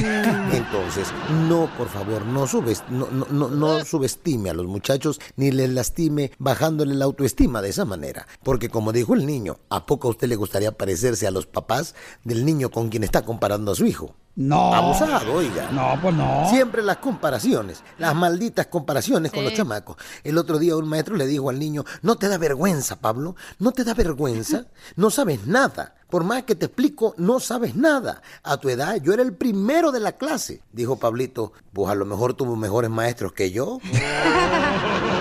Entonces, 0.52 1.08
no, 1.48 1.68
por 1.78 1.88
favor, 1.88 2.24
no, 2.26 2.46
subes- 2.46 2.84
no, 2.90 3.08
no, 3.10 3.26
no, 3.30 3.48
no 3.58 3.84
subestime 3.84 4.50
a 4.50 4.54
los 4.54 4.66
muchachos 4.66 5.20
ni 5.36 5.50
les 5.50 5.70
lastime 5.70 6.32
bajándole 6.38 6.94
la 6.94 7.04
autoestima 7.04 7.62
de 7.62 7.70
esa 7.70 7.84
manera. 7.84 8.26
Porque 8.42 8.68
como 8.68 8.92
dijo 8.92 9.14
el 9.14 9.26
niño, 9.26 9.58
¿a 9.68 9.86
poco 9.86 10.08
a 10.08 10.10
usted 10.12 10.28
le 10.28 10.36
gustaría 10.36 10.72
parecerse 10.72 11.26
a 11.26 11.30
los 11.30 11.46
papás 11.46 11.94
del 12.24 12.44
niño 12.44 12.70
con 12.70 12.88
quien 12.88 13.04
está 13.04 13.22
comparando 13.22 13.72
a 13.72 13.74
su 13.74 13.86
hijo? 13.86 14.14
No. 14.38 14.72
Abusado, 14.72 15.32
oiga. 15.34 15.68
No, 15.72 15.98
pues 16.00 16.14
no. 16.14 16.48
Siempre 16.48 16.80
las 16.80 16.98
comparaciones, 16.98 17.82
las 17.98 18.14
malditas 18.14 18.68
comparaciones 18.68 19.32
con 19.32 19.42
los 19.42 19.52
chamacos. 19.52 19.96
El 20.22 20.38
otro 20.38 20.60
día 20.60 20.76
un 20.76 20.88
maestro 20.88 21.16
le 21.16 21.26
dijo 21.26 21.50
al 21.50 21.58
niño, 21.58 21.84
¿no 22.02 22.14
te 22.14 22.28
da 22.28 22.38
vergüenza, 22.38 23.00
Pablo? 23.00 23.34
¿No 23.58 23.72
te 23.72 23.82
da 23.82 23.94
vergüenza? 23.94 24.66
No 24.96 25.10
sabes 25.10 25.46
nada. 25.46 25.96
Por 26.08 26.22
más 26.22 26.44
que 26.44 26.54
te 26.54 26.66
explico, 26.66 27.14
no 27.18 27.40
sabes 27.40 27.74
nada. 27.74 28.22
A 28.44 28.58
tu 28.58 28.68
edad 28.68 28.96
yo 29.02 29.12
era 29.12 29.22
el 29.22 29.34
primero 29.34 29.90
de 29.90 30.00
la 30.00 30.12
clase. 30.12 30.62
Dijo 30.72 30.96
Pablito, 31.00 31.52
pues 31.72 31.90
a 31.90 31.96
lo 31.96 32.06
mejor 32.06 32.34
tuvo 32.34 32.54
mejores 32.54 32.90
maestros 32.90 33.32
que 33.32 33.50
yo. 33.50 33.80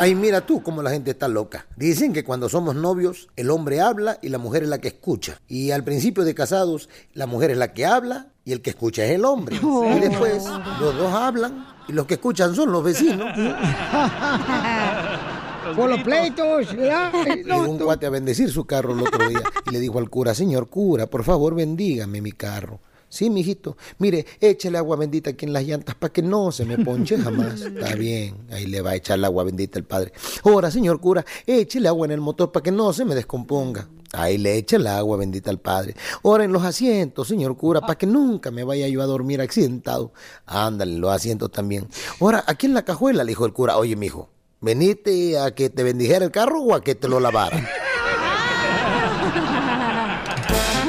Ay, 0.00 0.14
mira 0.14 0.46
tú 0.46 0.62
cómo 0.62 0.82
la 0.82 0.92
gente 0.92 1.10
está 1.10 1.28
loca. 1.28 1.66
Dicen 1.76 2.14
que 2.14 2.24
cuando 2.24 2.48
somos 2.48 2.74
novios, 2.74 3.28
el 3.36 3.50
hombre 3.50 3.82
habla 3.82 4.18
y 4.22 4.30
la 4.30 4.38
mujer 4.38 4.62
es 4.62 4.70
la 4.70 4.78
que 4.78 4.88
escucha. 4.88 5.42
Y 5.46 5.72
al 5.72 5.84
principio 5.84 6.24
de 6.24 6.34
casados, 6.34 6.88
la 7.12 7.26
mujer 7.26 7.50
es 7.50 7.58
la 7.58 7.74
que 7.74 7.84
habla 7.84 8.28
y 8.46 8.52
el 8.52 8.62
que 8.62 8.70
escucha 8.70 9.04
es 9.04 9.10
el 9.10 9.26
hombre. 9.26 9.60
Y 9.96 10.00
después, 10.00 10.46
los 10.80 10.96
dos 10.96 11.12
hablan 11.12 11.66
y 11.86 11.92
los 11.92 12.06
que 12.06 12.14
escuchan 12.14 12.54
son 12.54 12.72
los 12.72 12.82
vecinos. 12.82 13.28
Por 15.76 15.90
los 15.90 16.02
pleitos, 16.02 16.72
¿verdad? 16.74 17.12
Llegó 17.36 17.68
un 17.68 17.78
cuate 17.78 18.06
a 18.06 18.10
bendecir 18.10 18.50
su 18.50 18.64
carro 18.64 18.94
el 18.94 19.02
otro 19.02 19.28
día 19.28 19.42
y 19.66 19.70
le 19.70 19.80
dijo 19.80 19.98
al 19.98 20.08
cura, 20.08 20.34
señor 20.34 20.70
cura, 20.70 21.08
por 21.08 21.24
favor 21.24 21.54
bendígame 21.54 22.22
mi 22.22 22.32
carro. 22.32 22.80
Sí, 23.10 23.28
mijito, 23.28 23.76
mire, 23.98 24.24
échale 24.40 24.78
agua 24.78 24.96
bendita 24.96 25.30
aquí 25.30 25.44
en 25.44 25.52
las 25.52 25.64
llantas 25.64 25.96
para 25.96 26.12
que 26.12 26.22
no 26.22 26.52
se 26.52 26.64
me 26.64 26.78
ponche 26.78 27.18
jamás. 27.22 27.60
Está 27.60 27.96
bien, 27.96 28.36
ahí 28.52 28.66
le 28.66 28.80
va 28.82 28.90
a 28.90 28.94
echar 28.94 29.18
el 29.18 29.24
agua 29.24 29.42
bendita 29.42 29.80
el 29.80 29.84
padre. 29.84 30.12
Ahora, 30.44 30.70
señor 30.70 31.00
cura, 31.00 31.24
échele 31.44 31.88
agua 31.88 32.06
en 32.06 32.12
el 32.12 32.20
motor 32.20 32.52
para 32.52 32.62
que 32.62 32.70
no 32.70 32.92
se 32.92 33.04
me 33.04 33.16
descomponga. 33.16 33.88
Ahí 34.12 34.38
le 34.38 34.56
echa 34.56 34.76
el 34.76 34.86
agua 34.86 35.16
bendita 35.16 35.50
al 35.50 35.58
padre. 35.58 35.96
Ahora 36.22 36.44
en 36.44 36.52
los 36.52 36.62
asientos, 36.62 37.26
señor 37.26 37.56
cura, 37.56 37.80
para 37.80 37.98
que 37.98 38.06
nunca 38.06 38.52
me 38.52 38.62
vaya 38.62 38.86
yo 38.86 39.02
a 39.02 39.06
dormir 39.06 39.40
accidentado. 39.40 40.12
Ándale, 40.46 40.96
los 40.96 41.10
asientos 41.12 41.50
también. 41.50 41.88
Ahora, 42.20 42.44
aquí 42.46 42.66
en 42.66 42.74
la 42.74 42.84
cajuela, 42.84 43.24
le 43.24 43.30
dijo 43.30 43.44
el 43.44 43.52
cura, 43.52 43.76
oye, 43.76 43.96
mijo, 43.96 44.30
¿veniste 44.60 45.36
a 45.36 45.52
que 45.52 45.68
te 45.68 45.82
bendijera 45.82 46.24
el 46.24 46.30
carro 46.30 46.62
o 46.62 46.74
a 46.74 46.82
que 46.82 46.94
te 46.94 47.08
lo 47.08 47.18
lavara? 47.18 47.56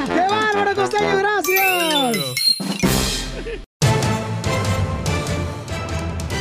¡Qué 0.07 0.28
bárbaro, 0.30 0.76
costeño! 0.76 1.30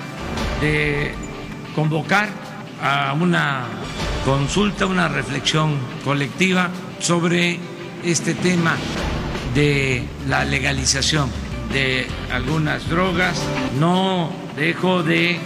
de 0.61 1.13
convocar 1.76 2.30
a 2.82 3.13
una 3.13 3.63
consulta, 4.23 4.86
una 4.86 5.07
reflexión 5.07 5.78
colectiva 6.03 6.69
sobre 6.99 7.59
este 8.03 8.34
tema 8.34 8.76
de 9.53 10.03
la 10.28 10.45
legalización 10.45 11.30
de 11.71 12.07
algunas 12.32 12.88
drogas. 12.89 13.41
No 13.80 14.32
dejo 14.55 15.03
de 15.03 15.38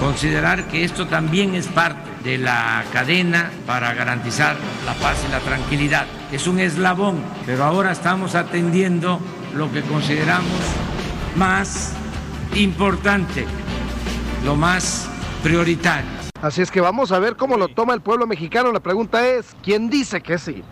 considerar 0.00 0.68
que 0.68 0.84
esto 0.84 1.06
también 1.06 1.54
es 1.54 1.66
parte 1.66 2.15
de 2.26 2.38
la 2.38 2.84
cadena 2.92 3.52
para 3.66 3.94
garantizar 3.94 4.56
la 4.84 4.94
paz 4.94 5.16
y 5.28 5.30
la 5.30 5.38
tranquilidad. 5.38 6.06
Es 6.32 6.48
un 6.48 6.58
eslabón, 6.58 7.22
pero 7.46 7.62
ahora 7.62 7.92
estamos 7.92 8.34
atendiendo 8.34 9.20
lo 9.54 9.70
que 9.72 9.80
consideramos 9.82 10.50
más 11.36 11.92
importante, 12.56 13.44
lo 14.44 14.56
más 14.56 15.08
prioritario. 15.44 16.10
Así 16.42 16.62
es 16.62 16.70
que 16.72 16.80
vamos 16.80 17.12
a 17.12 17.20
ver 17.20 17.36
cómo 17.36 17.56
lo 17.56 17.68
toma 17.68 17.94
el 17.94 18.00
pueblo 18.00 18.26
mexicano. 18.26 18.72
La 18.72 18.80
pregunta 18.80 19.24
es, 19.24 19.54
¿quién 19.62 19.88
dice 19.88 20.20
que 20.20 20.36
sí? 20.36 20.64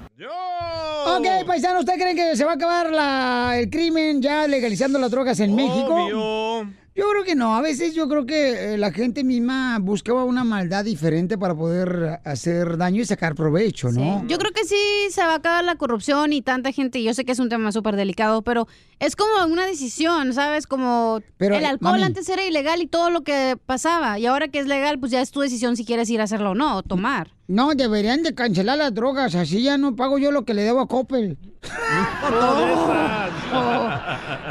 Ok, 1.06 1.46
paisano, 1.46 1.80
¿usted 1.80 1.94
cree 1.94 2.16
que 2.16 2.34
se 2.36 2.44
va 2.44 2.52
a 2.52 2.54
acabar 2.54 2.90
la- 2.90 3.56
el 3.58 3.70
crimen 3.70 4.20
ya 4.20 4.48
legalizando 4.48 4.98
las 4.98 5.10
drogas 5.10 5.38
en 5.38 5.54
México? 5.54 6.66
Yo 6.96 7.10
creo 7.10 7.24
que 7.24 7.34
no. 7.34 7.56
A 7.56 7.60
veces 7.60 7.92
yo 7.92 8.08
creo 8.08 8.24
que 8.24 8.74
eh, 8.74 8.78
la 8.78 8.92
gente 8.92 9.24
misma 9.24 9.78
buscaba 9.80 10.22
una 10.24 10.44
maldad 10.44 10.84
diferente 10.84 11.36
para 11.36 11.52
poder 11.52 12.20
hacer 12.24 12.76
daño 12.76 13.02
y 13.02 13.04
sacar 13.04 13.34
provecho, 13.34 13.90
¿no? 13.90 14.24
Yo 14.28 14.38
creo 14.38 14.52
que 14.52 14.64
sí 14.64 14.76
se 15.10 15.20
va 15.22 15.32
a 15.32 15.36
acabar 15.36 15.64
la 15.64 15.74
corrupción 15.74 16.32
y 16.32 16.40
tanta 16.40 16.70
gente. 16.70 17.02
Yo 17.02 17.12
sé 17.12 17.24
que 17.24 17.32
es 17.32 17.40
un 17.40 17.48
tema 17.48 17.72
súper 17.72 17.96
delicado, 17.96 18.42
pero 18.42 18.68
es 19.00 19.16
como 19.16 19.44
una 19.52 19.66
decisión, 19.66 20.32
¿sabes? 20.34 20.68
Como 20.68 21.20
Pero, 21.36 21.56
el 21.56 21.64
alcohol 21.64 21.92
mami. 21.92 22.04
antes 22.04 22.28
era 22.28 22.44
ilegal 22.44 22.80
y 22.80 22.86
todo 22.86 23.10
lo 23.10 23.22
que 23.22 23.58
pasaba. 23.66 24.20
Y 24.20 24.26
ahora 24.26 24.46
que 24.46 24.60
es 24.60 24.66
legal, 24.68 25.00
pues 25.00 25.10
ya 25.10 25.20
es 25.20 25.32
tu 25.32 25.40
decisión 25.40 25.76
si 25.76 25.84
quieres 25.84 26.08
ir 26.10 26.20
a 26.20 26.24
hacerlo 26.24 26.52
o 26.52 26.54
no, 26.54 26.76
o 26.76 26.82
tomar. 26.84 27.33
No, 27.46 27.74
deberían 27.74 28.22
de 28.22 28.34
cancelar 28.34 28.78
las 28.78 28.94
drogas, 28.94 29.34
así 29.34 29.62
ya 29.62 29.76
no 29.76 29.94
pago 29.96 30.16
yo 30.18 30.32
lo 30.32 30.46
que 30.46 30.54
le 30.54 30.62
debo 30.62 30.80
a 30.80 30.88
Coppel. 30.88 31.36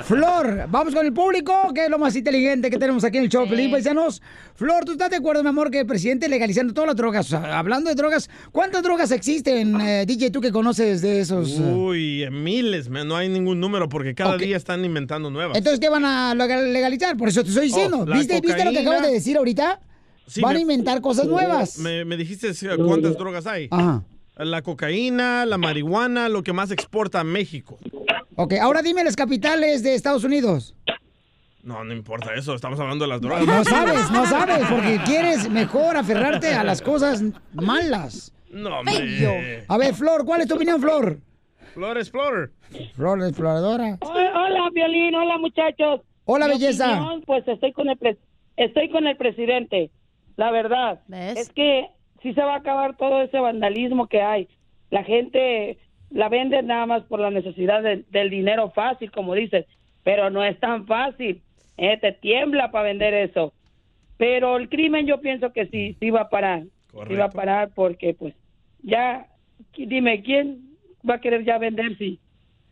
Flor, 0.04 0.66
vamos 0.70 0.94
con 0.94 1.06
el 1.06 1.14
público, 1.14 1.54
que 1.74 1.86
es 1.86 1.90
lo 1.90 1.98
más 1.98 2.16
inteligente 2.16 2.70
que 2.70 2.78
tenemos 2.78 3.04
aquí 3.04 3.18
en 3.18 3.24
el 3.24 3.30
show, 3.30 3.48
Paisanos. 3.48 4.22
Flor, 4.56 4.86
¿tú 4.86 4.92
estás 4.94 5.10
de 5.10 5.18
acuerdo, 5.18 5.42
mi 5.44 5.50
amor, 5.50 5.72
que 5.72 5.80
el 5.80 5.86
presidente 5.88 6.28
legalizando 6.28 6.74
todas 6.74 6.88
las 6.90 6.96
drogas? 6.96 7.34
Hablando 7.34 7.90
de 7.90 7.96
drogas, 7.96 8.30
¿cuántas 8.52 8.84
drogas 8.84 9.12
existen, 9.12 9.80
eh, 9.82 10.06
DJ, 10.06 10.30
tú 10.32 10.42
que 10.42 10.52
conoces 10.52 11.02
de 11.02 11.22
esos? 11.22 11.60
eh? 11.60 11.74
Uy, 11.74 12.28
miles, 12.32 12.90
man, 12.90 13.08
no 13.08 13.16
hay 13.16 13.30
ningún 13.30 13.60
número 13.60 13.90
porque 13.90 14.14
cada 14.14 14.38
día 14.38 14.58
están 14.58 14.86
inventando 14.86 15.30
nuevas. 15.32 15.58
Entonces, 15.58 15.80
¿qué 15.80 15.90
van 15.90 16.06
a 16.06 16.36
legal- 16.36 16.72
legalizar? 16.72 17.18
Por 17.18 17.30
eso 17.30 17.44
te 17.44 17.50
estoy 17.50 17.66
diciendo. 17.68 18.02
Oh, 18.02 18.06
¿Viste, 18.06 18.40
¿Viste 18.42 18.64
lo 18.66 18.72
que 18.72 18.80
acabas 18.80 19.02
de 19.04 19.12
decir 19.14 19.38
ahorita? 19.38 19.80
Sí, 20.28 20.42
van 20.42 20.54
me- 20.54 20.60
a 20.60 20.62
inventar 20.62 21.02
cosas 21.02 21.28
nuevas. 21.28 21.78
Me, 21.80 22.06
me 22.06 22.18
dijiste 22.18 22.52
cuántas 22.78 23.18
drogas 23.18 23.46
hay. 23.48 23.68
Ajá. 23.72 24.04
La 24.38 24.62
cocaína, 24.64 25.46
la 25.46 25.58
marihuana, 25.58 26.28
lo 26.30 26.42
que 26.44 26.54
más 26.54 26.72
exporta 26.72 27.20
a 27.20 27.24
México. 27.24 27.78
Ok, 28.36 28.54
ahora 28.62 28.82
dime 28.82 29.04
las 29.04 29.16
capitales 29.16 29.84
de 29.84 29.94
Estados 29.94 30.24
Unidos. 30.24 30.76
No, 31.62 31.84
no 31.84 31.94
importa 31.94 32.34
eso, 32.36 32.56
estamos 32.56 32.80
hablando 32.80 33.06
de 33.06 33.10
las 33.10 33.22
drogas. 33.22 33.46
No 33.46 33.64
sabes, 33.64 34.10
no 34.12 34.26
sabes, 34.26 34.66
porque 34.70 35.00
quieres 35.06 35.50
mejor 35.50 35.96
aferrarte 35.98 36.48
a 36.54 36.64
las 36.64 36.82
cosas 36.82 37.24
malas. 37.54 38.34
No, 38.50 38.80
hombre. 38.80 39.66
A 39.68 39.78
ver, 39.78 39.94
Flor, 39.94 40.26
¿cuál 40.26 40.42
es 40.42 40.48
tu 40.48 40.56
opinión, 40.56 40.82
Flor? 40.82 41.20
Flor 41.74 41.98
Explorer. 41.98 42.52
Flor 42.96 43.22
exploradora. 43.24 43.98
Hola, 44.02 44.70
Violín, 44.74 45.16
hola 45.16 45.38
muchachos. 45.38 46.02
Hola, 46.26 46.48
Mi 46.48 46.54
belleza. 46.54 46.92
opinión, 46.92 47.24
pues 47.26 47.48
estoy 47.48 47.72
con 47.74 47.90
el 47.90 47.98
pres- 48.00 48.18
estoy 48.58 48.90
con 48.90 49.06
el 49.08 49.16
presidente. 49.18 49.90
La 50.36 50.52
verdad 50.52 51.02
es 51.38 51.50
que 51.54 51.88
sí 52.22 52.34
se 52.34 52.42
va 52.42 52.54
a 52.56 52.58
acabar 52.58 52.96
todo 52.98 53.22
ese 53.22 53.40
vandalismo 53.40 54.08
que 54.08 54.22
hay. 54.22 54.48
La 54.90 55.04
gente 55.04 55.78
la 56.10 56.30
vende 56.30 56.62
nada 56.64 56.86
más 56.86 57.04
por 57.04 57.20
la 57.20 57.32
necesidad 57.32 57.82
del- 57.82 58.06
del 58.10 58.30
dinero 58.30 58.72
fácil, 58.72 59.12
como 59.12 59.34
dices, 59.34 59.66
pero 60.04 60.30
no 60.30 60.44
es 60.44 60.60
tan 60.60 60.86
fácil. 60.86 61.42
Eh, 61.78 61.98
te 61.98 62.12
tiembla 62.12 62.72
para 62.72 62.86
vender 62.90 63.14
eso. 63.14 63.54
Pero 64.18 64.58
el 64.58 64.70
crimen 64.70 65.08
yo 65.08 65.20
pienso 65.22 65.52
que 65.52 65.66
sí, 65.68 65.98
sí 66.00 66.12
va 66.12 66.22
a 66.22 66.30
parar. 66.30 66.64
Sí 67.08 67.16
va 67.20 67.26
a 67.26 67.30
parar 67.32 67.72
porque 67.74 68.14
pues 68.14 68.36
ya, 68.84 69.28
dime, 69.76 70.22
¿quién 70.22 70.78
va 71.10 71.16
a 71.16 71.22
querer 71.22 71.44
ya 71.44 71.58
vender 71.58 71.98
si, 71.98 72.20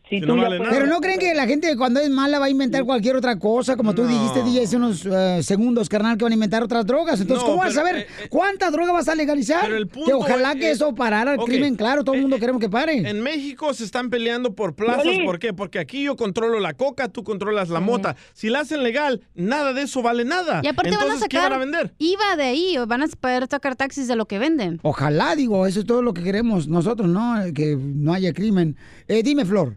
si 0.08 0.20
puedes- 0.20 0.60
Pero 0.70 0.86
no 0.86 1.00
creen 1.00 1.18
que 1.18 1.32
la 1.34 1.46
gente 1.46 1.74
cuando 1.76 2.00
es 2.00 2.10
mala 2.10 2.38
va 2.38 2.46
a 2.46 2.50
inventar 2.50 2.84
cualquier 2.84 3.16
otra 3.16 3.38
cosa, 3.38 3.76
como 3.76 3.94
tú 3.94 4.06
dijiste, 4.06 4.42
DJ, 4.42 4.64
hace 4.64 4.76
unos 4.76 5.06
eh, 5.06 5.40
segundos, 5.42 5.88
carnal, 5.88 6.18
que 6.18 6.24
van 6.24 6.32
a 6.32 6.34
inventar 6.34 6.62
otras 6.62 6.84
drogas. 6.84 7.20
Entonces, 7.20 7.42
No, 7.44 7.50
¿cómo 7.52 7.62
vas 7.62 7.70
a 7.72 7.80
saber 7.80 8.06
cuánta 8.28 8.70
droga 8.70 8.92
vas 8.92 9.08
a 9.08 9.14
legalizar? 9.14 9.62
pero 9.62 9.76
el 9.76 9.88
que 9.88 10.12
ojalá 10.12 10.52
es- 10.52 10.58
que 10.58 10.70
eso 10.72 10.94
parara 10.94 11.34
el 11.34 11.40
crimen, 11.40 11.76
claro, 11.76 12.04
todo 12.04 12.14
el 12.16 12.20
mundo 12.22 12.38
queremos 12.38 12.60
que 12.60 12.68
pare. 12.68 13.08
En 13.08 13.20
México 13.22 13.72
se 13.74 13.84
están 13.84 14.10
peleando 14.10 14.54
por 14.54 14.74
plazas. 14.74 15.04
¿Por 15.24 15.38
qué? 15.38 15.52
Porque 15.54 15.78
aquí 15.78 16.02
yo 16.02 16.16
controlo 16.16 16.60
la 16.60 16.74
coca, 16.74 17.08
tú 17.08 17.22
controlas 17.24 17.68
la 17.70 17.80
mota. 17.80 18.16
Si 18.34 18.48
la 18.50 18.60
hacen 18.60 18.82
legal, 18.82 19.22
nada 19.34 19.72
de 19.72 19.82
eso 19.82 20.02
vale 20.02 20.24
nada. 20.24 20.60
Y 20.62 20.66
aparte 20.68 20.90
van 20.90 21.00
a 21.00 21.02
Entonces, 21.04 21.28
¿qué 21.28 21.36
sacar 21.36 21.50
van 21.52 21.60
a 21.60 21.64
vender? 21.64 21.94
IVA 21.98 22.36
de 22.36 22.42
ahí, 22.44 22.76
o 22.76 22.86
van 22.86 23.02
a 23.02 23.06
poder 23.06 23.46
sacar 23.50 23.76
taxis 23.76 24.08
de 24.08 24.16
lo 24.16 24.26
que 24.26 24.38
venden. 24.38 24.78
Ojalá, 24.82 25.36
digo, 25.36 25.66
eso 25.66 25.80
es 25.80 25.86
todo 25.86 26.02
lo 26.02 26.12
que 26.12 26.22
queremos 26.22 26.68
nosotros, 26.68 27.08
¿no? 27.08 27.36
Que 27.54 27.76
no 27.78 28.12
haya 28.12 28.32
crimen. 28.32 28.76
Eh, 29.08 29.22
dime, 29.22 29.44
Flor. 29.44 29.76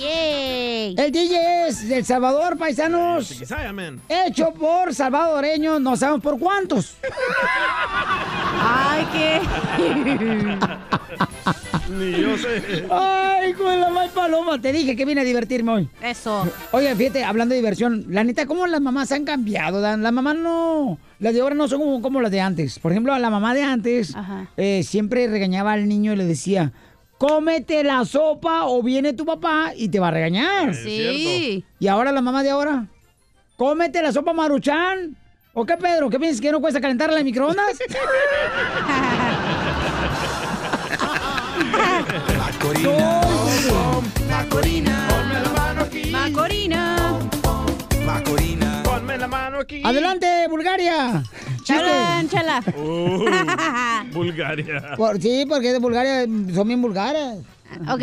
El 0.00 1.12
DJ 1.12 1.68
es 1.68 1.88
del 1.88 2.04
Salvador, 2.04 2.58
paisanos. 2.58 3.32
Man. 3.72 4.00
Hecho 4.08 4.52
por 4.52 4.92
salvadoreños, 4.94 5.80
no 5.80 5.96
sabemos 5.96 6.22
por 6.22 6.38
cuántos. 6.38 6.96
Ay, 8.60 9.06
qué. 9.12 9.40
Ni 11.98 12.12
yo 12.20 12.36
sé. 12.36 12.84
Ay, 12.90 13.52
con 13.54 13.80
la 13.80 13.90
mal 13.90 14.10
paloma, 14.10 14.60
te 14.60 14.72
dije 14.72 14.96
que 14.96 15.04
vine 15.04 15.20
a 15.20 15.24
divertirme 15.24 15.72
hoy. 15.72 15.88
Eso. 16.02 16.46
Oye, 16.72 16.94
fíjate, 16.94 17.24
hablando 17.24 17.54
de 17.54 17.60
diversión, 17.60 18.04
la 18.08 18.24
neta, 18.24 18.46
¿cómo 18.46 18.66
las 18.66 18.80
mamás 18.80 19.12
han 19.12 19.24
cambiado? 19.24 19.80
Dan? 19.80 20.02
Las 20.02 20.12
mamás 20.12 20.36
no, 20.36 20.98
las 21.18 21.34
de 21.34 21.40
ahora 21.40 21.54
no 21.54 21.68
son 21.68 21.80
como, 21.80 22.02
como 22.02 22.20
las 22.20 22.30
de 22.30 22.40
antes. 22.40 22.78
Por 22.78 22.92
ejemplo, 22.92 23.16
la 23.18 23.30
mamá 23.30 23.54
de 23.54 23.62
antes 23.62 24.14
eh, 24.56 24.82
siempre 24.82 25.26
regañaba 25.28 25.72
al 25.72 25.88
niño 25.88 26.12
y 26.12 26.16
le 26.16 26.24
decía, 26.24 26.72
cómete 27.18 27.82
la 27.84 28.04
sopa 28.04 28.66
o 28.66 28.82
viene 28.82 29.12
tu 29.12 29.24
papá 29.26 29.72
y 29.76 29.88
te 29.88 30.00
va 30.00 30.08
a 30.08 30.12
regañar. 30.12 30.74
Sí. 30.74 31.64
Y 31.78 31.88
ahora 31.88 32.12
la 32.12 32.22
mamá 32.22 32.42
de 32.42 32.50
ahora, 32.50 32.86
cómete 33.56 34.02
la 34.02 34.12
sopa 34.12 34.32
maruchan. 34.32 35.16
¿O 35.54 35.66
qué, 35.66 35.76
Pedro? 35.76 36.08
¿Qué 36.08 36.20
piensas 36.20 36.40
que 36.40 36.52
no 36.52 36.60
cuesta 36.60 36.80
calentarla 36.80 37.18
en 37.18 37.24
microondas? 37.24 37.78
Macorina, 42.78 44.00
Macorina, 44.30 45.08
ponme 45.08 45.40
la 45.40 45.50
mano 45.52 45.80
aquí. 45.82 46.10
Macorina. 46.10 47.18
Macorina, 48.06 48.82
ponme 48.84 49.18
la 49.18 49.26
mano 49.26 49.58
aquí. 49.58 49.82
Adelante, 49.84 50.46
Bulgaria. 50.48 51.24
Chalán, 51.64 52.28
chala. 52.28 52.62
Uh, 52.76 53.24
Bulgaria. 54.12 54.94
Por- 54.96 55.20
sí, 55.20 55.44
porque 55.48 55.72
de 55.72 55.80
Bulgaria 55.80 56.20
son 56.54 56.68
bien 56.68 56.80
vulgares. 56.80 57.38
Ok. 57.90 58.02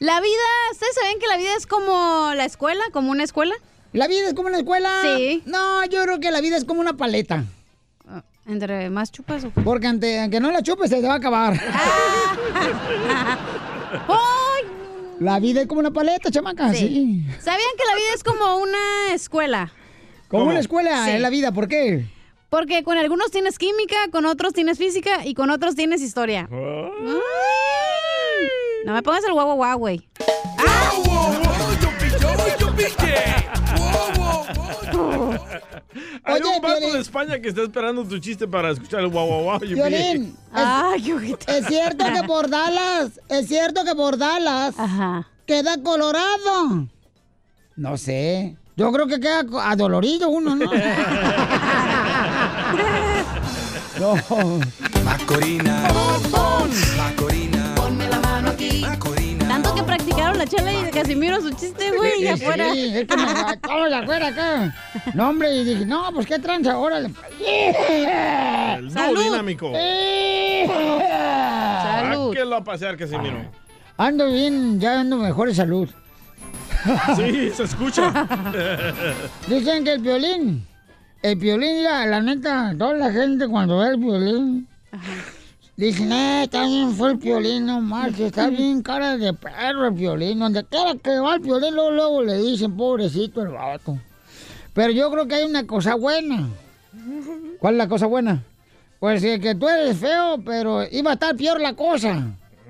La 0.00 0.20
vida, 0.20 0.46
¿ustedes 0.72 0.94
saben 1.00 1.20
que 1.20 1.28
la 1.28 1.36
vida 1.36 1.54
es 1.56 1.66
como 1.68 2.32
la 2.34 2.44
escuela, 2.44 2.82
como 2.92 3.12
una 3.12 3.22
escuela? 3.22 3.54
¿La 3.92 4.08
vida 4.08 4.26
es 4.28 4.34
como 4.34 4.48
una 4.48 4.58
escuela? 4.58 4.90
Sí. 5.02 5.42
No, 5.46 5.84
yo 5.86 6.02
creo 6.02 6.18
que 6.18 6.32
la 6.32 6.40
vida 6.40 6.56
es 6.56 6.64
como 6.64 6.80
una 6.80 6.96
paleta. 6.96 7.44
Entre 8.48 8.90
más 8.90 9.10
chupas 9.10 9.42
o 9.44 9.50
Porque 9.50 9.88
ante, 9.88 10.20
aunque 10.20 10.38
no 10.38 10.52
la 10.52 10.62
chupes, 10.62 10.88
se 10.90 11.00
te 11.00 11.06
va 11.06 11.14
a 11.14 11.16
acabar. 11.16 11.54
La 15.20 15.40
vida 15.40 15.62
es 15.62 15.66
como 15.66 15.80
una 15.80 15.90
paleta, 15.92 16.30
chamaca, 16.30 16.72
sí. 16.74 17.24
¿Sabían 17.40 17.70
que 17.78 17.84
la 17.86 17.94
vida 17.94 18.06
es 18.14 18.22
como 18.22 18.56
una 18.58 19.14
escuela? 19.14 19.72
Como 20.28 20.44
una 20.46 20.60
escuela 20.60 21.04
Sí. 21.06 21.12
en 21.12 21.22
la 21.22 21.30
vida, 21.30 21.52
¿por 21.52 21.68
qué? 21.68 22.04
Porque 22.50 22.82
con 22.84 22.98
algunos 22.98 23.30
tienes 23.30 23.58
química, 23.58 23.96
con 24.12 24.26
otros 24.26 24.52
tienes 24.52 24.78
física 24.78 25.24
y 25.24 25.34
con 25.34 25.50
otros 25.50 25.74
tienes 25.74 26.02
historia. 26.02 26.48
Ay. 26.52 27.10
No 28.84 28.92
me 28.92 29.02
pongas 29.02 29.24
el 29.24 29.32
guau 29.32 29.46
guau 29.46 29.56
guau, 29.56 29.78
güey. 29.78 30.06
Hay 36.24 36.40
Oye, 36.40 36.44
un 36.44 36.62
vato 36.62 36.78
Piolín. 36.78 36.92
de 36.94 37.00
España 37.00 37.38
que 37.40 37.48
está 37.48 37.62
esperando 37.62 38.04
tu 38.04 38.18
chiste 38.18 38.46
para 38.48 38.70
escuchar 38.70 39.00
el 39.00 39.08
guau 39.08 39.26
guau 39.26 39.42
guau. 39.44 39.60
Yo 39.60 39.76
Violín, 39.76 40.36
es, 40.54 41.48
es 41.48 41.66
cierto 41.66 42.04
que 42.12 42.22
por 42.26 42.48
Dallas, 42.50 43.20
es 43.28 43.48
cierto 43.48 43.84
que 43.84 43.94
por 43.94 44.16
Dallas 44.18 44.74
queda 45.46 45.82
colorado. 45.82 46.88
No 47.76 47.96
sé. 47.96 48.56
Yo 48.76 48.92
creo 48.92 49.06
que 49.06 49.20
queda 49.20 49.44
adolorido 49.62 50.28
uno, 50.28 50.54
¿no? 50.56 50.70
no. 54.00 54.14
Macorina, 55.04 55.88
Practicaron 60.16 60.38
la 60.38 60.46
chela 60.46 60.72
y 60.72 60.90
Casimiro 60.90 61.40
su 61.42 61.50
chiste, 61.50 61.90
güey, 61.94 62.22
y 62.22 62.28
afuera. 62.28 62.72
Sí, 62.72 62.90
es 62.94 63.06
que 63.06 63.16
me 63.18 63.56
todos 63.58 63.92
afuera 64.02 64.28
acá. 64.28 64.74
No, 65.12 65.28
hombre, 65.28 65.54
y 65.54 65.62
dije, 65.64 65.84
no, 65.84 66.10
pues 66.14 66.26
qué 66.26 66.38
tranza, 66.38 66.78
órale. 66.78 67.10
El 67.38 68.94
dúo 68.94 69.22
dinámico. 69.22 69.72
Sáquelo 71.82 72.56
a 72.56 72.64
pasear, 72.64 72.96
Casimiro. 72.96 73.44
Ando 73.98 74.32
bien, 74.32 74.80
ya 74.80 75.00
ando 75.00 75.18
mejor 75.18 75.48
de 75.48 75.54
salud. 75.54 75.90
Sí, 77.16 77.50
se 77.50 77.64
escucha. 77.64 78.10
Dicen 79.48 79.84
que 79.84 79.92
el 79.92 80.00
violín, 80.00 80.66
el 81.20 81.36
violín, 81.36 81.84
la, 81.84 82.06
la 82.06 82.22
neta, 82.22 82.74
toda 82.78 82.94
la 82.94 83.12
gente 83.12 83.46
cuando 83.48 83.80
ve 83.80 83.88
el 83.88 83.96
violín, 83.98 84.66
dicen, 85.76 86.10
eh, 86.12 86.44
está 86.44 86.64
bien 86.66 86.92
fue 86.92 87.10
el 87.12 87.16
violín, 87.16 87.66
no 87.66 87.80
marches, 87.80 88.20
está 88.26 88.48
bien 88.48 88.82
cara 88.82 89.16
de 89.16 89.32
perro 89.34 89.86
el 89.86 89.94
violín. 89.94 90.38
Donde 90.38 90.64
quiera 90.64 90.94
que 90.94 91.18
va 91.18 91.34
el 91.34 91.40
violín, 91.40 91.74
luego, 91.74 91.90
luego 91.90 92.22
le 92.22 92.38
dicen, 92.38 92.76
pobrecito 92.76 93.42
el 93.42 93.48
vato. 93.48 93.98
Pero 94.72 94.92
yo 94.92 95.10
creo 95.10 95.26
que 95.26 95.36
hay 95.36 95.44
una 95.44 95.66
cosa 95.66 95.94
buena. 95.94 96.48
¿Cuál 97.58 97.74
es 97.74 97.78
la 97.78 97.88
cosa 97.88 98.06
buena? 98.06 98.42
Pues 98.98 99.22
eh, 99.24 99.38
que 99.40 99.54
tú 99.54 99.68
eres 99.68 99.98
feo, 99.98 100.38
pero 100.44 100.84
iba 100.90 101.10
a 101.10 101.14
estar 101.14 101.36
peor 101.36 101.60
la 101.60 101.74
cosa. 101.74 102.22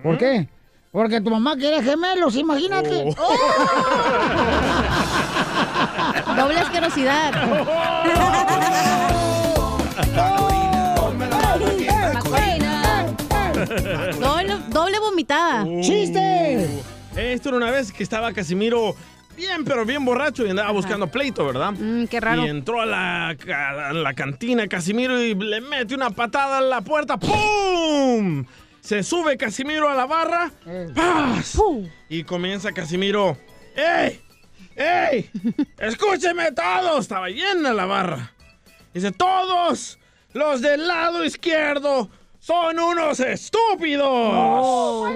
¿Por 0.02 0.18
qué? 0.18 0.48
Porque 0.90 1.20
tu 1.20 1.30
mamá 1.30 1.56
quería 1.56 1.82
gemelos, 1.82 2.36
imagínate. 2.36 3.04
Doble 6.36 6.58
asquerosidad. 6.58 7.32
doble, 14.20 14.56
doble 14.68 14.98
vomitada. 14.98 15.64
¡Chiste! 15.80 16.68
Esto 17.16 17.48
era 17.48 17.58
una 17.58 17.70
vez 17.70 17.92
que 17.92 18.02
estaba 18.02 18.32
Casimiro 18.32 18.94
bien, 19.36 19.64
pero 19.64 19.84
bien 19.84 20.04
borracho 20.04 20.46
y 20.46 20.50
andaba 20.50 20.70
buscando 20.70 21.06
pleito, 21.06 21.46
¿verdad? 21.46 21.72
Mm, 21.72 22.06
qué 22.06 22.20
raro. 22.20 22.44
Y 22.44 22.48
entró 22.48 22.80
a 22.80 22.86
la, 22.86 23.28
a 23.28 23.92
la 23.92 24.14
cantina 24.14 24.66
Casimiro 24.66 25.22
y 25.22 25.34
le 25.34 25.60
mete 25.60 25.94
una 25.94 26.10
patada 26.10 26.58
en 26.58 26.70
la 26.70 26.80
puerta. 26.80 27.16
¡Pum! 27.18 28.44
Se 28.80 29.02
sube 29.02 29.36
Casimiro 29.36 29.88
a 29.88 29.94
la 29.94 30.06
barra. 30.06 30.52
¡Paz! 30.94 31.58
Y 32.08 32.22
comienza 32.22 32.72
Casimiro. 32.72 33.36
¡Ey! 33.74 34.20
¡Ey! 34.76 35.30
¡Escúcheme 35.78 36.52
todos! 36.52 37.00
Estaba 37.00 37.28
llena 37.28 37.72
la 37.72 37.86
barra. 37.86 38.32
Dice, 38.94 39.10
todos 39.10 39.98
los 40.32 40.60
del 40.60 40.86
lado 40.86 41.24
izquierdo 41.24 42.08
son 42.46 42.78
unos 42.78 43.18
estúpidos. 43.18 45.10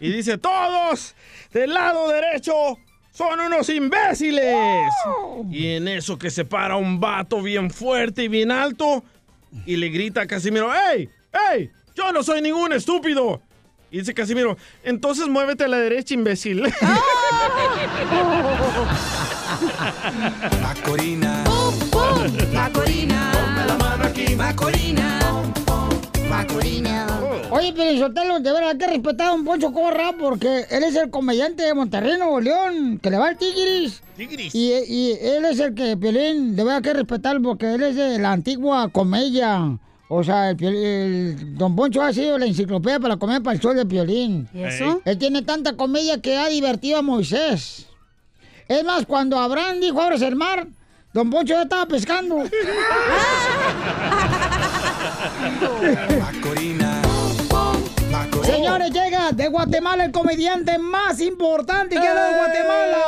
Y 0.00 0.10
dice, 0.10 0.38
todos 0.38 1.14
del 1.52 1.72
lado 1.72 2.08
derecho 2.08 2.52
son 3.12 3.38
unos 3.38 3.68
imbéciles. 3.68 4.56
Y 5.52 5.68
en 5.74 5.86
eso 5.86 6.18
que 6.18 6.30
se 6.30 6.44
para 6.44 6.74
un 6.76 6.98
vato 6.98 7.40
bien 7.42 7.70
fuerte 7.70 8.24
y 8.24 8.28
bien 8.28 8.50
alto 8.50 9.04
y 9.66 9.76
le 9.76 9.88
grita 9.88 10.22
a 10.22 10.26
Casimiro, 10.26 10.72
¡Ey! 10.74 11.08
¡Ey! 11.52 11.70
Yo 11.94 12.12
no 12.12 12.24
soy 12.24 12.42
ningún 12.42 12.72
estúpido. 12.72 13.40
Y 13.92 13.98
dice 14.00 14.12
Casimiro, 14.12 14.56
entonces 14.82 15.28
muévete 15.28 15.62
a 15.64 15.68
la 15.68 15.78
derecha, 15.78 16.14
imbécil. 16.14 16.62
Macorina. 20.60 21.44
Macorina. 22.52 23.32
Ponme 23.32 23.64
la 23.64 23.76
mano 23.78 24.04
aquí, 24.04 24.34
Macorina. 24.34 25.27
Macorina. 26.28 27.06
Oye, 27.50 27.72
Pelizotelo, 27.72 28.40
de 28.40 28.52
verdad 28.52 28.70
hay 28.70 28.78
que 28.78 28.86
respetar 28.86 29.28
a 29.28 29.32
un 29.32 29.44
Poncho 29.44 29.72
Corra 29.72 30.12
porque 30.18 30.66
él 30.70 30.84
es 30.84 30.94
el 30.96 31.10
comediante 31.10 31.62
de 31.62 31.72
Monterrey, 31.72 32.18
Nuevo 32.18 32.40
León, 32.40 32.98
que 33.02 33.10
le 33.10 33.16
va 33.16 33.28
al 33.28 33.38
Tigris. 33.38 34.02
Tigris. 34.16 34.54
Y, 34.54 34.72
y 34.86 35.18
él 35.20 35.46
es 35.46 35.58
el 35.58 35.74
que, 35.74 35.96
Pelín, 35.96 36.54
de 36.54 36.64
verdad 36.64 36.76
hay 36.76 36.82
que 36.82 36.92
respetarlo 36.92 37.42
porque 37.42 37.72
él 37.74 37.82
es 37.82 37.96
de 37.96 38.18
la 38.18 38.32
antigua 38.32 38.88
comedia. 38.90 39.78
O 40.08 40.22
sea, 40.22 40.50
el, 40.50 41.56
Don 41.56 41.74
Poncho 41.74 42.02
ha 42.02 42.12
sido 42.12 42.38
la 42.38 42.46
enciclopedia 42.46 43.00
para 43.00 43.14
la 43.14 43.18
comedia 43.18 43.40
para 43.40 43.54
el 43.54 43.60
show 43.60 43.72
de 43.72 43.86
Piolín. 43.86 44.48
¿Y 44.52 44.62
eso? 44.62 45.00
Él 45.04 45.18
tiene 45.18 45.42
tanta 45.42 45.76
comedia 45.76 46.20
que 46.20 46.36
ha 46.36 46.48
divertido 46.48 46.98
a 46.98 47.02
Moisés. 47.02 47.86
Es 48.68 48.84
más, 48.84 49.06
cuando 49.06 49.38
Abraham 49.38 49.80
dijo, 49.80 50.00
abres 50.00 50.22
el 50.22 50.36
mar, 50.36 50.66
Don 51.14 51.30
Poncho 51.30 51.54
ya 51.54 51.62
estaba 51.62 51.86
pescando. 51.86 52.42
Macorina. 56.20 57.02
Señores, 58.44 58.90
llega 58.92 59.32
de 59.32 59.48
Guatemala 59.48 60.04
el 60.04 60.12
comediante 60.12 60.78
más 60.78 61.20
importante 61.20 61.96
que 62.00 62.06
ha 62.06 62.14
dado 62.14 62.36
Guatemala. 62.36 62.98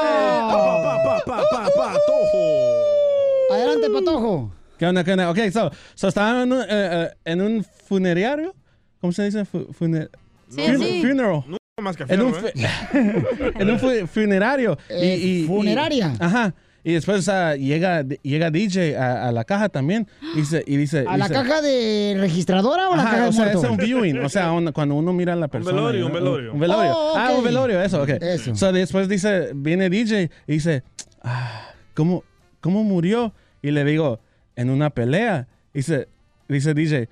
Adelante, 3.51 3.87
Patojo. 3.91 4.53
¿Qué 4.79 4.87
onda, 4.87 5.05
qué 5.05 5.13
onda? 5.13 5.31
Ok, 5.31 5.39
so, 5.53 5.71
so 5.95 6.09
estaba 6.09 6.43
en 6.43 6.53
un, 6.53 6.61
eh, 6.63 6.67
eh, 6.71 7.11
en 7.27 7.41
un 7.43 7.65
funerario. 7.87 8.55
¿Cómo 9.01 9.13
se 9.13 9.25
dice? 9.25 9.45
Fu- 9.45 9.67
funer- 9.73 10.11
Sí, 10.49 10.63
fun- 10.63 10.79
sí. 10.83 11.01
Funeral. 11.03 11.45
Nunca 11.47 11.59
más 11.81 11.97
que 11.97 12.05
En 12.09 12.23
un, 12.23 12.35
feo, 12.35 12.43
fu- 12.51 12.59
en 13.61 13.71
un 13.71 13.79
fu- 13.79 14.07
funerario. 14.07 14.77
Eh, 14.89 15.17
y, 15.21 15.43
y- 15.43 15.47
funeraria. 15.47 16.15
y- 16.19 16.23
ajá. 16.25 16.55
Y 16.83 16.95
después 16.95 17.29
ah, 17.29 17.57
llega, 17.57 18.03
llega 18.23 18.51
DJ 18.51 18.97
a, 18.97 19.29
a 19.29 19.33
la 19.33 19.45
caja 19.45 19.69
también. 19.69 20.09
Y 20.35 20.39
dice, 20.41 20.65
y 20.67 20.77
dice, 20.77 21.05
¿A 21.07 21.17
la 21.19 21.29
caja 21.29 21.61
de 21.61 22.17
registradora 22.19 22.89
o 22.89 22.95
a 22.95 22.97
la 22.97 23.05
caja 23.05 23.23
de 23.25 23.29
o 23.29 23.33
sea, 23.33 23.53
es 23.53 23.57
un 23.57 23.77
viewing, 23.77 24.19
o 24.19 24.29
sea, 24.29 24.53
un- 24.53 24.73
cuando 24.73 24.95
uno 24.95 25.13
mira 25.13 25.35
a 25.35 25.37
la 25.37 25.49
persona. 25.49 25.77
velorio, 25.77 26.01
¿no? 26.01 26.07
un 26.07 26.13
velorio. 26.13 26.53
Un 26.55 26.61
velorio. 26.61 26.93
Oh, 26.97 27.15
Ah, 27.17 27.29
ok. 27.33 27.39
un 27.39 27.45
velorio, 27.45 27.83
eso, 27.83 28.03
ok. 28.03 28.09
Eso. 28.21 28.55
So, 28.57 28.73
después 28.73 29.09
dice, 29.09 29.51
viene 29.55 29.91
DJ 29.91 30.31
y 30.47 30.53
dice, 30.53 30.83
ah, 31.23 31.71
¿cómo, 31.95 32.25
¿cómo 32.61 32.83
murió? 32.83 33.35
Y 33.63 33.73
le 33.73 33.85
digo, 33.85 34.21
en 34.57 34.71
una 34.71 34.91
pelea. 34.91 35.49
Dice, 35.75 36.09
dice 36.49 36.73
DJ, 36.75 37.09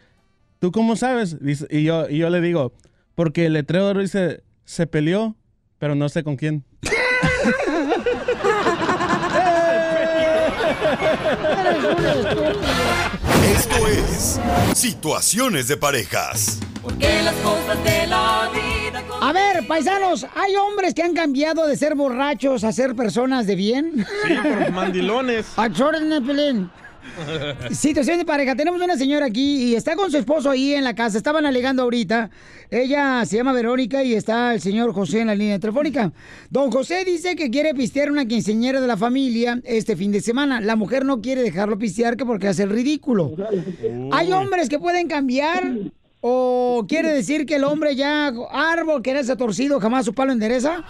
¿tú 0.60 0.72
cómo 0.72 0.96
sabes? 0.96 1.42
Dice, 1.44 1.66
y, 1.70 1.84
yo, 1.84 2.08
y 2.08 2.18
yo 2.18 2.30
le 2.30 2.40
digo, 2.40 2.72
porque 3.14 3.46
el 3.46 3.52
letrero 3.52 3.92
dice, 3.94 4.42
se 4.64 4.86
peleó, 4.86 5.36
pero 5.78 5.94
no 5.94 6.08
sé 6.08 6.22
con 6.24 6.36
quién. 6.36 6.64
es 13.88 14.38
Situaciones 14.74 15.66
de 15.68 15.76
Parejas. 15.76 16.60
Porque 16.82 17.22
las 17.22 17.34
cosas 17.36 17.82
de 17.84 18.06
la 18.06 18.50
vida. 18.52 19.02
A 19.20 19.32
ver, 19.32 19.66
paisanos, 19.66 20.26
¿hay 20.34 20.54
hombres 20.56 20.94
que 20.94 21.02
han 21.02 21.14
cambiado 21.14 21.66
de 21.66 21.76
ser 21.76 21.94
borrachos 21.94 22.64
a 22.64 22.72
ser 22.72 22.94
personas 22.94 23.46
de 23.46 23.56
bien? 23.56 24.06
Sí, 24.26 24.34
por 24.34 24.70
mandilones. 24.72 25.46
Exhórdenme, 25.64 26.20
Pelín. 26.20 26.70
Situación 27.70 28.18
de 28.18 28.24
pareja. 28.24 28.54
Tenemos 28.54 28.80
una 28.80 28.96
señora 28.96 29.26
aquí 29.26 29.64
y 29.64 29.74
está 29.74 29.96
con 29.96 30.10
su 30.10 30.18
esposo 30.18 30.50
ahí 30.50 30.74
en 30.74 30.84
la 30.84 30.94
casa. 30.94 31.18
Estaban 31.18 31.46
alegando 31.46 31.82
ahorita. 31.82 32.30
Ella 32.70 33.24
se 33.24 33.36
llama 33.36 33.52
Verónica 33.52 34.02
y 34.02 34.14
está 34.14 34.54
el 34.54 34.60
señor 34.60 34.92
José 34.92 35.20
en 35.20 35.28
la 35.28 35.34
línea 35.34 35.58
telefónica. 35.58 36.12
Don 36.50 36.70
José 36.70 37.04
dice 37.04 37.36
que 37.36 37.50
quiere 37.50 37.74
pistear 37.74 38.10
una 38.10 38.26
quinceañera 38.26 38.80
de 38.80 38.86
la 38.86 38.96
familia 38.96 39.60
este 39.64 39.96
fin 39.96 40.12
de 40.12 40.20
semana. 40.20 40.60
La 40.60 40.76
mujer 40.76 41.04
no 41.04 41.20
quiere 41.20 41.42
dejarlo 41.42 41.78
pistear 41.78 42.16
que 42.16 42.24
porque 42.24 42.48
hace 42.48 42.64
el 42.64 42.70
ridículo. 42.70 43.32
¿Hay 44.12 44.32
hombres 44.32 44.68
que 44.68 44.78
pueden 44.78 45.08
cambiar? 45.08 45.64
¿O 46.20 46.84
quiere 46.88 47.12
decir 47.12 47.46
que 47.46 47.56
el 47.56 47.64
hombre 47.64 47.94
ya 47.94 48.32
árbol 48.50 49.02
que 49.02 49.14
nace 49.14 49.36
torcido 49.36 49.78
jamás 49.78 50.04
su 50.04 50.14
palo 50.14 50.32
endereza? 50.32 50.84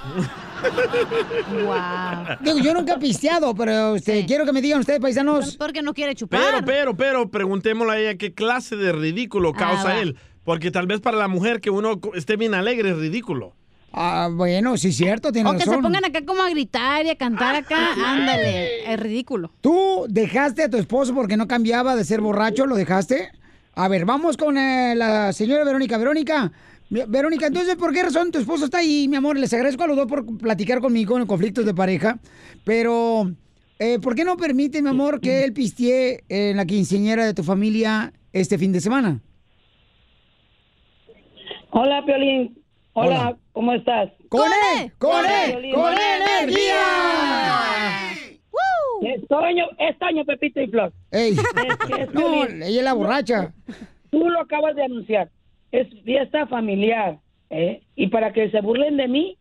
Wow. 1.65 2.37
Digo, 2.41 2.59
yo 2.59 2.75
nunca 2.75 2.95
he 2.95 2.99
pisteado, 2.99 3.55
pero 3.55 3.97
este, 3.97 4.27
quiero 4.27 4.45
que 4.45 4.53
me 4.53 4.61
digan 4.63 4.81
ustedes, 4.81 5.01
paisanos. 5.01 5.57
Porque 5.57 5.83
no 5.83 5.95
quiere 5.95 6.15
chupar. 6.15 6.41
Pero, 6.41 6.65
pero, 6.65 6.97
pero, 6.97 7.31
preguntémosle 7.31 7.93
a 7.93 7.99
ella 7.99 8.15
qué 8.19 8.35
clase 8.35 8.77
de 8.77 8.93
ridículo 8.93 9.53
causa 9.53 9.85
va. 9.85 9.99
él. 9.99 10.17
Porque 10.45 10.71
tal 10.71 10.87
vez 10.87 11.01
para 11.01 11.17
la 11.19 11.29
mujer 11.29 11.61
que 11.61 11.71
uno 11.71 12.01
esté 12.15 12.37
bien 12.37 12.55
alegre 12.55 12.91
es 12.91 12.97
ridículo. 12.97 13.55
Ah, 13.93 14.29
bueno, 14.31 14.77
sí, 14.77 14.93
cierto, 14.93 15.33
tiene 15.33 15.49
O 15.49 15.53
que 15.55 15.61
se 15.61 15.67
razón. 15.67 15.83
pongan 15.83 16.05
acá 16.05 16.25
como 16.25 16.43
a 16.43 16.51
gritar 16.51 17.07
y 17.07 17.11
a 17.11 17.17
cantar 17.17 17.55
acá. 17.57 17.89
Ándale, 18.07 18.93
es 18.93 19.01
ridículo. 19.01 19.51
¿Tú 19.61 20.07
dejaste 20.09 20.65
a 20.65 20.71
tu 20.71 20.77
esposo 20.77 21.15
porque 21.15 21.37
no 21.37 21.49
cambiaba 21.49 21.97
de 21.97 22.05
ser 22.05 22.21
borracho? 22.21 22.67
¿Lo 22.67 22.77
dejaste? 22.77 23.31
A 23.75 23.89
ver, 23.89 24.05
vamos 24.05 24.37
con 24.37 24.59
eh, 24.59 24.95
la 24.97 25.33
señora 25.33 25.65
Verónica. 25.65 25.99
Verónica, 25.99 26.51
Verónica, 26.91 27.49
entonces, 27.49 27.77
¿por 27.77 27.93
qué 27.93 28.03
razón 28.03 28.31
tu 28.33 28.39
esposo 28.39 28.65
está 28.65 28.79
ahí, 28.79 29.09
mi 29.09 29.17
amor? 29.17 29.39
Les 29.39 29.53
agradezco 29.53 29.85
a 29.85 29.87
los 29.87 29.97
dos 29.97 30.07
por 30.07 30.25
platicar 30.39 30.81
conmigo 30.81 31.19
en 31.19 31.27
conflictos 31.27 31.67
de 31.67 31.75
pareja, 31.75 32.19
pero 32.65 33.31
eh, 33.79 33.99
¿por 33.99 34.15
qué 34.15 34.25
no 34.25 34.39
permite, 34.39 34.81
mi 34.81 34.89
amor, 34.89 35.21
que 35.21 35.45
él 35.45 35.53
pistee 35.53 36.25
en 36.31 36.57
la 36.57 36.65
quinceañera 36.65 37.27
de 37.27 37.35
tu 37.35 37.43
familia 37.43 38.15
este 38.33 38.57
fin 38.57 38.73
de 38.73 38.81
semana? 38.81 39.21
Hola, 41.71 42.03
Piolín. 42.07 42.59
Hola, 42.95 43.21
Hola. 43.21 43.37
¿cómo 43.53 43.75
estás? 43.75 44.11
¡Con 44.31 44.49
él! 44.77 44.91
¡Con 44.99 45.27
él! 45.27 45.73
¡Con 45.75 45.93
energía! 45.93 46.81
Es 49.03 49.29
Toño, 49.29 49.67
es 49.79 49.99
Toño, 49.99 50.25
Pepito 50.25 50.61
y 50.61 50.67
Flor. 50.69 50.93
¡Ey! 51.13 51.33
Es 51.35 51.77
que 51.87 52.03
es 52.03 52.15
No, 52.15 52.45
ella 52.45 52.67
es 52.67 52.83
la 52.83 52.95
borracha. 52.95 53.55
Tú 54.11 54.29
lo 54.29 54.41
acabas 54.41 54.75
de 54.75 54.85
anunciar. 54.85 55.31
Es 55.73 55.89
fiesta 56.05 56.47
familiar. 56.47 57.19
¿eh? 57.51 57.83
Y 57.97 58.09
para 58.09 58.33
que 58.33 58.51
se 58.51 58.61
burlen 58.61 58.97
de 58.97 59.09
mí, 59.09 59.37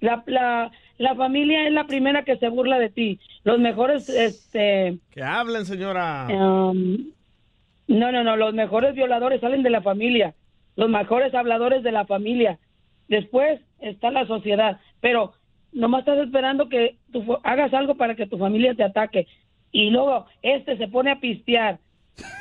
La, 0.00 0.22
la, 0.26 0.70
la 0.96 1.14
familia 1.14 1.66
es 1.66 1.72
la 1.74 1.84
primera 1.84 2.24
que 2.24 2.38
se 2.38 2.48
burla 2.48 2.78
de 2.78 2.88
ti. 2.88 3.18
Los 3.44 3.58
mejores, 3.58 4.08
este, 4.08 4.98
Que 5.10 5.22
hablen, 5.22 5.66
señora. 5.66 6.26
um, 6.30 7.10
no, 7.86 8.10
no, 8.12 8.24
no, 8.24 8.36
los 8.36 8.54
mejores 8.54 8.94
violadores 8.94 9.40
salen 9.42 9.62
de 9.62 9.68
la 9.70 9.82
familia. 9.82 10.34
Los 10.76 10.88
mejores 10.88 11.34
habladores 11.34 11.82
de 11.82 11.92
la 11.92 12.06
familia. 12.06 12.58
Después 13.08 13.60
está 13.80 14.10
la 14.10 14.26
sociedad. 14.26 14.80
Pero 15.00 15.34
nomás 15.72 16.00
estás 16.00 16.18
esperando 16.18 16.68
que 16.70 16.96
tú 17.12 17.36
hagas 17.42 17.74
algo 17.74 17.96
para 17.96 18.14
que 18.14 18.26
tu 18.26 18.38
familia 18.38 18.74
te 18.74 18.84
ataque. 18.84 19.26
Y 19.72 19.90
luego 19.90 20.26
este 20.42 20.78
se 20.78 20.88
pone 20.88 21.10
a 21.10 21.20
pistear 21.20 21.78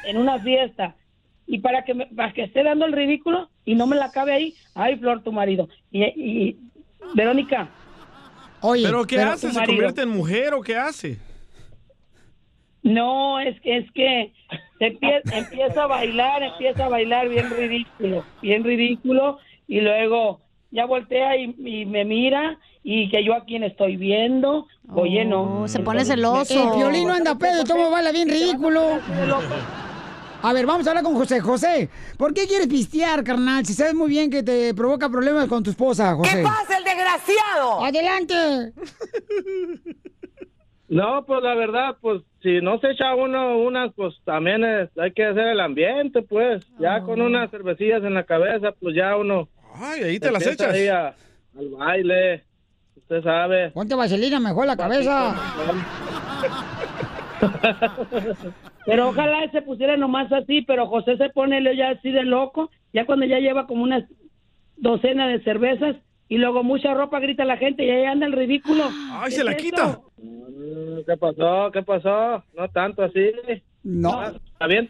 en 0.07 0.17
una 0.17 0.39
fiesta. 0.39 0.95
Y 1.51 1.59
para 1.59 1.83
que, 1.83 1.95
me- 1.95 2.05
para 2.05 2.31
que 2.31 2.43
esté 2.43 2.63
dando 2.63 2.85
el 2.85 2.93
ridículo 2.93 3.49
y 3.65 3.73
no 3.73 3.87
me 3.87 3.95
la 3.95 4.11
cabe 4.11 4.33
ahí, 4.33 4.53
ay, 4.75 4.95
Flor, 4.97 5.23
tu 5.23 5.31
marido. 5.31 5.67
Y, 5.91 6.03
y 6.03 6.57
Verónica. 7.15 7.67
Oye, 8.61 8.83
¿Pero 8.85 9.03
qué 9.05 9.15
pero 9.15 9.31
hace? 9.31 9.47
¿Se 9.49 9.53
marido- 9.55 9.65
convierte 9.73 10.01
en 10.03 10.09
mujer 10.09 10.53
o 10.53 10.61
qué 10.61 10.77
hace? 10.77 11.17
No, 12.83 13.39
es 13.39 13.59
que 13.61 13.77
es 13.77 13.91
que 13.91 14.31
se 14.77 14.85
empie- 14.93 15.21
empieza 15.33 15.83
a 15.83 15.87
bailar, 15.87 16.43
empieza 16.43 16.85
a 16.85 16.89
bailar 16.89 17.27
bien 17.27 17.49
ridículo, 17.49 18.23
bien 18.41 18.63
ridículo 18.63 19.37
y 19.67 19.81
luego 19.81 20.39
ya 20.71 20.85
voltea 20.85 21.35
y, 21.35 21.55
y 21.57 21.85
me 21.85 22.05
mira 22.05 22.57
y 22.83 23.09
que 23.09 23.23
yo 23.23 23.33
a 23.33 23.43
quien 23.43 23.63
estoy 23.63 23.97
viendo, 23.97 24.67
oye 24.93 25.25
no. 25.25 25.63
Oh, 25.63 25.67
se 25.67 25.79
pone 25.79 26.05
celoso. 26.05 26.71
El 26.73 26.77
violín 26.77 27.07
no 27.07 27.13
anda 27.15 27.35
pedo, 27.35 27.63
todo 27.65 27.89
baila 27.91 28.11
bien 28.11 28.29
ridículo. 28.29 28.99
A 30.41 30.53
ver, 30.53 30.65
vamos 30.65 30.87
a 30.87 30.91
hablar 30.91 31.03
con 31.03 31.15
José. 31.15 31.41
José, 31.41 31.89
¿por 32.17 32.33
qué 32.33 32.47
quieres 32.47 32.67
pistear, 32.67 33.23
carnal? 33.23 33.65
Si 33.65 33.73
sabes 33.73 33.93
muy 33.93 34.09
bien 34.09 34.29
que 34.31 34.41
te 34.41 34.73
provoca 34.73 35.09
problemas 35.09 35.47
con 35.47 35.63
tu 35.63 35.69
esposa, 35.71 36.15
José. 36.15 36.37
¿Qué 36.37 36.43
pasa, 36.43 36.77
el 36.77 36.83
desgraciado? 36.83 37.83
¡Adelante! 37.85 38.35
No, 40.91 41.23
pues 41.23 41.43
la 41.43 41.53
verdad, 41.53 41.97
pues 42.01 42.23
si 42.41 42.61
no 42.61 42.79
se 42.79 42.89
echa 42.89 43.13
uno 43.13 43.59
unas, 43.59 43.93
pues 43.93 44.15
también 44.25 44.63
es- 44.63 44.89
hay 44.97 45.13
que 45.13 45.23
hacer 45.23 45.45
el 45.49 45.59
ambiente, 45.59 46.23
pues. 46.23 46.65
Ya 46.79 47.01
con 47.01 47.21
unas 47.21 47.51
cervecillas 47.51 48.03
en 48.03 48.15
la 48.15 48.23
cabeza, 48.23 48.69
pues 48.79 48.95
ya 48.95 49.15
uno. 49.15 49.47
Ay, 49.75 50.01
ahí 50.01 50.19
te 50.19 50.31
las 50.31 50.43
echas. 50.47 50.73
ahí 50.73 50.87
a- 50.87 51.13
al 51.59 51.69
baile, 51.77 52.43
usted 52.95 53.21
sabe. 53.21 53.69
Ponte 53.69 53.93
vaselina 53.93 54.39
mejor 54.39 54.65
la 54.65 54.75
cabeza. 54.75 55.35
Pero 58.89 59.09
ojalá 59.09 59.49
se 59.51 59.61
pusiera 59.61 59.97
nomás 59.97 60.31
así, 60.31 60.63
pero 60.63 60.87
José 60.87 61.15
se 61.17 61.29
pone 61.29 61.63
ya 61.75 61.91
así 61.91 62.11
de 62.11 62.23
loco, 62.23 62.71
ya 62.91 63.05
cuando 63.05 63.25
ya 63.25 63.37
lleva 63.39 63.67
como 63.67 63.83
unas 63.83 64.03
docena 64.77 65.27
de 65.27 65.43
cervezas 65.43 65.95
y 66.27 66.37
luego 66.37 66.63
mucha 66.63 66.93
ropa 66.93 67.19
grita 67.19 67.45
la 67.45 67.57
gente 67.57 67.85
y 67.85 67.89
ahí 67.89 68.05
anda 68.05 68.25
el 68.25 68.33
ridículo. 68.33 68.85
Ay, 69.11 69.29
¿Qué 69.29 69.35
se 69.35 69.43
la 69.43 69.55
quita. 69.55 69.99
¿Qué 71.05 71.17
pasó? 71.17 71.71
¿Qué 71.71 71.83
pasó? 71.83 72.43
No 72.55 72.69
tanto 72.73 73.03
así. 73.03 73.31
No. 73.83 74.29
¿Está 74.29 74.67
bien? 74.67 74.89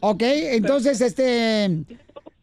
Ok, 0.00 0.22
entonces, 0.22 1.00
este... 1.02 1.64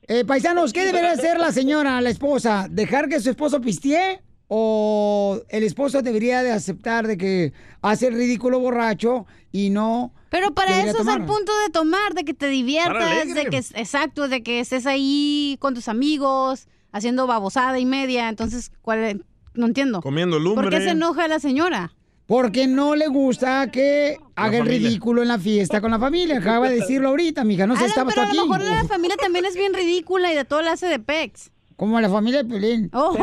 eh, 0.07 0.25
paisanos, 0.25 0.71
¿qué 0.71 0.85
debería 0.85 1.11
hacer 1.11 1.39
la 1.39 1.51
señora, 1.51 1.99
la 2.01 2.09
esposa? 2.09 2.67
¿Dejar 2.69 3.09
que 3.09 3.19
su 3.19 3.31
esposo 3.31 3.59
pistee? 3.59 4.19
¿O 4.47 5.39
el 5.49 5.63
esposo 5.63 6.01
debería 6.01 6.43
de 6.43 6.51
aceptar 6.51 7.07
de 7.07 7.17
que 7.17 7.53
hace 7.81 8.07
el 8.07 8.13
ridículo 8.13 8.59
borracho 8.59 9.25
y 9.51 9.71
no... 9.71 10.13
Pero 10.31 10.53
para 10.53 10.81
eso 10.81 11.01
es 11.01 11.07
el 11.07 11.25
punto 11.25 11.51
de 11.65 11.69
tomar, 11.73 12.13
de 12.13 12.23
que 12.23 12.33
te 12.33 12.47
diviertas, 12.47 13.35
de 13.35 13.47
que, 13.47 13.57
exacto, 13.57 14.29
de 14.29 14.41
que 14.41 14.61
estés 14.61 14.85
ahí 14.85 15.57
con 15.59 15.73
tus 15.73 15.89
amigos, 15.89 16.69
haciendo 16.93 17.27
babosada 17.27 17.77
y 17.79 17.85
media. 17.85 18.29
Entonces, 18.29 18.71
¿cuál 18.81 18.99
es? 18.99 19.17
No 19.55 19.65
entiendo. 19.65 19.99
Comiendo 20.01 20.37
¿Por 20.37 20.43
lumbre. 20.43 20.69
qué 20.69 20.81
se 20.85 20.91
enoja 20.91 21.27
la 21.27 21.39
señora? 21.39 21.91
Porque 22.27 22.65
no 22.65 22.95
le 22.95 23.07
gusta 23.07 23.69
que 23.71 24.19
haga 24.37 24.59
el 24.59 24.67
ridículo 24.67 25.21
en 25.21 25.27
la 25.27 25.37
fiesta 25.37 25.81
con 25.81 25.91
la 25.91 25.99
familia. 25.99 26.37
Acaba 26.37 26.69
de 26.69 26.75
decirlo 26.75 27.09
ahorita, 27.09 27.43
mija. 27.43 27.67
No 27.67 27.75
sé, 27.75 27.79
Alan, 27.79 27.89
estabas 27.89 28.15
tú 28.15 28.21
pero 28.21 28.25
a 28.25 28.29
aquí. 28.29 28.37
lo 28.37 28.47
mejor 28.47 28.63
la 28.63 28.85
familia 28.85 29.17
también 29.17 29.43
es 29.43 29.55
bien 29.57 29.73
ridícula 29.73 30.31
y 30.31 30.35
de 30.37 30.45
todo 30.45 30.61
la 30.61 30.71
hace 30.71 30.87
de 30.87 30.99
pex. 30.99 31.51
Como 31.75 31.99
la 31.99 32.09
familia 32.09 32.43
de 32.43 32.49
Pelín. 32.49 32.89
Oh. 32.93 33.17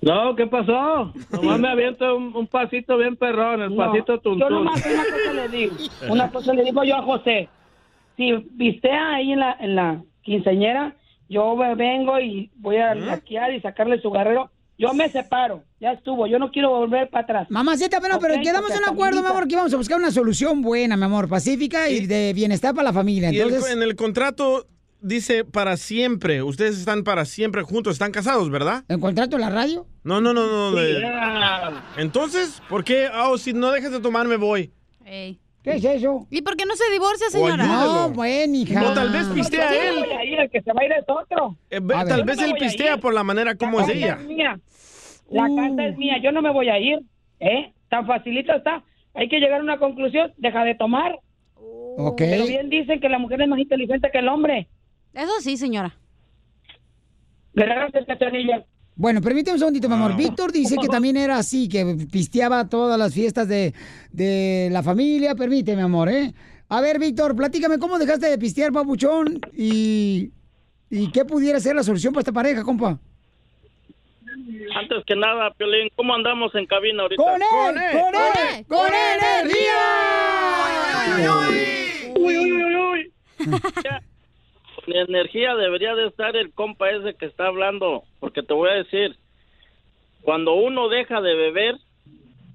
No, 0.00 0.36
¿qué 0.36 0.46
pasó? 0.46 1.12
Nomás 1.32 1.58
me 1.58 1.68
aviento 1.68 2.16
un, 2.16 2.34
un 2.36 2.46
pasito 2.46 2.96
bien 2.96 3.16
perrón, 3.16 3.62
el 3.62 3.74
No, 3.74 3.84
pasito 3.84 4.20
tuntún. 4.20 4.38
Yo 4.38 4.50
nomás 4.50 4.84
una 4.86 5.02
cosa 5.02 5.32
le 5.34 5.48
digo, 5.48 5.76
una 6.08 6.30
cosa 6.30 6.54
le 6.54 6.62
digo 6.62 6.84
yo 6.84 6.96
a 6.96 7.02
José. 7.02 7.48
Si 8.16 8.32
vistea 8.52 9.14
ahí 9.14 9.32
en 9.32 9.40
la, 9.40 9.56
en 9.58 9.74
la 9.74 10.02
quinceañera, 10.22 10.94
yo 11.28 11.56
me 11.56 11.74
vengo 11.74 12.20
y 12.20 12.50
voy 12.56 12.76
a 12.76 12.94
laquear 12.94 13.52
y 13.54 13.60
sacarle 13.60 14.00
su 14.00 14.10
guerrero. 14.12 14.50
Yo 14.76 14.92
me 14.92 15.08
separo, 15.10 15.62
ya 15.80 15.92
estuvo, 15.92 16.26
yo 16.26 16.38
no 16.38 16.50
quiero 16.50 16.70
volver 16.70 17.08
para 17.08 17.22
atrás. 17.24 17.46
Mamacita, 17.50 18.00
pero, 18.00 18.18
pero 18.18 18.34
Ok, 18.34 18.42
quedamos 18.42 18.70
en 18.72 18.78
un 18.78 18.88
acuerdo, 18.88 19.22
mi 19.22 19.28
amor, 19.28 19.46
que 19.46 19.54
vamos 19.56 19.72
a 19.72 19.76
buscar 19.76 19.98
una 19.98 20.10
solución 20.10 20.62
buena, 20.62 20.96
mi 20.96 21.04
amor, 21.04 21.28
pacífica 21.28 21.88
y 21.88 22.06
de 22.06 22.32
bienestar 22.34 22.74
para 22.74 22.86
la 22.88 22.92
familia. 22.92 23.30
Y 23.32 23.38
el- 23.38 23.48
Entonces, 23.48 23.72
en 23.72 23.82
el 23.82 23.94
contrato 23.94 24.66
dice 25.00 25.44
para 25.44 25.76
siempre. 25.76 26.42
Ustedes 26.42 26.78
están 26.78 27.04
para 27.04 27.24
siempre 27.24 27.62
juntos, 27.62 27.92
están 27.92 28.10
casados, 28.10 28.50
¿verdad? 28.50 28.84
¿el 28.88 28.98
contrato 28.98 29.36
de 29.36 29.42
la 29.42 29.50
radio? 29.50 29.86
No, 30.02 30.20
no, 30.20 30.34
no, 30.34 30.46
no. 30.46 30.76
Sí, 30.76 30.84
de- 30.84 31.00
ya. 31.02 31.84
Entonces, 31.98 32.60
¿por 32.68 32.82
qué? 32.82 33.08
Oh, 33.14 33.38
si 33.38 33.52
no 33.52 33.70
dejas 33.70 33.92
de 33.92 34.00
tomar, 34.00 34.26
me 34.26 34.36
voy. 34.36 34.72
Ey. 35.04 35.38
¿Qué 35.64 35.72
es 35.76 35.84
eso? 35.84 36.26
¿Y 36.30 36.42
por 36.42 36.56
qué 36.56 36.66
no 36.66 36.76
se 36.76 36.88
divorcia, 36.92 37.30
señora? 37.30 37.66
No, 37.66 38.10
bueno, 38.10 38.54
hija. 38.54 38.90
O 38.90 38.92
tal 38.94 39.08
vez 39.10 39.26
pistea 39.28 39.64
no 39.70 40.00
voy 40.00 40.10
él. 40.10 40.12
a 40.18 40.24
ir, 40.24 40.38
el 40.40 40.50
que 40.50 40.60
se 40.60 40.72
va 40.72 40.82
a 40.82 40.84
ir 40.84 40.92
es 40.92 41.04
otro. 41.08 41.56
Eh, 41.70 41.80
ve- 41.82 41.94
A 41.94 42.04
ver. 42.04 42.08
tal 42.08 42.24
vez 42.24 42.36
no 42.36 42.44
él 42.44 42.50
voy 42.50 42.60
pistea 42.60 42.98
por 42.98 43.14
la 43.14 43.24
manera 43.24 43.54
como 43.54 43.78
la 43.80 43.86
es 43.86 43.90
ella. 43.96 44.18
es 44.20 44.26
mía. 44.26 44.60
La 45.30 45.44
Uh. 45.48 45.56
casa 45.56 45.86
es 45.86 45.96
mía, 45.96 46.16
yo 46.22 46.30
no 46.32 46.42
me 46.42 46.52
voy 46.52 46.68
a 46.68 46.78
ir. 46.78 47.00
¿Eh? 47.40 47.72
Tan 47.88 48.06
facilito 48.06 48.52
está. 48.54 48.84
Hay 49.14 49.28
que 49.30 49.38
llegar 49.40 49.60
a 49.60 49.62
una 49.62 49.78
conclusión, 49.78 50.32
deja 50.36 50.64
de 50.64 50.74
tomar. 50.74 51.18
Ok. 51.56 52.18
Pero 52.18 52.44
bien 52.46 52.68
dicen 52.68 53.00
que 53.00 53.08
la 53.08 53.18
mujer 53.18 53.40
es 53.40 53.48
más 53.48 53.58
inteligente 53.58 54.10
que 54.12 54.18
el 54.18 54.28
hombre. 54.28 54.68
Eso 55.14 55.40
sí, 55.40 55.56
señora. 55.56 55.96
Gracias, 57.54 58.04
Cachanilla. 58.06 58.64
Bueno, 58.96 59.20
permíteme 59.20 59.54
un 59.54 59.58
segundito, 59.58 59.88
mi 59.88 59.94
amor. 59.94 60.16
Víctor 60.16 60.52
dice 60.52 60.76
que 60.80 60.86
también 60.88 61.16
era 61.16 61.38
así, 61.38 61.68
que 61.68 61.96
pisteaba 62.10 62.68
todas 62.68 62.98
las 62.98 63.12
fiestas 63.12 63.48
de, 63.48 63.74
de 64.12 64.68
la 64.70 64.82
familia. 64.82 65.34
Permíteme, 65.34 65.82
amor, 65.82 66.08
¿eh? 66.08 66.32
A 66.68 66.80
ver, 66.80 66.98
Víctor, 66.98 67.34
platícame, 67.34 67.78
¿cómo 67.78 67.98
dejaste 67.98 68.28
de 68.28 68.38
pistear, 68.38 68.72
papuchón? 68.72 69.40
Y, 69.56 70.30
y 70.90 71.10
qué 71.10 71.24
pudiera 71.24 71.58
ser 71.60 71.74
la 71.74 71.82
solución 71.82 72.12
para 72.12 72.20
esta 72.20 72.32
pareja, 72.32 72.62
compa. 72.62 72.98
Antes 74.76 75.04
que 75.06 75.14
nada, 75.16 75.50
Piolín, 75.54 75.88
¿cómo 75.96 76.14
andamos 76.14 76.54
en 76.54 76.66
cabina 76.66 77.02
ahorita? 77.02 77.22
¡Con 77.22 77.42
él! 77.42 77.92
¡Con 77.92 78.14
él! 78.14 78.66
¡Con 78.66 78.86
energía! 79.14 79.82
Uy, 82.16 82.36
uy, 82.38 82.52
uy, 82.52 82.76
uy. 82.76 83.12
Ya, 83.84 84.02
Con 84.84 84.94
energía 84.96 85.54
debería 85.54 85.94
de 85.94 86.06
estar 86.06 86.36
el 86.36 86.52
compa 86.52 86.90
ese 86.90 87.14
que 87.14 87.26
está 87.26 87.46
hablando, 87.46 88.02
porque 88.20 88.42
te 88.42 88.52
voy 88.52 88.70
a 88.70 88.74
decir, 88.74 89.16
cuando 90.22 90.54
uno 90.54 90.88
deja 90.88 91.20
de 91.20 91.34
beber, 91.34 91.76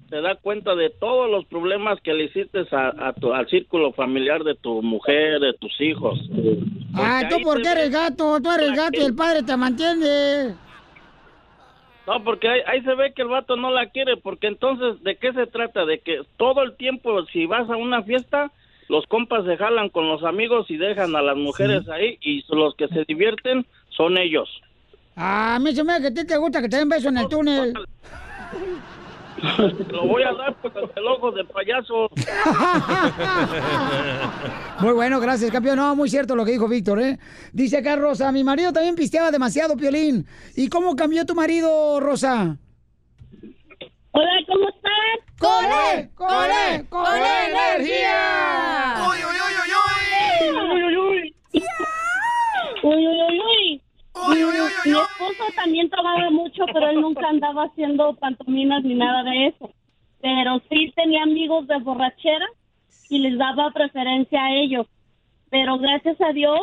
te 0.08 0.20
da 0.20 0.34
cuenta 0.34 0.74
de 0.74 0.90
todos 0.90 1.30
los 1.30 1.44
problemas 1.46 2.00
que 2.00 2.14
le 2.14 2.24
hiciste 2.24 2.64
a, 2.72 3.08
a 3.08 3.12
tu- 3.12 3.32
al 3.32 3.48
círculo 3.48 3.92
familiar 3.92 4.42
de 4.42 4.54
tu 4.56 4.82
mujer, 4.82 5.38
de 5.40 5.52
tus 5.54 5.80
hijos. 5.80 6.18
Ah, 6.94 7.22
¿tú 7.28 7.42
por 7.42 7.62
qué 7.62 7.68
eres 7.70 7.90
gato? 7.90 8.40
Tú 8.42 8.50
eres 8.50 8.74
gato 8.76 9.00
y 9.00 9.04
el 9.04 9.14
padre 9.14 9.42
te 9.42 9.56
mantiene. 9.56 10.54
No, 12.06 12.24
porque 12.24 12.48
ahí, 12.48 12.60
ahí 12.66 12.82
se 12.82 12.94
ve 12.94 13.12
que 13.14 13.22
el 13.22 13.28
vato 13.28 13.54
no 13.56 13.70
la 13.70 13.86
quiere, 13.90 14.16
porque 14.16 14.48
entonces, 14.48 15.00
¿de 15.04 15.16
qué 15.16 15.32
se 15.32 15.46
trata? 15.46 15.84
De 15.84 16.00
que 16.00 16.22
todo 16.36 16.62
el 16.62 16.76
tiempo, 16.76 17.24
si 17.26 17.46
vas 17.46 17.70
a 17.70 17.76
una 17.76 18.02
fiesta, 18.02 18.50
los 18.90 19.06
compas 19.06 19.44
se 19.44 19.56
jalan 19.56 19.88
con 19.88 20.08
los 20.08 20.24
amigos 20.24 20.66
y 20.68 20.76
dejan 20.76 21.14
a 21.14 21.22
las 21.22 21.36
mujeres 21.36 21.88
ahí, 21.88 22.18
y 22.20 22.44
los 22.48 22.74
que 22.74 22.88
se 22.88 23.04
divierten 23.06 23.64
son 23.90 24.18
ellos. 24.18 24.48
Ah, 25.14 25.54
a 25.54 25.58
mí 25.60 25.72
se 25.72 25.84
me 25.84 25.92
hace 25.92 26.02
que 26.02 26.08
a 26.08 26.14
ti 26.14 26.26
te 26.26 26.36
gusta 26.36 26.60
que 26.60 26.68
te 26.68 26.76
den 26.76 26.88
beso 26.88 27.08
en 27.08 27.18
el 27.18 27.28
túnel. 27.28 27.72
Te 29.40 29.84
lo 29.92 30.06
voy 30.06 30.22
a 30.22 30.32
dar 30.32 30.54
pues, 30.60 30.74
el 30.96 31.06
ojo 31.06 31.30
de 31.32 31.44
payaso. 31.44 32.10
Muy 34.80 34.92
bueno, 34.92 35.18
gracias, 35.18 35.50
campeón. 35.50 35.76
No, 35.76 35.96
muy 35.96 36.10
cierto 36.10 36.36
lo 36.36 36.44
que 36.44 36.52
dijo 36.52 36.68
Víctor, 36.68 37.00
¿eh? 37.00 37.18
Dice 37.50 37.78
acá 37.78 37.96
Rosa, 37.96 38.32
mi 38.32 38.44
marido 38.44 38.70
también 38.70 38.96
pisteaba 38.96 39.30
demasiado, 39.30 39.78
Piolín. 39.78 40.26
¿Y 40.56 40.68
cómo 40.68 40.94
cambió 40.94 41.24
tu 41.24 41.34
marido, 41.34 42.00
Rosa? 42.00 42.58
Hola, 44.10 44.30
¿cómo 44.46 44.68
estás? 44.68 45.29
¡Con 45.40 45.64
él! 45.64 46.10
¡Con 46.16 46.50
él! 46.68 46.86
¡Con 46.90 47.06
energía! 47.16 48.96
¡Uy, 49.08 49.16
uy, 49.24 49.36
uy, 49.46 49.54
uy, 49.62 49.70
uy! 49.80 50.54
¡Uy, 50.60 50.82
uy, 50.84 50.96
uy! 50.96 51.34
¡Uy, 52.82 53.06
uy, 53.06 53.22
uy, 53.22 53.40
uy! 53.40 53.82
Mi, 54.28 54.90
mi 54.90 54.98
esposo 54.98 55.44
también 55.56 55.88
tomaba 55.88 56.28
mucho, 56.28 56.66
pero 56.74 56.90
él 56.90 57.00
nunca 57.00 57.26
andaba 57.26 57.64
haciendo 57.64 58.14
pantominas 58.16 58.84
ni 58.84 58.94
nada 58.94 59.22
de 59.22 59.46
eso. 59.46 59.70
Pero 60.20 60.60
sí 60.68 60.92
tenía 60.94 61.22
amigos 61.22 61.66
de 61.68 61.78
borrachera 61.78 62.46
y 63.08 63.20
les 63.20 63.38
daba 63.38 63.70
preferencia 63.70 64.44
a 64.44 64.52
ellos. 64.52 64.86
Pero 65.48 65.78
gracias 65.78 66.20
a 66.20 66.34
Dios, 66.34 66.60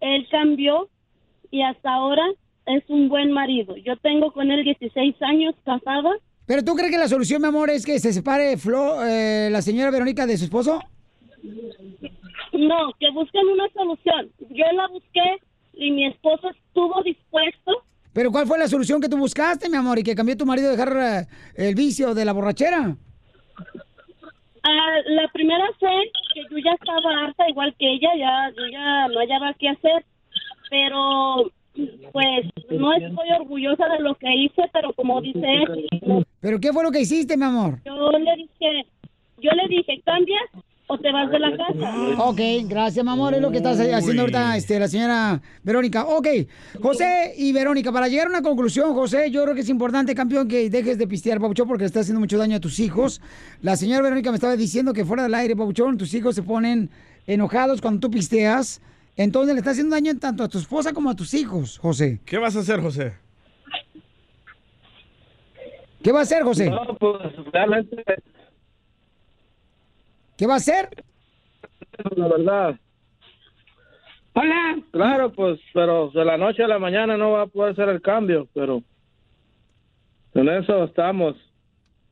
él 0.00 0.26
cambió 0.32 0.88
y 1.52 1.62
hasta 1.62 1.94
ahora 1.94 2.26
es 2.66 2.82
un 2.88 3.08
buen 3.08 3.30
marido. 3.30 3.76
Yo 3.76 3.96
tengo 3.98 4.32
con 4.32 4.50
él 4.50 4.64
16 4.64 5.14
años 5.22 5.54
casada. 5.64 6.10
¿Pero 6.50 6.64
tú 6.64 6.74
crees 6.74 6.90
que 6.90 6.98
la 6.98 7.06
solución, 7.06 7.40
mi 7.40 7.46
amor, 7.46 7.70
es 7.70 7.86
que 7.86 8.00
se 8.00 8.12
separe 8.12 8.56
Flo, 8.56 9.06
eh, 9.06 9.50
la 9.52 9.62
señora 9.62 9.92
Verónica 9.92 10.26
de 10.26 10.36
su 10.36 10.46
esposo? 10.46 10.80
No, 12.52 12.92
que 12.98 13.08
busquen 13.12 13.46
una 13.46 13.68
solución. 13.68 14.32
Yo 14.48 14.64
la 14.74 14.88
busqué 14.88 15.38
y 15.74 15.92
mi 15.92 16.06
esposo 16.06 16.50
estuvo 16.50 17.00
dispuesto. 17.04 17.84
¿Pero 18.12 18.32
cuál 18.32 18.48
fue 18.48 18.58
la 18.58 18.66
solución 18.66 19.00
que 19.00 19.08
tú 19.08 19.16
buscaste, 19.16 19.68
mi 19.68 19.76
amor, 19.76 20.00
y 20.00 20.02
que 20.02 20.16
cambió 20.16 20.36
tu 20.36 20.44
marido 20.44 20.70
a 20.70 20.72
dejar 20.72 21.28
eh, 21.56 21.68
el 21.68 21.76
vicio 21.76 22.14
de 22.16 22.24
la 22.24 22.32
borrachera? 22.32 22.96
Ah, 24.64 24.96
la 25.06 25.28
primera 25.32 25.70
fue 25.78 26.10
que 26.34 26.42
yo 26.50 26.58
ya 26.64 26.72
estaba 26.72 27.26
harta, 27.26 27.48
igual 27.48 27.72
que 27.78 27.92
ella, 27.92 28.10
ya, 28.18 28.50
yo 28.56 28.66
ya 28.72 29.06
no 29.06 29.20
hallaba 29.20 29.54
qué 29.54 29.68
hacer. 29.68 30.04
Pero, 30.68 31.52
pues, 31.74 32.46
no 32.70 32.92
estoy 32.92 33.30
orgullosa 33.38 33.86
de 33.88 34.00
lo 34.00 34.14
que 34.16 34.34
hice, 34.34 34.62
pero 34.72 34.92
como 34.94 35.20
dice 35.20 35.40
él, 35.42 36.26
¿Pero 36.40 36.58
qué 36.58 36.72
fue 36.72 36.82
lo 36.82 36.90
que 36.90 37.00
hiciste, 37.00 37.36
mi 37.36 37.44
amor? 37.44 37.78
yo 37.84 38.10
le 38.12 38.36
dije, 38.36 38.86
yo 39.38 39.50
le 39.52 39.68
dije, 39.68 40.00
¿cambias 40.04 40.42
o 40.86 40.98
te 40.98 41.12
vas 41.12 41.30
de 41.30 41.38
la 41.38 41.56
casa? 41.56 42.24
Ok, 42.24 42.40
gracias, 42.64 43.04
mi 43.04 43.10
amor. 43.10 43.34
Es 43.34 43.40
lo 43.40 43.50
que 43.50 43.58
estás 43.58 43.78
haciendo 43.78 44.22
ahorita 44.22 44.56
este, 44.56 44.78
la 44.80 44.88
señora 44.88 45.40
Verónica. 45.62 46.04
Ok, 46.04 46.26
José 46.82 47.34
y 47.36 47.52
Verónica, 47.52 47.92
para 47.92 48.08
llegar 48.08 48.26
a 48.26 48.30
una 48.30 48.42
conclusión, 48.42 48.92
José, 48.94 49.30
yo 49.30 49.42
creo 49.44 49.54
que 49.54 49.60
es 49.60 49.68
importante, 49.68 50.14
campeón, 50.14 50.48
que 50.48 50.68
dejes 50.68 50.98
de 50.98 51.06
pistear, 51.06 51.40
Pabuchón, 51.40 51.68
porque 51.68 51.82
le 51.82 51.86
está 51.86 52.00
haciendo 52.00 52.20
mucho 52.20 52.38
daño 52.38 52.56
a 52.56 52.60
tus 52.60 52.80
hijos. 52.80 53.20
La 53.62 53.76
señora 53.76 54.02
Verónica 54.02 54.30
me 54.30 54.36
estaba 54.36 54.56
diciendo 54.56 54.92
que 54.92 55.04
fuera 55.04 55.22
del 55.22 55.34
aire, 55.34 55.54
Pabuchón, 55.54 55.96
tus 55.96 56.12
hijos 56.14 56.34
se 56.34 56.42
ponen 56.42 56.90
enojados 57.26 57.80
cuando 57.80 58.00
tú 58.00 58.10
pisteas. 58.10 58.82
Entonces 59.22 59.52
le 59.52 59.58
está 59.58 59.72
haciendo 59.72 59.94
daño 59.94 60.18
tanto 60.18 60.42
a 60.42 60.48
tu 60.48 60.56
esposa 60.56 60.94
como 60.94 61.10
a 61.10 61.14
tus 61.14 61.34
hijos, 61.34 61.76
José. 61.76 62.22
¿Qué 62.24 62.38
vas 62.38 62.56
a 62.56 62.60
hacer, 62.60 62.80
José? 62.80 63.12
¿Qué 66.02 66.10
va 66.10 66.20
a 66.20 66.22
hacer, 66.22 66.42
José? 66.42 66.70
No, 66.70 66.96
pues 66.98 67.20
realmente, 67.52 68.02
¿Qué 70.38 70.46
va 70.46 70.54
a 70.54 70.56
hacer? 70.56 70.88
la 72.16 72.28
verdad. 72.28 72.80
Hola. 74.32 74.82
Claro, 74.90 75.30
pues, 75.34 75.60
pero 75.74 76.10
de 76.12 76.24
la 76.24 76.38
noche 76.38 76.64
a 76.64 76.68
la 76.68 76.78
mañana 76.78 77.18
no 77.18 77.32
va 77.32 77.42
a 77.42 77.46
poder 77.46 77.76
ser 77.76 77.90
el 77.90 78.00
cambio, 78.00 78.48
pero 78.54 78.82
en 80.32 80.48
eso 80.48 80.84
estamos. 80.84 81.36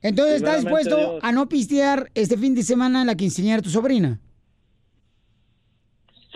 Entonces, 0.02 0.34
¿estás 0.34 0.60
dispuesto 0.60 0.94
Dios. 0.94 1.24
a 1.24 1.32
no 1.32 1.48
pistear 1.48 2.10
este 2.14 2.36
fin 2.36 2.54
de 2.54 2.62
semana 2.62 3.00
en 3.00 3.06
la 3.06 3.14
quinceañera 3.14 3.56
de 3.56 3.62
tu 3.62 3.70
sobrina? 3.70 4.20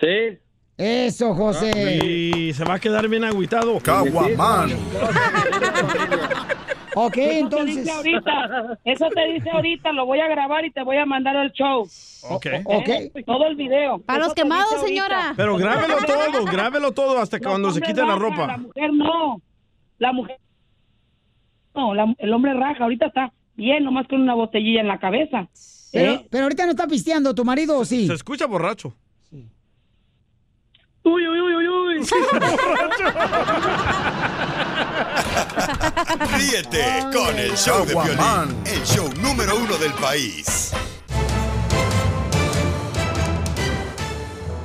Sí. 0.00 0.38
Eso, 0.76 1.34
José. 1.34 2.00
Y 2.04 2.52
se 2.54 2.64
va 2.64 2.74
a 2.74 2.78
quedar 2.80 3.08
bien 3.08 3.24
agüitado. 3.24 3.78
Ok, 6.94 7.16
Eso 7.16 7.26
te 7.30 7.38
entonces. 7.38 7.76
dice 7.76 7.90
ahorita, 7.90 8.78
eso 8.84 9.06
te 9.14 9.32
dice 9.32 9.48
ahorita, 9.50 9.92
lo 9.92 10.04
voy 10.04 10.20
a 10.20 10.28
grabar 10.28 10.62
y 10.66 10.70
te 10.70 10.82
voy 10.82 10.98
a 10.98 11.06
mandar 11.06 11.34
al 11.38 11.50
show. 11.52 11.88
Ok. 12.28 12.46
¿Eh? 12.46 13.10
Todo 13.24 13.46
el 13.46 13.56
video. 13.56 13.98
Para 14.00 14.18
los 14.18 14.26
Eso 14.28 14.34
te 14.34 14.42
quemados, 14.42 14.80
señora. 14.84 15.32
Pero 15.34 15.56
grábelo 15.56 15.96
todo, 16.06 16.44
grábelo 16.44 16.92
todo 16.92 17.18
hasta 17.18 17.38
Los 17.38 17.46
cuando 17.46 17.70
se 17.72 17.80
quite 17.80 18.04
la 18.04 18.16
ropa. 18.16 18.46
La 18.46 18.58
mujer 18.58 18.92
no. 18.92 19.40
La 19.98 20.12
mujer. 20.12 20.36
No, 21.74 21.94
la- 21.94 22.14
el 22.18 22.32
hombre 22.34 22.52
raja. 22.52 22.84
Ahorita 22.84 23.06
está 23.06 23.32
bien, 23.54 23.84
nomás 23.84 24.06
con 24.06 24.20
una 24.20 24.34
botellilla 24.34 24.82
en 24.82 24.88
la 24.88 24.98
cabeza. 24.98 25.48
Pero, 25.94 26.22
pero 26.30 26.42
ahorita 26.44 26.64
no 26.66 26.72
está 26.72 26.86
pisteando 26.86 27.34
tu 27.34 27.42
marido, 27.44 27.78
¿o 27.78 27.86
sí? 27.86 28.06
Se 28.06 28.12
escucha 28.14 28.44
borracho. 28.46 28.94
Uy, 31.04 31.26
uy, 31.26 31.40
uy, 31.40 31.54
uy, 31.54 31.68
uy. 31.68 31.98
Ríete 36.38 36.84
con 37.12 37.36
el 37.36 37.56
show 37.56 37.84
de 37.84 37.92
Piolín, 37.92 38.56
el 38.66 38.82
show 38.84 39.08
número 39.20 39.56
uno 39.56 39.76
del 39.78 39.92
país. 39.94 40.70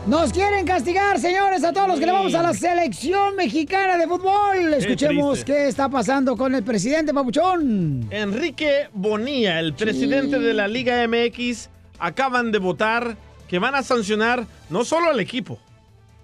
Nos 0.06 0.32
quieren 0.32 0.66
castigar, 0.66 1.20
señores, 1.20 1.64
a 1.64 1.74
todos 1.74 1.88
los 1.88 2.00
que 2.00 2.06
le 2.06 2.12
vamos 2.12 2.34
a 2.36 2.42
la 2.44 2.54
selección 2.54 3.36
mexicana 3.36 3.98
de 3.98 4.08
fútbol. 4.08 4.74
Escuchemos 4.76 5.44
qué 5.44 5.68
está 5.68 5.90
pasando 5.90 6.38
con 6.38 6.54
el 6.56 6.64
presidente 6.64 7.14
Papuchón. 7.14 8.08
Enrique 8.12 8.88
Bonilla, 8.94 9.60
el 9.60 9.74
presidente 9.74 10.40
de 10.40 10.54
la 10.54 10.68
Liga 10.68 11.06
MX, 11.08 11.70
acaban 12.00 12.52
de 12.52 12.60
votar 12.60 13.18
que 13.50 13.58
van 13.60 13.76
a 13.76 13.84
sancionar 13.84 14.46
no 14.70 14.86
solo 14.86 15.10
al 15.10 15.20
equipo, 15.20 15.60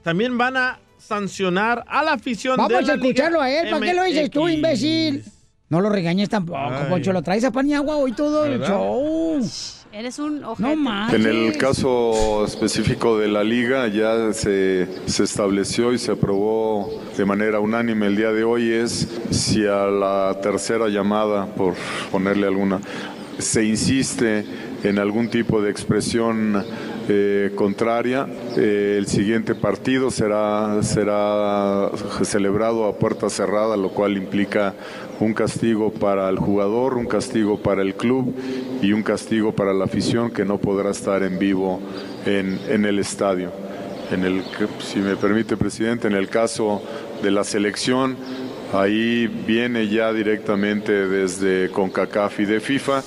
también 0.04 0.38
van 0.38 0.58
a 0.58 0.80
sancionar 0.98 1.84
a 1.88 2.04
la 2.04 2.14
afición 2.14 2.56
de 2.58 2.62
Vamos 2.64 2.86
la 2.88 2.94
a 2.94 2.96
escucharlo 2.96 3.42
a 3.42 3.50
él. 3.50 3.70
¿Para 3.70 3.86
qué 3.86 3.94
lo 3.94 4.04
dices 4.04 4.30
tú, 4.32 4.48
imbécil? 4.48 5.24
No 5.70 5.82
lo 5.82 5.90
regañes 5.90 6.30
tampoco, 6.30 6.60
Ay. 6.60 6.86
Poncho. 6.90 7.12
Lo 7.12 7.22
traes 7.24 7.44
a 7.46 7.52
pan 7.52 7.68
y 7.68 7.74
agua 7.74 7.96
hoy 7.98 8.12
todo 8.14 8.46
el 8.46 8.60
show. 8.62 9.40
Eres 9.92 10.18
un 10.18 10.42
No 10.42 10.52
ojete. 10.54 10.76
manches. 10.76 11.20
En 11.20 11.28
el 11.28 11.58
caso 11.58 12.46
específico 12.46 13.18
de 13.20 13.28
la 13.28 13.44
liga 13.44 13.88
ya 13.88 14.34
se, 14.34 14.88
se 15.06 15.24
estableció 15.24 15.94
y 15.94 16.00
se 16.00 16.12
aprobó 16.12 16.90
de 17.16 17.26
manera 17.26 17.60
unánime 17.60 18.08
el 18.08 18.16
día 18.16 18.32
de 18.32 18.44
hoy 18.44 18.72
es 18.72 19.08
si 19.30 19.66
a 19.68 19.86
la 19.86 20.36
tercera 20.42 20.88
llamada, 20.90 21.46
por 21.46 21.76
ponerle 22.12 22.48
alguna, 22.48 22.80
se 23.38 23.66
insiste 23.66 24.46
en 24.84 25.00
algún 25.00 25.30
tipo 25.30 25.62
de 25.62 25.72
expresión 25.72 26.64
eh, 27.08 27.52
contraria, 27.56 28.28
eh, 28.58 28.96
el 28.98 29.08
siguiente 29.08 29.56
partido 29.56 30.12
será, 30.12 30.84
será 30.84 31.90
celebrado 32.24 32.86
a 32.86 32.98
puerta 32.98 33.30
cerrada, 33.30 33.78
lo 33.78 33.90
cual 33.90 34.18
implica 34.18 34.74
un 35.20 35.34
castigo 35.34 35.92
para 35.92 36.30
el 36.30 36.38
jugador, 36.38 36.98
un 36.98 37.06
castigo 37.06 37.62
para 37.62 37.82
el 37.82 37.96
club 37.96 38.36
y 38.82 38.92
un 38.92 39.04
castigo 39.04 39.54
para 39.54 39.74
la 39.74 39.86
afición 39.86 40.32
que 40.32 40.44
no 40.44 40.58
podrá 40.58 40.92
estar 40.92 41.24
en 41.24 41.40
vivo 41.40 41.80
en, 42.26 42.60
en 42.68 42.86
el 42.86 43.00
estadio. 43.00 43.52
En 44.12 44.26
el, 44.26 44.44
si 44.80 45.00
me 45.00 45.16
permite, 45.16 45.56
presidente, 45.56 46.08
en 46.08 46.14
el 46.14 46.28
caso 46.30 46.82
de 47.22 47.32
la 47.32 47.44
selección, 47.44 48.18
ahí 48.74 49.28
viene 49.28 49.88
ya 49.88 50.12
directamente 50.12 51.08
desde 51.08 51.70
CONCACAF 51.70 52.42
y 52.42 52.46
de 52.46 52.60
FIFA. 52.60 53.02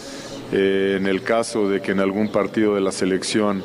Eh, 0.52 0.96
en 0.98 1.06
el 1.06 1.22
caso 1.22 1.68
de 1.68 1.80
que 1.82 1.92
en 1.92 2.00
algún 2.00 2.28
partido 2.28 2.74
de 2.76 2.80
la 2.80 2.92
selección 2.92 3.64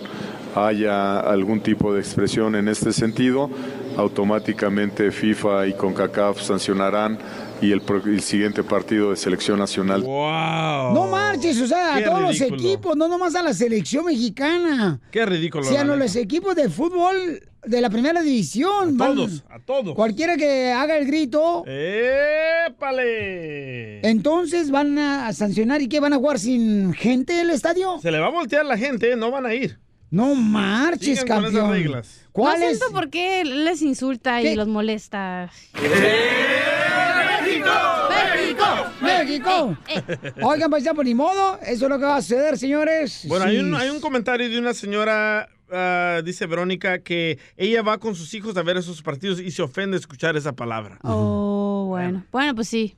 haya 0.55 1.19
algún 1.19 1.61
tipo 1.61 1.93
de 1.93 1.99
expresión 2.01 2.55
en 2.55 2.67
este 2.67 2.91
sentido, 2.91 3.49
automáticamente 3.97 5.11
FIFA 5.11 5.67
y 5.67 5.73
CONCACAF 5.73 6.41
sancionarán 6.41 7.17
y 7.61 7.71
el, 7.71 7.81
pro- 7.81 8.01
el 8.03 8.21
siguiente 8.21 8.63
partido 8.63 9.11
de 9.11 9.15
selección 9.15 9.59
nacional. 9.59 10.01
No 10.03 11.07
marches, 11.09 11.61
o 11.61 11.67
sea, 11.67 11.95
a 11.95 12.03
todos 12.03 12.21
los 12.21 12.41
equipos, 12.41 12.97
no 12.97 13.07
nomás 13.07 13.35
a 13.35 13.43
la 13.43 13.53
selección 13.53 14.05
mexicana. 14.05 14.99
Qué 15.11 15.25
ridículo. 15.25 15.63
Si 15.63 15.75
a 15.75 15.83
la 15.85 15.95
los 15.95 16.15
equipos 16.15 16.55
de 16.55 16.69
fútbol 16.69 17.41
de 17.65 17.81
la 17.81 17.89
primera 17.89 18.21
división. 18.21 18.95
A 18.95 19.05
van- 19.05 19.15
todos, 19.15 19.43
a 19.49 19.59
todos. 19.59 19.95
Cualquiera 19.95 20.35
que 20.37 20.71
haga 20.71 20.97
el 20.97 21.05
grito, 21.05 21.63
¡Épale! 22.67 23.99
entonces 24.07 24.71
van 24.71 24.97
a 24.97 25.31
sancionar 25.33 25.81
y 25.81 25.87
qué 25.87 25.99
van 25.99 26.13
a 26.13 26.17
jugar 26.17 26.39
sin 26.39 26.93
gente 26.93 27.33
en 27.33 27.39
el 27.41 27.49
estadio. 27.51 27.99
Se 28.01 28.11
le 28.11 28.19
va 28.19 28.27
a 28.27 28.31
voltear 28.31 28.65
la 28.65 28.77
gente, 28.77 29.15
no 29.15 29.31
van 29.31 29.45
a 29.45 29.53
ir. 29.53 29.77
No 30.09 30.35
marches, 30.35 31.19
Sigan 31.21 31.27
con 31.27 31.45
esas 31.45 31.59
campeón. 31.61 31.71
reglas. 31.71 32.21
¿Cuál 32.33 32.59
no 32.59 32.65
es? 32.65 32.77
siento 32.79 32.93
por 32.93 33.09
qué 33.09 33.45
les 33.45 33.81
insulta 33.81 34.41
y 34.41 34.55
los 34.55 34.67
molesta. 34.67 35.49
¡México! 37.41 38.65
¡México! 39.01 39.77
Oigan, 40.43 40.69
pues 40.69 40.83
ya 40.83 40.93
por 40.93 41.05
ni 41.05 41.15
modo, 41.15 41.59
eso 41.61 41.85
es 41.85 41.89
lo 41.89 41.97
que 41.99 42.05
va 42.05 42.17
a 42.17 42.21
suceder, 42.21 42.57
señores. 42.57 43.23
Bueno, 43.27 43.45
hay, 43.45 43.57
un, 43.59 43.73
hay 43.75 43.89
un 43.89 43.99
comentario 44.01 44.49
de 44.49 44.59
una 44.59 44.73
señora, 44.73 45.47
ah, 45.71 46.21
dice 46.23 46.45
Verónica, 46.45 46.99
que 46.99 47.39
ella 47.57 47.81
va 47.81 47.97
con 47.97 48.15
sus 48.15 48.33
hijos 48.33 48.55
a 48.57 48.63
ver 48.63 48.77
esos 48.77 49.01
partidos 49.01 49.39
y 49.39 49.51
se 49.51 49.61
ofende 49.61 49.97
escuchar 49.97 50.35
esa 50.37 50.53
palabra. 50.53 50.99
Oh, 51.03 51.85
bueno. 51.89 52.23
Bueno, 52.31 52.55
pues 52.55 52.67
sí. 52.67 52.95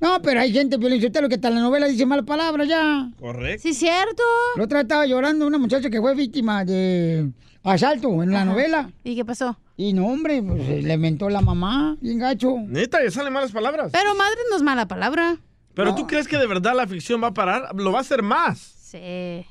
No, 0.00 0.22
pero 0.22 0.40
hay 0.40 0.52
gente, 0.52 0.76
Sotelo, 1.00 1.28
que 1.28 1.38
la 1.38 1.50
novela 1.50 1.88
dice 1.88 2.06
malas 2.06 2.24
palabras 2.24 2.68
ya. 2.68 3.10
Correcto. 3.18 3.62
Sí, 3.62 3.74
cierto. 3.74 4.22
La 4.56 4.64
otra 4.64 4.82
estaba 4.82 5.06
llorando 5.06 5.46
una 5.46 5.58
muchacha 5.58 5.90
que 5.90 6.00
fue 6.00 6.14
víctima 6.14 6.64
de 6.64 7.30
asalto 7.64 8.22
en 8.22 8.30
la 8.30 8.42
Ajá. 8.42 8.50
novela. 8.52 8.90
¿Y 9.02 9.16
qué 9.16 9.24
pasó? 9.24 9.58
Y 9.76 9.92
no, 9.92 10.06
hombre, 10.06 10.42
pues 10.42 10.84
le 10.84 10.96
mentó 10.98 11.28
la 11.28 11.40
mamá, 11.40 11.96
bien 12.00 12.18
gacho. 12.18 12.56
Neta, 12.66 13.02
ya 13.02 13.10
salen 13.10 13.32
malas 13.32 13.52
palabras. 13.52 13.90
Pero 13.92 14.14
madre 14.14 14.38
no 14.50 14.56
es 14.56 14.62
mala 14.62 14.86
palabra. 14.86 15.38
Pero 15.74 15.94
tú 15.94 16.06
crees 16.06 16.26
que 16.26 16.36
de 16.38 16.46
verdad 16.46 16.74
la 16.74 16.86
ficción 16.88 17.22
va 17.22 17.28
a 17.28 17.34
parar? 17.34 17.70
Lo 17.76 17.92
va 17.92 17.98
a 17.98 18.00
hacer 18.00 18.22
más. 18.22 18.58
Sí. 18.58 19.46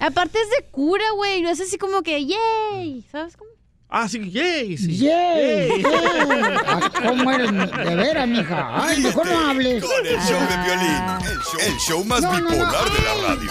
Aparte 0.00 0.38
es 0.40 0.50
de 0.50 0.70
cura, 0.70 1.04
güey. 1.16 1.42
No 1.42 1.50
es 1.50 1.60
así 1.60 1.76
como 1.78 2.02
que, 2.02 2.24
yay. 2.26 3.04
¿Sabes 3.10 3.36
cómo? 3.36 3.50
Ah, 3.90 4.06
sí, 4.06 4.30
yay, 4.30 4.76
sí. 4.76 4.98
¡Yay! 4.98 5.68
Yay. 5.82 5.82
Ah, 6.66 6.90
¿Cómo 7.06 7.30
eres? 7.32 7.50
De 7.50 7.94
veras, 7.96 8.28
mija. 8.28 8.84
Ay, 8.86 9.00
mejor 9.00 9.26
no 9.26 9.48
hables. 9.48 9.82
Con 9.82 10.06
el 10.06 10.18
show 10.20 10.40
de 10.40 10.56
violín, 10.64 11.02
el 11.24 11.38
show, 11.38 11.60
el 11.66 11.76
show 11.78 12.04
más 12.04 12.20
No, 12.20 12.32
no, 12.34 12.40
no. 12.40 12.50
bipolar 12.50 12.84
de 12.84 13.02
la 13.02 13.28
radio. 13.28 13.50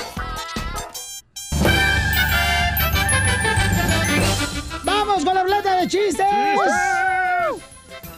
¡Vamos 4.83 5.25
con 5.25 5.33
la 5.35 5.43
ruleta 5.43 5.75
de 5.77 5.87
chistes! 5.87 6.25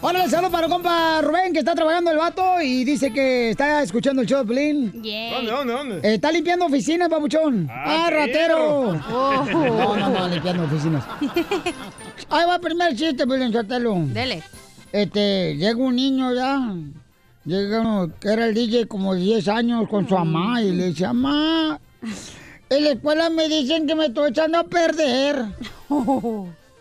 Hola, 0.02 0.24
el 0.24 0.32
saludo 0.32 0.50
para 0.50 0.68
el 0.68 0.72
compa 0.72 1.22
Rubén, 1.22 1.52
que 1.52 1.60
está 1.60 1.76
trabajando 1.76 2.10
el 2.10 2.18
vato 2.18 2.62
y 2.62 2.86
dice 2.86 3.12
que 3.12 3.50
está 3.50 3.84
escuchando 3.84 4.22
el 4.22 4.28
show 4.30 4.40
de 4.40 4.46
Pelín. 4.46 4.92
¿Dónde, 4.94 5.52
dónde, 5.52 5.74
dónde? 5.74 5.96
Eh, 5.98 6.14
está 6.14 6.32
limpiando 6.32 6.68
oficinas, 6.68 7.10
papuchón. 7.10 7.68
¡Ah, 7.70 8.10
ratero! 8.10 8.98
Oh. 9.12 9.46
No, 9.50 9.98
no, 9.98 10.10
no, 10.10 10.28
limpiando 10.30 10.64
oficinas. 10.64 11.04
Ahí 12.30 12.48
va 12.48 12.56
el 12.56 12.62
primer 12.62 12.96
chiste, 12.96 13.28
Pelín 13.28 13.52
Sotelo. 13.52 13.96
Dele. 14.06 14.42
Este, 14.94 15.58
llega 15.58 15.76
un 15.76 15.96
niño 15.98 16.34
ya. 16.34 16.74
Llega 17.44 17.82
uno 17.82 18.10
que 18.22 18.30
era 18.30 18.46
el 18.46 18.54
DJ 18.54 18.88
como 18.88 19.16
10 19.16 19.50
años 19.50 19.90
con 19.90 20.08
su 20.08 20.16
mamá 20.16 20.62
y 20.62 20.72
le 20.72 20.86
dice, 20.88 21.08
mamá, 21.08 21.78
en 22.70 22.84
la 22.86 22.92
escuela 22.92 23.30
me 23.30 23.50
dicen 23.50 23.86
que 23.86 23.96
me 23.96 24.06
estoy 24.06 24.30
echando 24.30 24.60
a 24.60 24.64
perder. 24.64 25.44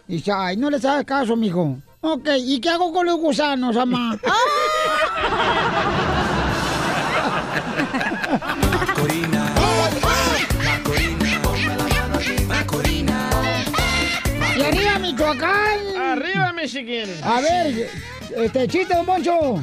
Y 0.07 0.12
dice, 0.14 0.31
ay, 0.33 0.57
no 0.57 0.71
le 0.71 0.77
hagas 0.77 1.05
caso, 1.05 1.35
mijo. 1.35 1.79
Ok, 2.01 2.29
¿y 2.39 2.61
qué 2.61 2.69
hago 2.71 2.93
con 2.93 3.07
los 3.07 3.17
gusanos, 3.17 3.75
mamá? 3.75 4.19
¡Y 14.57 14.63
arriba, 14.63 14.99
Michoacán! 15.01 15.97
¡Arriba, 15.97 16.53
Michigan! 16.53 17.09
A 17.23 17.41
ver, 17.41 17.91
este 18.37 18.69
chiste, 18.69 18.95
don 18.95 19.07
Poncho. 19.07 19.63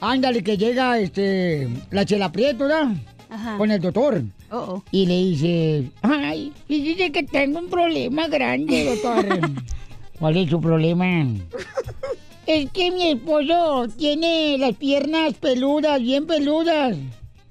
Ándale, 0.00 0.42
que 0.42 0.56
llega 0.56 0.98
este 0.98 1.68
la 1.90 2.04
chela 2.06 2.32
Prieto, 2.32 2.64
¿verdad? 2.64 2.88
Ajá. 3.28 3.58
Con 3.58 3.70
el 3.70 3.80
doctor. 3.80 4.22
Oh, 4.50 4.56
oh. 4.56 4.84
Y 4.90 5.06
le 5.06 5.16
dice, 5.16 5.90
ay, 6.00 6.52
y 6.68 6.80
dice 6.80 7.12
que 7.12 7.24
tengo 7.24 7.58
un 7.58 7.68
problema 7.68 8.26
grande, 8.28 8.84
doctor. 8.84 9.40
¿Cuál 10.18 10.36
es 10.36 10.50
su 10.50 10.60
problema? 10.60 11.06
es 12.46 12.70
que 12.72 12.90
mi 12.90 13.10
esposo 13.10 13.86
tiene 13.96 14.58
las 14.58 14.74
piernas 14.74 15.34
peludas, 15.34 16.00
bien 16.00 16.26
peludas. 16.26 16.96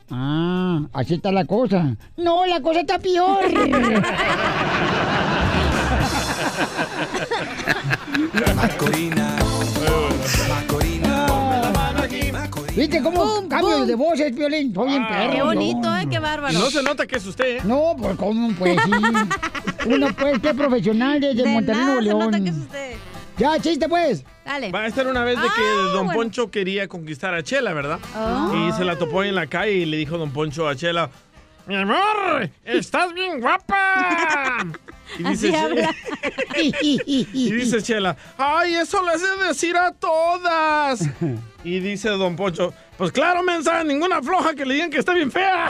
Ah, 0.09 0.81
así 0.93 1.15
está 1.15 1.31
la 1.31 1.45
cosa. 1.45 1.95
No, 2.17 2.45
la 2.45 2.61
cosa 2.61 2.81
está 2.81 2.99
peor. 2.99 3.39
¿Viste 12.77 13.01
cómo 13.01 13.49
cambio 13.49 13.85
de 13.85 13.95
voz 13.95 14.19
es 14.19 14.35
violín? 14.35 14.73
Soy 14.73 14.87
bien 14.87 15.07
perro. 15.07 15.31
Qué 15.33 15.41
bonito, 15.41 15.97
¿eh? 15.97 16.07
Qué 16.09 16.19
bárbaro. 16.19 16.53
No 16.53 16.69
se 16.69 16.83
nota 16.83 17.07
que 17.07 17.15
es 17.17 17.25
usted, 17.25 17.57
¿eh? 17.57 17.61
No, 17.63 17.95
pues 17.97 18.15
cómo, 18.17 18.53
pues 18.55 18.77
sí. 18.83 18.91
Uno 19.87 20.07
pues 20.15 20.35
es 20.43 20.53
profesional 20.53 21.19
desde 21.19 21.43
De 21.43 21.49
Monterrey, 21.49 22.05
se 22.05 22.13
nota 22.13 22.39
que 22.39 22.49
es 22.49 22.55
usted. 22.57 22.93
Ya, 23.37 23.59
chiste 23.59 23.89
pues. 23.89 24.23
Dale. 24.45 24.71
Va 24.71 24.81
a 24.81 24.87
estar 24.87 25.07
una 25.07 25.23
vez 25.23 25.41
de 25.41 25.47
que 25.47 25.61
Ah, 25.61 25.89
Don 25.93 26.05
bueno. 26.05 26.13
Poncho 26.21 26.51
quería 26.51 26.87
conquistar 26.87 27.33
a 27.33 27.43
Chela, 27.43 27.73
¿verdad? 27.73 27.99
Oh. 28.15 28.67
Y 28.69 28.71
se 28.73 28.83
la 28.83 28.95
topó 28.97 29.23
en 29.23 29.33
la 29.35 29.47
calle 29.47 29.73
y 29.73 29.85
le 29.85 29.97
dijo 29.97 30.17
Don 30.17 30.31
Poncho 30.31 30.67
a 30.67 30.75
Chela, 30.75 31.09
mi 31.65 31.75
amor, 31.75 32.49
estás 32.63 33.13
bien 33.13 33.41
guapa. 33.41 34.57
Y 35.17 35.23
dice, 35.23 35.55
habla. 35.55 35.95
y 36.55 37.51
dice 37.51 37.81
Chela, 37.81 38.15
ay, 38.37 38.75
eso 38.75 39.03
le 39.03 39.11
hace 39.11 39.27
decir 39.47 39.75
a 39.77 39.91
todas. 39.91 41.01
Y 41.63 41.79
dice 41.79 42.09
Don 42.09 42.35
Poncho, 42.35 42.73
pues 42.97 43.11
claro, 43.11 43.43
mensa, 43.43 43.83
ninguna 43.83 44.21
floja 44.21 44.53
que 44.55 44.65
le 44.65 44.75
digan 44.75 44.89
que 44.89 44.99
está 44.99 45.13
bien 45.13 45.31
fea. 45.31 45.69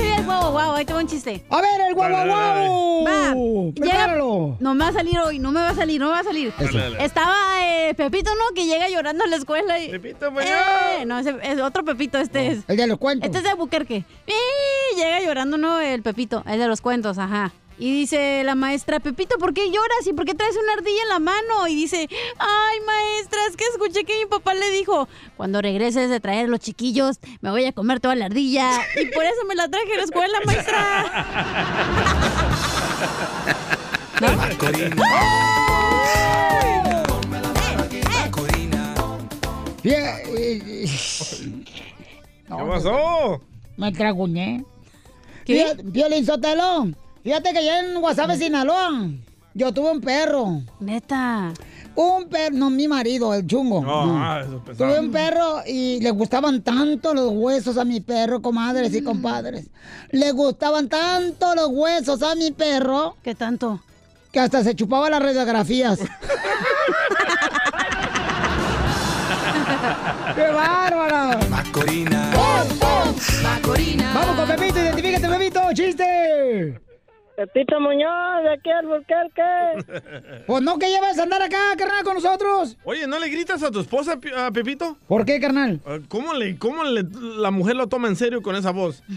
guau. 0.55 0.73
Ahí 0.73 0.85
te 0.85 0.93
va 0.93 0.99
un 0.99 1.07
chiste. 1.07 1.45
A 1.49 1.61
ver, 1.61 1.81
el 1.87 1.93
guau, 1.93 2.09
guau, 2.09 2.25
guau. 2.27 3.05
Va. 3.05 3.73
Prepáralo. 3.75 4.57
No 4.59 4.73
me 4.73 4.85
va 4.85 4.89
a 4.89 4.93
salir 4.93 5.19
hoy, 5.19 5.39
no 5.39 5.51
me 5.51 5.59
va 5.59 5.69
a 5.69 5.75
salir, 5.75 5.99
no 5.99 6.07
me 6.07 6.13
va 6.13 6.19
a 6.19 6.23
salir. 6.23 6.53
Dale, 6.57 6.79
dale. 6.79 7.03
Estaba 7.03 7.35
eh, 7.61 7.93
Pepito, 7.93 8.31
¿no? 8.35 8.55
Que 8.55 8.65
llega 8.65 8.89
llorando 8.89 9.23
a 9.23 9.27
la 9.27 9.35
escuela. 9.35 9.79
Y... 9.79 9.89
Pepito, 9.89 10.31
pues, 10.33 10.47
eh, 10.47 11.05
No, 11.05 11.19
ese 11.19 11.35
es 11.43 11.59
otro 11.59 11.83
Pepito, 11.83 12.17
este 12.17 12.51
es. 12.51 12.59
El 12.67 12.77
de 12.77 12.87
los 12.87 12.97
cuentos. 12.97 13.27
Este 13.27 13.39
es 13.39 13.43
de 13.43 13.53
Buquerque. 13.53 14.05
Eh, 14.27 14.95
llega 14.95 15.21
llorando, 15.21 15.57
¿no? 15.57 15.79
El 15.79 16.01
Pepito, 16.01 16.43
el 16.47 16.59
de 16.59 16.67
los 16.67 16.81
cuentos, 16.81 17.17
ajá. 17.17 17.51
Y 17.77 17.91
dice 17.91 18.41
la 18.45 18.55
maestra, 18.55 19.01
Pepito, 19.01 19.37
¿por 19.37 19.53
qué 19.53 19.69
lloras? 19.69 20.07
¿Y 20.07 20.13
por 20.13 20.23
qué 20.25 20.33
traes 20.33 20.55
una 20.55 20.73
ardilla 20.73 21.01
en 21.03 21.09
la 21.09 21.19
mano? 21.19 21.67
Y 21.67 21.75
dice, 21.75 22.07
ay, 22.39 22.77
maestra, 22.85 23.39
es 23.49 23.57
que 23.57 23.65
escuché 23.65 24.05
que 24.05 24.17
mi 24.19 24.25
papá 24.27 24.53
le 24.53 24.69
dijo, 24.71 25.09
cuando 25.35 25.61
regreses 25.61 26.09
de 26.09 26.19
traer 26.21 26.47
los 26.47 26.61
chiquillos, 26.61 27.19
me 27.41 27.49
voy 27.51 27.65
a 27.65 27.73
comer 27.73 27.99
toda 27.99 28.15
la 28.15 28.25
ardilla. 28.27 28.69
Y 29.01 29.07
por 29.07 29.25
eso 29.25 29.43
me 29.47 29.55
la 29.55 29.67
traje 29.67 29.93
a 29.93 29.97
la 29.97 30.03
escuela, 30.03 30.37
maestra. 30.45 31.05
Fie- 39.83 40.23
eh, 40.37 40.85
¿Qué 42.47 42.63
pasó? 42.67 43.41
Me 43.77 43.91
traguñé. 43.91 44.63
¿Qué? 45.45 45.75
Violín 45.83 46.25
Sotelo. 46.25 46.87
Fíjate 47.25 47.51
que 47.53 47.57
allá 47.57 47.79
en 47.79 47.99
Guasave, 47.99 48.37
Sinaloa, 48.37 49.09
yo 49.55 49.73
tuve 49.73 49.89
un 49.89 49.99
perro. 49.99 50.61
Neta. 50.79 51.51
Un 51.95 52.29
perro, 52.29 52.55
no 52.55 52.69
mi 52.69 52.87
marido, 52.87 53.33
el 53.33 53.47
chungo. 53.47 53.81
No, 53.81 54.05
no. 54.05 54.23
ah, 54.23 54.41
eso 54.41 54.57
es 54.57 54.61
pesado. 54.61 54.91
Tuve 54.91 54.99
un 54.99 55.11
perro 55.11 55.63
y 55.65 55.99
le 56.01 56.11
gustaban 56.11 56.61
tanto 56.61 57.15
los 57.15 57.31
huesos 57.31 57.79
a 57.79 57.83
mi 57.83 57.99
perro, 57.99 58.43
comadres 58.43 58.93
y 58.93 59.01
compadres. 59.03 59.65
Le 60.11 60.31
gustaban 60.33 60.87
tanto 60.87 61.55
los 61.55 61.69
huesos 61.69 62.21
a 62.21 62.35
mi 62.35 62.51
perro. 62.51 63.17
¿Qué 63.23 63.33
tanto? 63.33 63.81
Que 64.31 64.39
hasta 64.39 64.63
se 64.63 64.75
chupaba 64.75 65.09
las 65.09 65.23
radiografías. 65.23 65.97
¡Qué 70.35 70.47
bárbara! 70.47 71.39
Macorina. 71.49 72.31
Macorina. 73.41 74.13
Vamos 74.13 74.35
con 74.35 74.47
Pepito, 74.47 74.79
identifícate, 74.79 75.27
Pepito, 75.27 75.61
chiste. 75.73 76.85
Pepito 77.35 77.79
Muñoz, 77.81 78.43
de 78.43 78.53
aquí 78.53 78.69
al 78.69 78.85
Burquerque. 78.87 80.43
Pues 80.47 80.63
no 80.63 80.79
que 80.79 80.87
llevas 80.89 81.17
a 81.19 81.23
andar 81.23 81.41
acá, 81.41 81.57
carnal, 81.77 82.03
con 82.03 82.13
nosotros. 82.15 82.77
Oye, 82.85 83.07
¿no 83.07 83.19
le 83.19 83.27
gritas 83.29 83.61
a 83.61 83.71
tu 83.71 83.81
esposa, 83.81 84.17
a 84.37 84.51
Pepito? 84.51 84.97
¿Por 85.07 85.25
qué, 85.25 85.39
carnal? 85.41 85.81
Ah, 85.85 85.97
¿Cómo, 86.07 86.33
le, 86.33 86.57
cómo 86.57 86.83
le- 86.85 87.03
la 87.37 87.51
mujer 87.51 87.75
lo 87.75 87.87
toma 87.87 88.07
en 88.07 88.15
serio 88.15 88.41
con 88.41 88.55
esa 88.55 88.71
voz? 88.71 89.03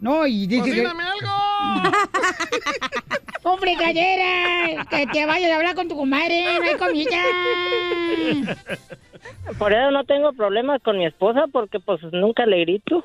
No, 0.00 0.24
y 0.28 0.46
dice 0.46 0.62
que... 0.70 0.70
¡Cocíname 0.84 1.02
algo! 1.02 1.90
¡Un 3.44 3.58
fricadera! 3.58 4.84
¡Que 4.90 5.06
te 5.06 5.26
vayas 5.26 5.50
a 5.52 5.56
hablar 5.56 5.74
con 5.74 5.88
tu 5.88 5.96
comadre! 5.96 6.42
¡No 6.58 6.64
hay 6.64 6.76
comida! 6.76 7.22
Por 9.58 9.72
eso 9.72 9.90
no 9.90 10.04
tengo 10.04 10.32
problemas 10.32 10.82
con 10.82 10.98
mi 10.98 11.06
esposa 11.06 11.46
porque 11.50 11.80
pues 11.80 12.00
nunca 12.12 12.44
le 12.46 12.60
grito. 12.60 13.02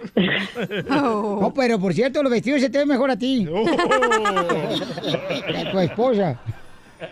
No, 0.89 1.53
pero 1.55 1.79
por 1.79 1.93
cierto, 1.93 2.21
los 2.21 2.31
vestidos 2.31 2.61
se 2.61 2.69
te 2.69 2.79
ven 2.79 2.87
mejor 2.87 3.09
a 3.11 3.17
ti. 3.17 3.47
A 5.55 5.71
tu 5.71 5.79
esposa. 5.79 6.39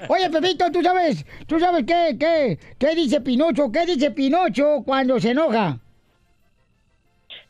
Oye, 0.08 0.30
Pepito, 0.30 0.72
¿tú 0.72 0.82
sabes, 0.82 1.26
tú 1.48 1.60
sabes 1.60 1.84
qué, 1.86 2.16
qué, 2.18 2.58
qué 2.78 2.96
dice 2.96 3.20
Pinocho? 3.22 3.72
¿Qué 3.72 3.86
dice 3.86 4.12
Pinocho 4.12 4.84
cuando 4.86 5.20
se 5.20 5.32
enoja? 5.32 5.80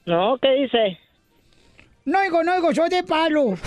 No, 0.06 0.38
¿qué 0.42 0.52
dice? 0.54 0.98
No 2.04 2.20
oigo, 2.20 2.44
no 2.44 2.54
oigo, 2.54 2.74
soy 2.74 2.90
de 2.90 3.04
palo. 3.04 3.52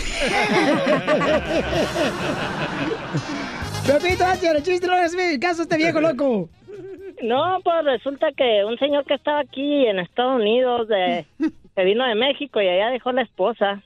Pepito, 3.87 4.25
hazte 4.25 4.49
el 4.49 4.63
chiste, 4.63 4.87
no 4.87 4.97
es 4.99 5.15
mi 5.15 5.39
caso 5.39 5.63
este 5.63 5.77
viejo 5.77 6.01
loco. 6.01 6.49
No, 7.23 7.61
pues 7.63 7.85
resulta 7.85 8.33
que 8.33 8.65
un 8.65 8.77
señor 8.79 9.05
que 9.05 9.15
estaba 9.15 9.39
aquí 9.41 9.87
en 9.87 10.01
Estados 10.01 10.41
Unidos, 10.41 10.89
de, 10.89 11.27
que 11.77 11.85
vino 11.85 12.05
de 12.05 12.17
México 12.17 12.61
y 12.61 12.69
allá 12.69 12.91
dejó 12.91 13.13
la 13.13 13.23
esposa. 13.23 13.83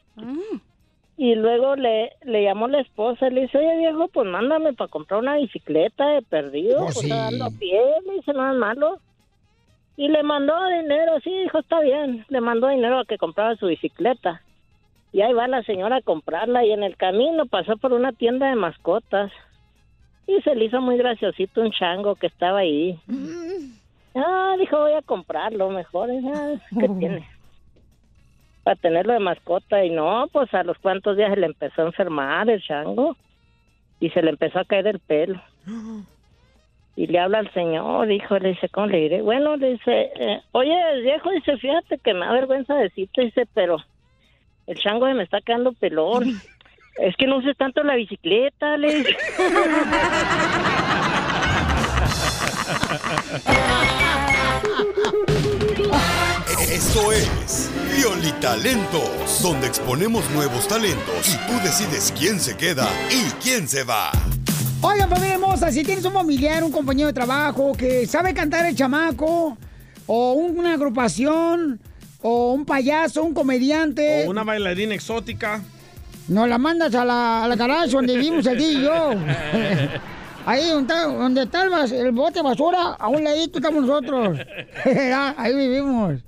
Y 1.19 1.35
luego 1.35 1.77
le, 1.77 2.13
le 2.23 2.45
llamó 2.45 2.69
la 2.69 2.81
esposa 2.81 3.27
y 3.27 3.35
le 3.35 3.43
dice, 3.43 3.59
oye 3.59 3.77
viejo, 3.77 4.09
pues 4.09 4.27
mándame 4.27 4.73
para 4.73 4.89
comprar 4.89 5.21
una 5.21 5.37
bicicleta 5.37 6.07
de 6.09 6.23
perdido. 6.23 6.81
Oh, 6.81 6.85
pues 6.85 7.01
sí. 7.01 7.11
ando 7.11 7.45
a 7.45 7.51
pie, 7.51 7.81
le 8.07 8.15
dice, 8.15 8.33
no 8.33 8.51
es 8.51 8.57
malo. 8.57 8.99
Y 9.99 10.07
le 10.07 10.23
mandó 10.23 10.55
dinero, 10.69 11.19
sí, 11.25 11.43
dijo, 11.43 11.59
está 11.59 11.81
bien. 11.81 12.25
Le 12.29 12.41
mandó 12.41 12.69
dinero 12.69 13.01
a 13.01 13.05
que 13.05 13.19
comprara 13.19 13.57
su 13.57 13.67
bicicleta. 13.67 14.43
Y 15.13 15.23
ahí 15.23 15.33
va 15.33 15.49
la 15.49 15.65
señora 15.65 15.97
a 15.97 16.03
comprarla 16.03 16.65
y 16.65 16.71
en 16.71 16.85
el 16.85 16.97
camino 16.97 17.47
pasó 17.47 17.77
por 17.77 17.93
una 17.93 18.13
tienda 18.13 18.49
de 18.49 18.55
mascotas. 18.55 19.33
Y 20.29 20.41
se 20.43 20.55
le 20.55 20.67
hizo 20.67 20.81
muy 20.81 20.99
graciosito 20.99 21.63
un 21.63 21.73
chango 21.73 22.15
que 22.15 22.29
estaba 22.29 22.61
ahí. 22.61 22.97
Ah, 24.15 24.55
dijo, 24.57 24.79
voy 24.79 24.93
a 24.93 25.03
comprarlo 25.03 25.69
mejor. 25.71 26.11
Ah, 26.33 26.55
¿Qué 26.79 26.89
tiene? 26.89 27.29
Para 28.63 28.77
tenerlo 28.77 29.15
de 29.15 29.19
mascota. 29.19 29.85
Y 29.85 29.91
no, 29.91 30.29
pues 30.31 30.55
a 30.55 30.63
los 30.63 30.79
cuantos 30.79 31.17
días 31.17 31.31
se 31.31 31.41
le 31.41 31.47
empezó 31.47 31.83
a 31.83 31.87
enfermar 31.87 32.49
el 32.49 32.63
chango. 32.63 33.17
Y 33.99 34.11
se 34.11 34.23
le 34.23 34.31
empezó 34.31 34.61
a 34.61 34.65
caer 34.65 34.87
el 34.87 35.01
pelo. 35.01 35.43
Y 36.99 37.07
le 37.07 37.21
habla 37.21 37.39
al 37.39 37.53
señor, 37.53 38.09
dijo, 38.09 38.37
le 38.41 38.49
dice, 38.49 38.69
¿cómo 38.71 38.89
le 38.89 38.99
diré? 38.99 39.23
Bueno, 39.23 39.57
le 39.57 39.75
dice, 39.75 40.11
eh, 40.19 40.43
oye, 40.51 40.75
viejo, 41.03 41.31
dice, 41.31 41.57
fíjate 41.57 41.99
que 41.99 42.13
me 42.13 42.27
da 42.27 42.33
vergüenza 42.33 42.75
decirte, 42.75 43.23
dice, 43.23 43.47
pero 43.55 43.77
el 44.67 44.77
chango 44.81 45.07
se 45.07 45.15
me 45.15 45.23
está 45.23 45.41
quedando 45.41 45.73
pelón. 45.75 46.25
Es 46.99 47.15
que 47.15 47.29
no 47.29 47.37
uses 47.37 47.57
tanto 47.57 47.85
la 47.85 47.95
bicicleta, 47.95 48.77
le 48.77 48.93
dice. 48.93 49.17
Esto 56.73 57.13
es 57.13 57.73
Violitalentos, 57.97 59.41
donde 59.45 59.69
exponemos 59.69 60.29
nuevos 60.31 60.67
talentos 60.67 61.33
y 61.33 61.37
tú 61.47 61.53
decides 61.63 62.13
quién 62.19 62.41
se 62.41 62.57
queda 62.57 62.89
y 63.13 63.31
quién 63.41 63.69
se 63.69 63.85
va. 63.85 64.11
Oigan, 64.81 65.09
familia 65.09 65.35
hermosa, 65.35 65.72
si 65.72 65.83
tienes 65.83 66.05
un 66.05 66.12
familiar, 66.12 66.62
un 66.62 66.70
compañero 66.70 67.09
de 67.09 67.12
trabajo 67.12 67.72
que 67.72 68.07
sabe 68.07 68.33
cantar 68.33 68.64
el 68.66 68.76
chamaco, 68.76 69.57
o 70.07 70.33
una 70.35 70.74
agrupación, 70.74 71.81
o 72.22 72.53
un 72.53 72.64
payaso, 72.64 73.22
un 73.24 73.35
comediante, 73.35 74.24
O 74.26 74.31
una 74.31 74.45
bailarina 74.45 74.95
exótica. 74.95 75.62
nos 76.29 76.49
la 76.49 76.59
mandas 76.59 76.95
a 76.95 77.05
la, 77.05 77.45
a 77.45 77.49
la 77.49 77.57
garage 77.57 77.91
donde 77.91 78.16
vivimos 78.16 78.47
el 78.47 78.59
día 78.59 78.70
y 78.70 78.83
yo. 78.83 79.11
Ahí 80.47 80.68
donde 80.70 80.95
está, 80.95 81.05
donde 81.07 81.43
está 81.43 81.62
el, 81.64 81.93
el 82.07 82.12
bote 82.12 82.35
de 82.39 82.43
basura, 82.43 82.95
a 82.99 83.09
un 83.09 83.22
ladito 83.24 83.59
estamos 83.59 83.85
nosotros. 83.85 84.39
Ah, 85.12 85.35
Ahí 85.37 85.55
vivimos. 85.57 86.20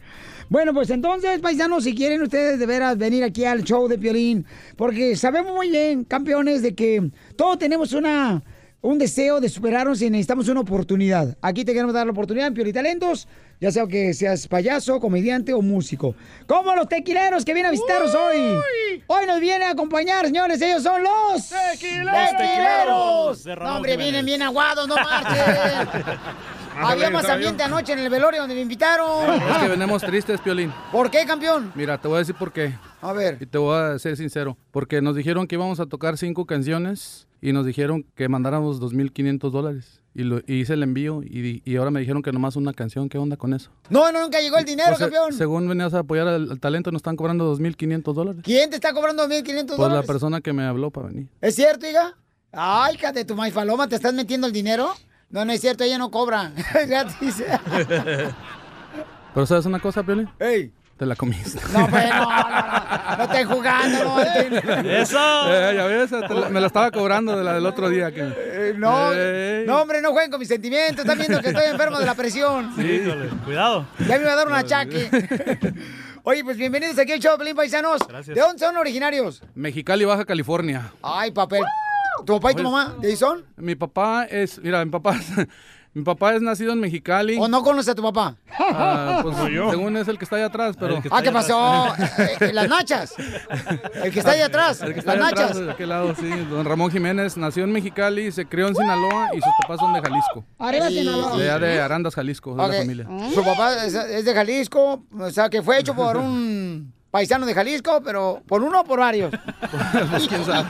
Bueno, 0.50 0.74
pues 0.74 0.90
entonces, 0.90 1.38
paisanos, 1.40 1.84
si 1.84 1.94
quieren 1.94 2.20
ustedes 2.22 2.58
de 2.58 2.66
veras 2.66 2.98
venir 2.98 3.22
aquí 3.24 3.44
al 3.44 3.62
show 3.62 3.86
de 3.88 3.96
Piolín, 3.96 4.44
porque 4.76 5.14
sabemos 5.16 5.54
muy 5.54 5.70
bien, 5.70 6.02
campeones, 6.04 6.60
de 6.60 6.74
que 6.74 7.08
todos 7.36 7.56
tenemos 7.58 7.92
una, 7.92 8.42
un 8.80 8.98
deseo 8.98 9.40
de 9.40 9.48
superarnos 9.48 10.02
y 10.02 10.10
necesitamos 10.10 10.48
una 10.48 10.60
oportunidad. 10.60 11.36
Aquí 11.40 11.64
te 11.64 11.72
queremos 11.72 11.94
dar 11.94 12.04
la 12.04 12.10
oportunidad 12.12 12.48
en 12.48 12.54
Piolín 12.54 12.74
Talentos, 12.74 13.28
ya 13.60 13.70
sea 13.70 13.86
que 13.86 14.12
seas 14.12 14.48
payaso, 14.48 14.98
comediante 14.98 15.52
o 15.52 15.62
músico. 15.62 16.16
Como 16.48 16.74
los 16.74 16.88
tequileros 16.88 17.44
que 17.44 17.54
vienen 17.54 17.68
a 17.68 17.72
visitarnos 17.72 18.12
hoy. 18.12 18.40
Hoy 19.06 19.26
nos 19.26 19.38
vienen 19.38 19.68
a 19.68 19.70
acompañar, 19.70 20.26
señores, 20.26 20.60
ellos 20.62 20.82
son 20.82 21.00
los 21.04 21.48
Tequileros. 21.72 22.30
tequileros. 22.36 23.44
De 23.44 23.50
No, 23.50 23.56
Ramón 23.56 23.76
hombre, 23.76 23.92
Jiménez. 23.92 24.10
vienen 24.12 24.26
bien 24.26 24.42
aguados, 24.42 24.88
no 24.88 24.96
marchen. 24.96 25.88
Había 26.82 27.10
más 27.10 27.24
ambiente 27.28 27.62
anoche 27.62 27.92
en 27.92 27.98
el 28.00 28.08
velorio 28.10 28.40
donde 28.40 28.54
me 28.54 28.62
invitaron. 28.62 29.30
Es 29.34 29.58
que 29.58 29.68
venimos 29.68 30.02
tristes, 30.02 30.40
Piolín. 30.40 30.72
¿Por 30.92 31.10
qué, 31.10 31.24
campeón? 31.26 31.72
Mira, 31.74 31.98
te 31.98 32.08
voy 32.08 32.16
a 32.16 32.18
decir 32.20 32.34
por 32.34 32.52
qué. 32.52 32.74
A 33.00 33.12
ver. 33.12 33.38
Y 33.40 33.46
te 33.46 33.58
voy 33.58 33.76
a 33.78 33.98
ser 33.98 34.16
sincero. 34.16 34.56
Porque 34.70 35.00
nos 35.00 35.14
dijeron 35.16 35.46
que 35.46 35.56
íbamos 35.56 35.80
a 35.80 35.86
tocar 35.86 36.16
cinco 36.18 36.46
canciones 36.46 37.26
y 37.40 37.52
nos 37.52 37.64
dijeron 37.66 38.04
que 38.14 38.28
mandáramos 38.28 38.80
2.500 38.80 39.50
dólares. 39.50 40.00
Y, 40.12 40.24
lo, 40.24 40.38
y 40.44 40.54
hice 40.60 40.72
el 40.72 40.82
envío 40.82 41.22
y, 41.22 41.62
y 41.64 41.76
ahora 41.76 41.92
me 41.92 42.00
dijeron 42.00 42.22
que 42.22 42.32
nomás 42.32 42.56
una 42.56 42.72
canción. 42.72 43.08
¿Qué 43.08 43.16
onda 43.18 43.36
con 43.36 43.54
eso? 43.54 43.70
No, 43.90 44.10
no, 44.10 44.22
nunca 44.22 44.40
llegó 44.40 44.58
el 44.58 44.64
dinero, 44.64 44.92
O 44.94 44.96
sea, 44.96 45.06
campeón. 45.06 45.32
Según 45.32 45.68
venías 45.68 45.94
a 45.94 46.00
apoyar 46.00 46.26
al, 46.26 46.50
al 46.50 46.60
talento, 46.60 46.90
nos 46.90 46.98
están 47.00 47.14
cobrando 47.16 47.56
2.500 47.56 48.12
dólares. 48.12 48.40
¿Quién 48.44 48.70
te 48.70 48.76
está 48.76 48.92
cobrando 48.92 49.26
1.500 49.28 49.44
Pues 49.44 49.68
la 49.70 49.76
dólares? 49.76 50.06
persona 50.06 50.40
que 50.40 50.52
me 50.52 50.64
habló 50.64 50.90
para 50.90 51.08
venir. 51.08 51.28
¿Es 51.40 51.54
cierto, 51.54 51.86
hija? 51.86 52.16
Ay, 52.52 52.98
de 53.14 53.24
tu 53.24 53.36
maifaloma, 53.36 53.86
¿te 53.86 53.94
estás 53.94 54.12
metiendo 54.12 54.48
el 54.48 54.52
dinero? 54.52 54.92
No, 55.30 55.44
no 55.44 55.52
es 55.52 55.60
cierto, 55.60 55.84
ella 55.84 55.98
no 55.98 56.10
cobra. 56.10 56.52
Gratis. 56.86 57.42
Pero 59.34 59.46
¿sabes 59.46 59.64
una 59.66 59.78
cosa, 59.78 60.02
Piolín? 60.02 60.28
¡Ey! 60.38 60.72
Te 60.96 61.06
la 61.06 61.16
comiste. 61.16 61.58
No, 61.72 61.86
pues, 61.88 62.10
no, 62.10 62.20
no, 62.20 62.50
no, 62.50 63.16
no 63.16 63.22
estoy 63.24 63.44
jugando, 63.44 64.04
no. 64.04 64.20
Eh, 64.22 65.04
ya 65.74 65.84
ves, 65.86 66.10
te 66.10 66.34
la- 66.34 66.48
me 66.50 66.60
la 66.60 66.66
estaba 66.66 66.90
cobrando 66.90 67.34
de 67.38 67.42
la 67.42 67.54
del 67.54 67.64
otro 67.64 67.88
día. 67.88 68.12
Que... 68.12 68.20
Eh, 68.36 68.74
No, 68.76 69.10
Ey. 69.14 69.64
no, 69.66 69.80
hombre, 69.80 70.02
no 70.02 70.10
jueguen 70.10 70.30
con 70.30 70.40
mis 70.40 70.48
sentimientos. 70.48 71.04
Están 71.04 71.16
viendo 71.18 71.40
que 71.40 71.48
estoy 71.48 71.64
enfermo 71.70 71.98
de 71.98 72.04
la 72.04 72.14
presión. 72.14 72.74
Sí, 72.76 73.00
cuidado. 73.46 73.86
Ya 74.00 74.18
me 74.18 74.24
va 74.24 74.32
a 74.32 74.36
dar 74.36 74.46
un 74.48 74.52
achaque. 74.54 75.08
Oye, 76.22 76.44
pues 76.44 76.58
bienvenidos 76.58 76.98
aquí 76.98 77.12
al 77.12 77.20
show, 77.20 77.38
Pelín 77.38 77.56
Paisanos. 77.56 78.00
Gracias. 78.06 78.34
¿De 78.34 78.40
dónde 78.42 78.58
son 78.58 78.76
originarios? 78.76 79.42
Mexicali, 79.54 80.04
Baja 80.04 80.26
California. 80.26 80.92
Ay, 81.02 81.30
papel. 81.30 81.62
¿Tu 82.26 82.32
papá 82.34 82.52
y 82.52 82.54
tu 82.54 82.62
mamá? 82.62 82.96
¿De 83.00 83.08
ahí 83.08 83.16
son? 83.16 83.44
Mi 83.56 83.74
papá 83.74 84.24
es, 84.24 84.58
mira, 84.62 84.84
mi 84.84 84.90
papá, 84.90 85.18
mi 85.94 86.02
papá 86.02 86.34
es 86.34 86.42
nacido 86.42 86.72
en 86.72 86.80
Mexicali. 86.80 87.36
¿O 87.40 87.48
no 87.48 87.62
conoces 87.62 87.88
a 87.92 87.94
tu 87.94 88.02
papá? 88.02 88.36
Ah, 88.58 89.20
pues, 89.22 89.36
yo. 89.52 89.70
según 89.70 89.96
es 89.96 90.06
el 90.06 90.18
que 90.18 90.24
está 90.24 90.36
allá 90.36 90.46
atrás, 90.46 90.76
pero... 90.78 91.00
Ah, 91.10 91.22
¿qué 91.22 91.32
pasó? 91.32 91.86
Eh, 92.18 92.36
eh, 92.40 92.52
las 92.52 92.68
nachas. 92.68 93.14
El 94.04 94.12
que 94.12 94.18
está 94.18 94.32
ahí 94.32 94.40
atrás. 94.42 94.82
El 94.82 94.92
que 94.92 94.98
está 95.00 95.14
Las 95.16 95.24
allá 95.24 95.28
atrás, 95.28 95.50
nachas. 95.50 95.66
de 95.66 95.72
aquel 95.72 95.88
lado, 95.88 96.14
sí. 96.14 96.28
Don 96.50 96.64
Ramón 96.66 96.90
Jiménez 96.90 97.36
nació 97.36 97.64
en 97.64 97.72
Mexicali, 97.72 98.30
se 98.30 98.44
crió 98.46 98.68
en 98.68 98.74
Sinaloa 98.76 99.30
y 99.32 99.40
sus 99.40 99.52
papás 99.62 99.80
son 99.80 99.92
de 99.94 100.00
Jalisco. 100.02 100.44
Arriba 100.58 100.88
Sinaloa. 100.88 101.36
De 101.38 101.50
allá 101.50 101.58
de 101.58 101.80
Arandas, 101.80 102.14
Jalisco, 102.14 102.54
de 102.54 102.68
la 102.68 102.72
familia. 102.78 103.06
Su 103.34 103.42
papá 103.42 103.84
es, 103.86 103.94
es 103.94 104.24
de 104.24 104.34
Jalisco, 104.34 105.04
o 105.18 105.30
sea, 105.30 105.48
que 105.48 105.62
fue 105.62 105.78
hecho 105.78 105.94
por 105.94 106.16
un 106.18 106.92
paisano 107.10 107.46
de 107.46 107.54
Jalisco, 107.54 108.00
pero 108.04 108.42
¿por 108.46 108.62
uno 108.62 108.80
o 108.80 108.84
por 108.84 109.00
varios? 109.00 109.32
Pues, 110.10 110.26
quién 110.28 110.44
sabe. 110.44 110.66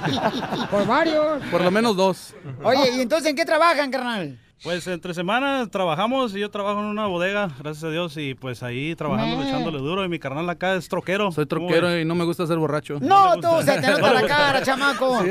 Por 0.70 0.86
varios. 0.86 1.42
Por 1.50 1.62
lo 1.62 1.70
menos 1.70 1.96
dos. 1.96 2.34
Oye, 2.62 2.96
¿y 2.96 3.00
entonces 3.00 3.30
en 3.30 3.36
qué 3.36 3.44
trabajan, 3.44 3.90
carnal? 3.90 4.38
Pues 4.62 4.86
entre 4.88 5.14
semanas 5.14 5.70
trabajamos 5.70 6.34
y 6.34 6.40
yo 6.40 6.50
trabajo 6.50 6.80
en 6.80 6.86
una 6.86 7.06
bodega, 7.06 7.48
gracias 7.58 7.82
a 7.84 7.88
Dios, 7.88 8.14
y 8.18 8.34
pues 8.34 8.62
ahí 8.62 8.94
trabajando, 8.94 9.38
Man. 9.38 9.46
echándole 9.48 9.78
duro. 9.78 10.04
Y 10.04 10.08
mi 10.10 10.18
carnal 10.18 10.50
acá 10.50 10.74
es 10.74 10.86
troquero. 10.86 11.32
Soy 11.32 11.46
troquero 11.46 11.98
y 11.98 12.04
no 12.04 12.14
me 12.14 12.24
gusta 12.24 12.46
ser 12.46 12.58
borracho. 12.58 12.98
No, 13.00 13.36
tú, 13.40 13.48
se 13.64 13.80
te 13.80 13.90
nota 13.90 14.12
la 14.12 14.26
cara, 14.26 14.62
chamaco. 14.64 15.24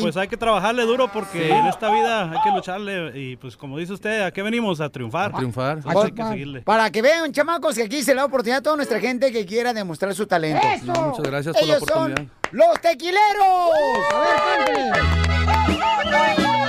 Pues 0.00 0.16
hay 0.16 0.26
que 0.26 0.36
trabajarle 0.36 0.82
duro 0.82 1.06
porque 1.12 1.50
en 1.56 1.66
esta 1.66 1.88
vida 1.92 2.30
hay 2.32 2.38
que 2.42 2.50
lucharle. 2.50 3.12
Y 3.18 3.36
pues 3.36 3.56
como 3.56 3.78
dice 3.78 3.92
usted, 3.92 4.22
¿a 4.22 4.32
qué 4.32 4.42
venimos? 4.42 4.80
A 4.80 4.88
triunfar. 4.90 5.30
A 5.34 5.36
triunfar. 5.36 5.76
Entonces 5.78 6.04
hay 6.04 6.12
que 6.12 6.24
seguirle. 6.24 6.62
Para 6.62 6.90
que 6.90 7.00
vean, 7.00 7.32
chamacos, 7.32 7.76
que 7.76 7.84
aquí 7.84 8.02
se 8.02 8.12
le 8.12 8.20
da 8.20 8.24
oportunidad 8.24 8.58
a 8.58 8.62
toda 8.62 8.74
nuestra 8.76 8.98
gente 8.98 9.30
que 9.30 9.46
quiera 9.46 9.72
demostrar 9.72 10.14
su 10.16 10.26
talento. 10.26 10.66
No, 10.82 11.10
muchas 11.10 11.26
gracias 11.26 11.56
por 11.56 11.68
la 11.68 11.74
Ellos 11.76 11.88
son 11.88 12.02
oportunidad. 12.12 12.32
los 12.50 12.80
tequileros. 12.80 13.70
A 14.12 14.64
ver. 14.66 16.61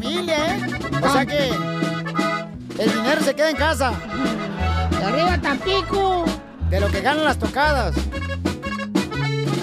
Familia, 0.00 0.56
¿eh? 0.56 0.60
O 1.02 1.12
sea 1.12 1.26
que 1.26 1.48
el 2.78 2.92
dinero 2.92 3.20
se 3.22 3.34
queda 3.34 3.50
en 3.50 3.56
casa. 3.56 3.92
De 4.90 5.04
arriba, 5.04 5.38
Tampico. 5.38 6.24
De 6.70 6.80
lo 6.80 6.88
que 6.88 7.00
ganan 7.00 7.24
las 7.24 7.38
tocadas. 7.38 7.94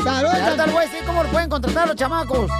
Saludos. 0.03 0.37
Ya 0.37 0.55
tal, 0.55 0.71
güey, 0.71 0.87
sí, 0.89 0.97
cómo 1.05 1.23
lo 1.23 1.29
pueden 1.29 1.49
contratar 1.49 1.87
los 1.87 1.95
chamacos. 1.95 2.51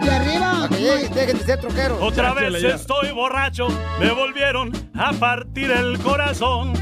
Y 0.00 0.08
arriba. 0.08 0.68
Dejen 0.68 1.38
de 1.38 1.44
ser 1.44 1.60
troqueros. 1.60 1.98
Otra 2.00 2.34
vez 2.34 2.62
estoy 2.62 3.12
borracho, 3.12 3.68
me 3.98 4.12
volvieron 4.12 4.72
a 4.94 5.12
partir 5.12 5.70
el 5.70 5.98
corazón. 5.98 6.72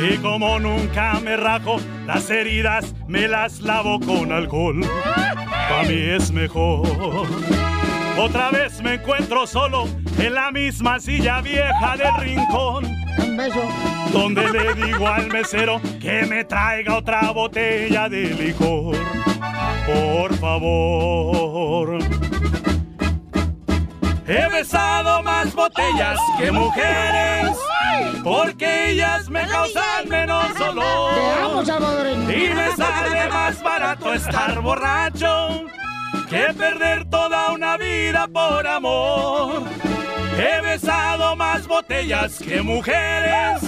Y 0.00 0.16
como 0.18 0.60
nunca 0.60 1.18
me 1.20 1.36
rajo, 1.36 1.78
las 2.06 2.30
heridas 2.30 2.94
me 3.06 3.26
las 3.26 3.60
lavo 3.60 3.98
con 3.98 4.30
alcohol. 4.30 4.80
Para 5.04 5.82
mí 5.84 5.96
es 5.96 6.30
mejor. 6.30 6.86
Otra 8.18 8.50
vez 8.50 8.82
me 8.82 8.94
encuentro 8.94 9.46
solo 9.46 9.86
en 10.18 10.34
la 10.34 10.50
misma 10.50 10.98
silla 10.98 11.40
vieja 11.40 11.96
del 11.96 12.14
rincón. 12.16 12.84
Un 13.16 13.36
beso. 13.36 13.62
Donde 14.12 14.48
le 14.50 14.74
digo 14.74 15.06
al 15.06 15.28
mesero 15.28 15.80
que 16.00 16.26
me 16.26 16.42
traiga 16.42 16.96
otra 16.96 17.30
botella 17.30 18.08
de 18.08 18.24
licor. 18.34 18.96
Por 19.86 20.34
favor. 20.38 21.98
He 24.26 24.48
besado 24.52 25.22
más 25.22 25.54
botellas 25.54 26.18
que 26.38 26.50
mujeres, 26.50 27.56
porque 28.24 28.90
ellas 28.90 29.30
me 29.30 29.46
causan 29.46 30.08
menos 30.08 30.54
dolor. 30.58 31.64
Y 32.28 32.52
me 32.52 32.76
sale 32.76 33.28
más 33.28 33.62
barato 33.62 34.12
estar 34.12 34.60
borracho 34.60 35.68
que 36.28 36.52
perder 36.54 37.04
toda 37.06 37.52
una 37.52 37.76
vida 37.76 38.26
por 38.28 38.66
amor. 38.66 39.62
He 40.36 40.60
besado 40.60 41.34
más 41.36 41.66
botellas 41.66 42.38
que 42.38 42.62
mujeres, 42.62 43.62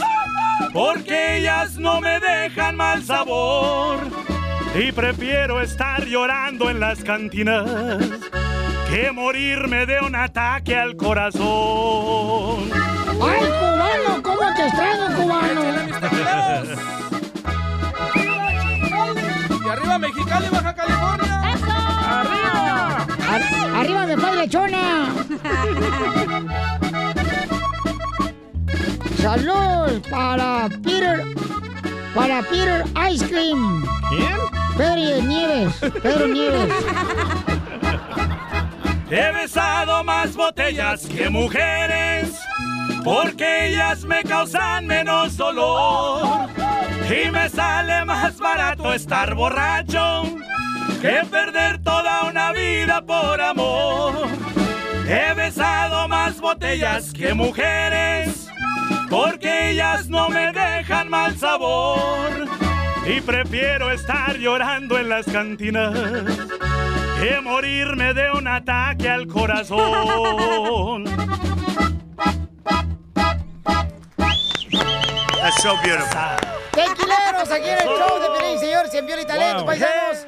porque 0.72 1.38
ellas 1.38 1.76
no 1.78 2.00
me 2.00 2.20
dejan 2.20 2.76
mal 2.76 3.02
sabor. 3.02 3.98
Y 4.74 4.92
prefiero 4.92 5.60
estar 5.60 6.04
llorando 6.04 6.70
en 6.70 6.78
las 6.80 7.02
cantinas 7.02 7.64
que 8.88 9.10
morirme 9.12 9.86
de 9.86 10.00
un 10.00 10.14
ataque 10.14 10.76
al 10.76 10.96
corazón. 10.96 12.70
¡Ay, 13.20 13.48
cubano! 13.58 14.22
¿Cómo 14.22 14.54
te 14.54 14.66
extraño, 14.66 15.16
cubano? 15.16 15.62
Y 19.64 19.68
arriba 19.68 19.98
Mexicali, 19.98 20.48
Baja 20.50 20.74
California. 20.74 21.29
¡Arriba! 23.80 24.02
¡Arriba 24.02 24.06
de 24.06 24.16
Padre 24.18 24.40
Lechona! 24.40 25.14
¡Salud 29.16 30.02
para 30.10 30.68
Peter! 30.82 31.24
Para 32.14 32.42
Peter 32.42 32.84
Ice 33.10 33.26
Cream. 33.26 33.84
¿Quién? 34.08 34.36
Pedro 34.76 35.22
Nieves. 35.22 35.74
Pedro 36.02 36.26
Nieves. 36.28 36.74
He 39.10 39.32
besado 39.32 40.04
más 40.04 40.36
botellas 40.36 41.06
que 41.06 41.30
mujeres, 41.30 42.38
porque 43.02 43.68
ellas 43.68 44.04
me 44.04 44.22
causan 44.22 44.86
menos 44.86 45.36
dolor. 45.36 46.48
Y 47.08 47.30
me 47.30 47.48
sale 47.48 48.04
más 48.04 48.36
barato 48.38 48.92
estar 48.92 49.34
borracho 49.34 50.24
que 51.00 51.22
perder 51.30 51.82
toda 51.82 52.22
una 52.24 52.52
vida 52.52 53.00
por 53.02 53.40
amor. 53.40 54.28
He 55.08 55.34
besado 55.34 56.06
más 56.08 56.40
botellas 56.40 57.12
que 57.12 57.34
mujeres, 57.34 58.48
porque 59.08 59.70
ellas 59.70 60.08
no 60.08 60.28
me 60.28 60.52
dejan 60.52 61.08
mal 61.08 61.36
sabor. 61.38 62.46
Y 63.06 63.20
prefiero 63.22 63.90
estar 63.90 64.36
llorando 64.36 64.98
en 64.98 65.08
las 65.08 65.24
cantinas 65.26 65.94
que 67.18 67.40
morirme 67.42 68.12
de 68.14 68.30
un 68.32 68.46
ataque 68.46 69.08
al 69.08 69.26
corazón. 69.26 71.04
That's 75.40 75.62
so 75.62 75.74
beautiful. 75.82 76.36
Tequileros, 76.72 77.50
aquí 77.50 77.68
en 77.68 77.78
el 77.78 77.78
Eso. 77.78 77.96
show 77.98 78.20
de 78.20 78.38
Pelín, 78.38 78.58
señores, 78.60 78.94
en 78.94 79.06
Viol 79.06 79.20
y 79.20 79.24
Talento, 79.26 79.56
Wow. 79.58 79.66
paisanos. 79.66 80.26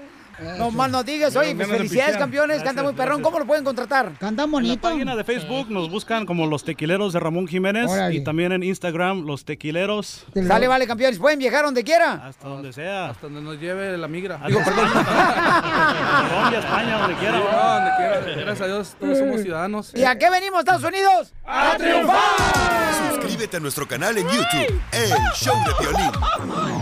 No 0.58 0.70
más 0.70 0.90
no 0.90 1.02
digas, 1.02 1.34
oye, 1.36 1.54
pues 1.54 1.68
felicidades, 1.68 2.16
campeones, 2.16 2.62
canta 2.62 2.82
muy 2.82 2.92
perrón. 2.92 3.18
gracias. 3.18 3.24
¿Cómo 3.24 3.38
lo 3.38 3.46
pueden 3.46 3.64
contratar? 3.64 4.12
Cantan 4.18 4.30
En 4.32 4.36
la 4.38 4.46
bonito. 4.46 4.80
página 4.88 5.16
de 5.16 5.24
Facebook 5.24 5.70
nos 5.70 5.90
buscan 5.90 6.26
como 6.26 6.46
los 6.46 6.64
tequileros 6.64 7.12
de 7.12 7.20
Ramón 7.20 7.46
Jiménez 7.48 7.90
Órale. 7.90 8.14
y 8.14 8.24
también 8.24 8.52
en 8.52 8.62
Instagram 8.62 9.24
los 9.24 9.44
tequileros 9.44 10.24
Sale, 10.46 10.68
vale, 10.68 10.86
campeones. 10.86 11.18
Pueden 11.18 11.38
viajar 11.38 11.64
donde 11.64 11.84
quiera. 11.84 12.26
hasta 12.26 12.48
donde 12.48 12.72
sea. 12.72 13.10
Hasta 13.10 13.26
donde 13.26 13.40
nos 13.42 13.58
lleve 13.60 13.96
la 13.96 14.08
migra. 14.08 14.40
Digo, 14.46 14.60
perdón. 14.64 14.88
Colombia, 14.92 16.58
España, 16.58 16.98
donde 16.98 17.16
quiera. 17.16 17.38
Sí, 17.38 17.44
no, 17.50 17.74
donde 17.74 17.90
quiera. 17.96 18.42
Gracias 18.44 18.60
a 18.60 18.66
Dios, 18.66 18.96
todos 18.98 19.18
somos 19.18 19.40
ciudadanos. 19.42 19.92
¿Y 19.94 20.04
a 20.04 20.16
qué 20.18 20.30
venimos, 20.30 20.60
Estados 20.60 20.84
Unidos? 20.84 21.32
¡A 21.46 21.76
triunfar! 21.76 23.12
Suscríbete 23.14 23.56
a 23.56 23.60
nuestro 23.60 23.86
canal 23.86 24.16
en 24.18 24.26
YouTube, 24.26 24.80
El 24.92 25.10
Show 25.34 25.54
de 25.66 25.72
Violín. 25.86 26.81